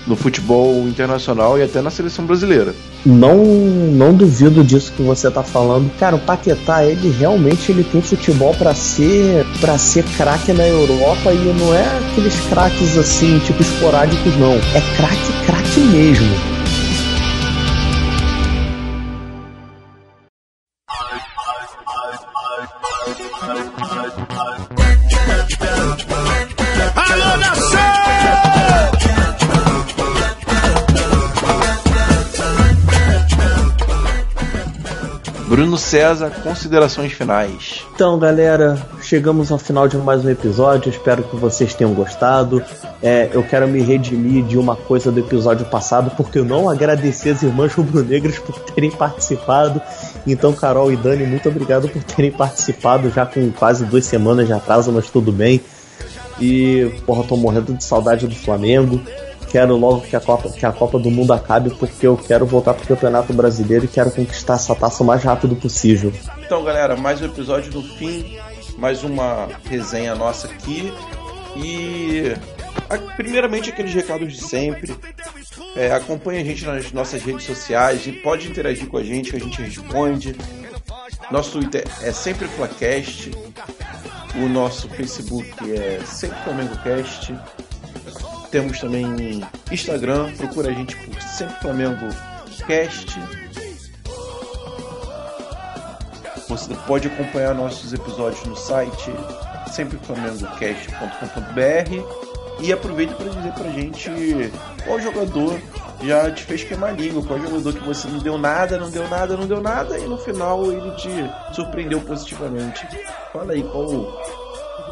no 0.05 0.15
futebol 0.15 0.87
internacional 0.87 1.57
e 1.57 1.63
até 1.63 1.81
na 1.81 1.89
seleção 1.89 2.25
brasileira. 2.25 2.73
Não, 3.05 3.43
não 3.43 4.13
duvido 4.13 4.63
disso 4.63 4.93
que 4.95 5.01
você 5.01 5.29
tá 5.29 5.43
falando. 5.43 5.91
Cara, 5.97 6.15
o 6.15 6.19
Paquetá, 6.19 6.85
ele 6.85 7.09
realmente 7.09 7.71
ele 7.71 7.83
tem 7.83 8.01
futebol 8.01 8.53
para 8.55 8.73
ser 8.73 9.45
para 9.59 9.77
ser 9.77 10.03
craque 10.17 10.53
na 10.53 10.67
Europa 10.67 11.31
e 11.31 11.53
não 11.59 11.73
é 11.73 11.85
aqueles 11.97 12.39
craques 12.49 12.97
assim, 12.97 13.39
tipo 13.39 13.61
esporádicos 13.61 14.35
não. 14.37 14.53
É 14.53 14.81
craque, 14.95 15.45
craque 15.45 15.79
mesmo. 15.79 16.52
Bruno 35.63 35.77
César, 35.77 36.29
considerações 36.43 37.13
finais. 37.13 37.85
Então, 37.95 38.19
galera, 38.19 38.77
chegamos 39.01 39.49
ao 39.49 39.57
final 39.57 39.87
de 39.87 39.95
mais 39.95 40.25
um 40.25 40.29
episódio. 40.29 40.89
Espero 40.89 41.23
que 41.23 41.37
vocês 41.37 41.73
tenham 41.73 41.93
gostado. 41.93 42.61
É, 43.01 43.29
eu 43.31 43.41
quero 43.43 43.65
me 43.65 43.81
redimir 43.81 44.43
de 44.43 44.57
uma 44.57 44.75
coisa 44.75 45.09
do 45.09 45.21
episódio 45.21 45.65
passado, 45.67 46.11
porque 46.17 46.37
eu 46.37 46.43
não 46.43 46.69
agradeci 46.69 47.29
as 47.29 47.41
irmãs 47.43 47.73
rubro-negras 47.73 48.37
por 48.39 48.59
terem 48.59 48.91
participado. 48.91 49.81
Então, 50.27 50.51
Carol 50.51 50.91
e 50.91 50.97
Dani, 50.97 51.25
muito 51.25 51.47
obrigado 51.47 51.87
por 51.87 52.03
terem 52.03 52.29
participado 52.29 53.09
já 53.09 53.25
com 53.25 53.49
quase 53.51 53.85
duas 53.85 54.03
semanas 54.03 54.45
de 54.45 54.51
atraso, 54.51 54.91
mas 54.91 55.09
tudo 55.09 55.31
bem. 55.31 55.61
E, 56.41 56.91
porra, 57.05 57.23
tô 57.23 57.37
morrendo 57.37 57.73
de 57.73 57.85
saudade 57.85 58.27
do 58.27 58.35
Flamengo 58.35 58.99
quero 59.53 59.77
logo 59.77 60.01
que 60.01 60.15
a 60.15 60.19
Copa, 60.19 60.49
que 60.49 60.65
a 60.65 60.71
Copa 60.71 60.97
do 60.97 61.11
Mundo 61.11 61.31
acabe, 61.31 61.69
porque 61.75 62.07
eu 62.07 62.17
quero 62.17 62.43
voltar 62.43 62.73
pro 62.73 62.87
Campeonato 62.87 63.31
Brasileiro 63.33 63.85
e 63.85 63.87
quero 63.87 64.09
conquistar 64.09 64.55
essa 64.55 64.73
taça 64.73 65.03
o 65.03 65.05
mais 65.05 65.23
rápido 65.23 65.55
possível. 65.55 66.11
Então, 66.39 66.63
galera, 66.63 66.97
mais 66.97 67.21
um 67.21 67.25
episódio 67.25 67.71
do 67.71 67.83
fim, 67.83 68.35
mais 68.79 69.03
uma 69.03 69.47
resenha 69.69 70.15
nossa 70.15 70.47
aqui. 70.47 70.91
E 71.55 72.33
primeiramente 73.15 73.69
aqueles 73.69 73.93
recados 73.93 74.33
de 74.33 74.43
sempre. 74.43 74.97
É, 75.75 75.91
acompanhe 75.91 76.41
a 76.41 76.43
gente 76.43 76.65
nas 76.65 76.91
nossas 76.91 77.21
redes 77.21 77.45
sociais 77.45 78.07
e 78.07 78.11
pode 78.11 78.47
interagir 78.47 78.87
com 78.87 78.97
a 78.97 79.03
gente 79.03 79.29
que 79.29 79.37
a 79.37 79.39
gente 79.39 79.61
responde. 79.61 80.35
Nosso 81.29 81.51
Twitter 81.51 81.83
é 82.01 82.11
sempre 82.11 82.47
Flacast. 82.47 83.29
O 84.35 84.49
nosso 84.49 84.89
Facebook 84.89 85.47
é 85.71 85.99
sempre 86.07 86.39
Flamengo 86.43 86.75
Cast. 86.77 87.35
Temos 88.53 88.79
também 88.79 89.41
Instagram, 89.71 90.31
procura 90.35 90.69
a 90.69 90.73
gente 90.73 90.95
por 90.95 91.19
Sempre 91.23 91.55
Flamengo 91.55 92.07
Cast. 92.67 93.19
Você 96.47 96.75
pode 96.85 97.07
acompanhar 97.07 97.55
nossos 97.55 97.93
episódios 97.93 98.45
no 98.45 98.55
site 98.55 99.11
sempreflamengocast.com.br 99.71 102.63
e 102.63 102.71
aproveita 102.71 103.15
para 103.15 103.29
dizer 103.29 103.53
pra 103.53 103.71
gente 103.71 104.11
qual 104.85 105.01
jogador 105.01 105.59
já 106.03 106.29
te 106.29 106.43
fez 106.43 106.63
queimar 106.63 106.95
língua, 106.95 107.25
qual 107.25 107.39
jogador 107.39 107.73
que 107.73 107.83
você 107.83 108.07
não 108.07 108.19
deu 108.19 108.37
nada, 108.37 108.77
não 108.77 108.91
deu 108.91 109.09
nada, 109.09 109.35
não 109.35 109.47
deu 109.47 109.61
nada 109.61 109.97
e 109.97 110.05
no 110.05 110.19
final 110.19 110.71
ele 110.71 110.91
te 110.91 111.09
surpreendeu 111.55 112.01
positivamente. 112.01 112.87
Fala 113.33 113.53
aí 113.53 113.63
qual. 113.63 114.21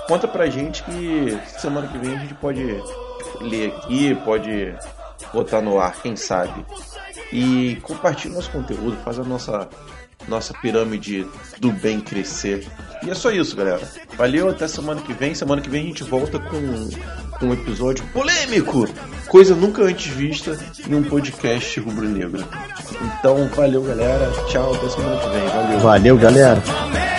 Conta 0.07 0.27
pra 0.27 0.49
gente 0.49 0.81
que 0.81 1.39
semana 1.59 1.87
que 1.87 1.99
vem 1.99 2.15
a 2.15 2.19
gente 2.21 2.33
pode 2.33 2.81
ler 3.39 3.73
aqui, 3.73 4.15
pode 4.23 4.75
botar 5.33 5.61
no 5.61 5.79
ar, 5.79 5.93
quem 6.01 6.15
sabe. 6.15 6.65
E 7.31 7.77
compartilhe 7.81 8.33
nosso 8.33 8.51
conteúdo, 8.51 8.97
faz 9.03 9.19
a 9.19 9.23
nossa 9.23 9.69
nossa 10.27 10.53
pirâmide 10.53 11.25
do 11.59 11.71
bem 11.71 11.99
crescer. 11.99 12.67
E 13.03 13.09
é 13.09 13.15
só 13.15 13.31
isso, 13.31 13.55
galera. 13.55 13.81
Valeu, 14.17 14.49
até 14.49 14.67
semana 14.67 15.01
que 15.01 15.13
vem. 15.13 15.33
Semana 15.33 15.61
que 15.61 15.69
vem 15.69 15.83
a 15.83 15.87
gente 15.87 16.03
volta 16.03 16.39
com, 16.39 16.89
com 17.39 17.47
um 17.47 17.53
episódio 17.53 18.05
polêmico, 18.07 18.87
coisa 19.27 19.55
nunca 19.55 19.83
antes 19.83 20.07
vista 20.07 20.57
em 20.87 20.93
um 20.93 21.03
podcast 21.03 21.79
rubro-negro. 21.79 22.45
Então, 23.01 23.47
valeu, 23.49 23.81
galera. 23.81 24.31
Tchau, 24.47 24.73
até 24.75 24.89
semana 24.89 25.17
que 25.17 25.29
vem. 25.29 25.47
Valeu. 25.47 25.79
Valeu, 25.79 26.17
galera. 26.17 27.10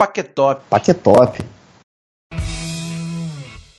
Paquetop. 0.00 0.64
Paquetop. 0.72 1.59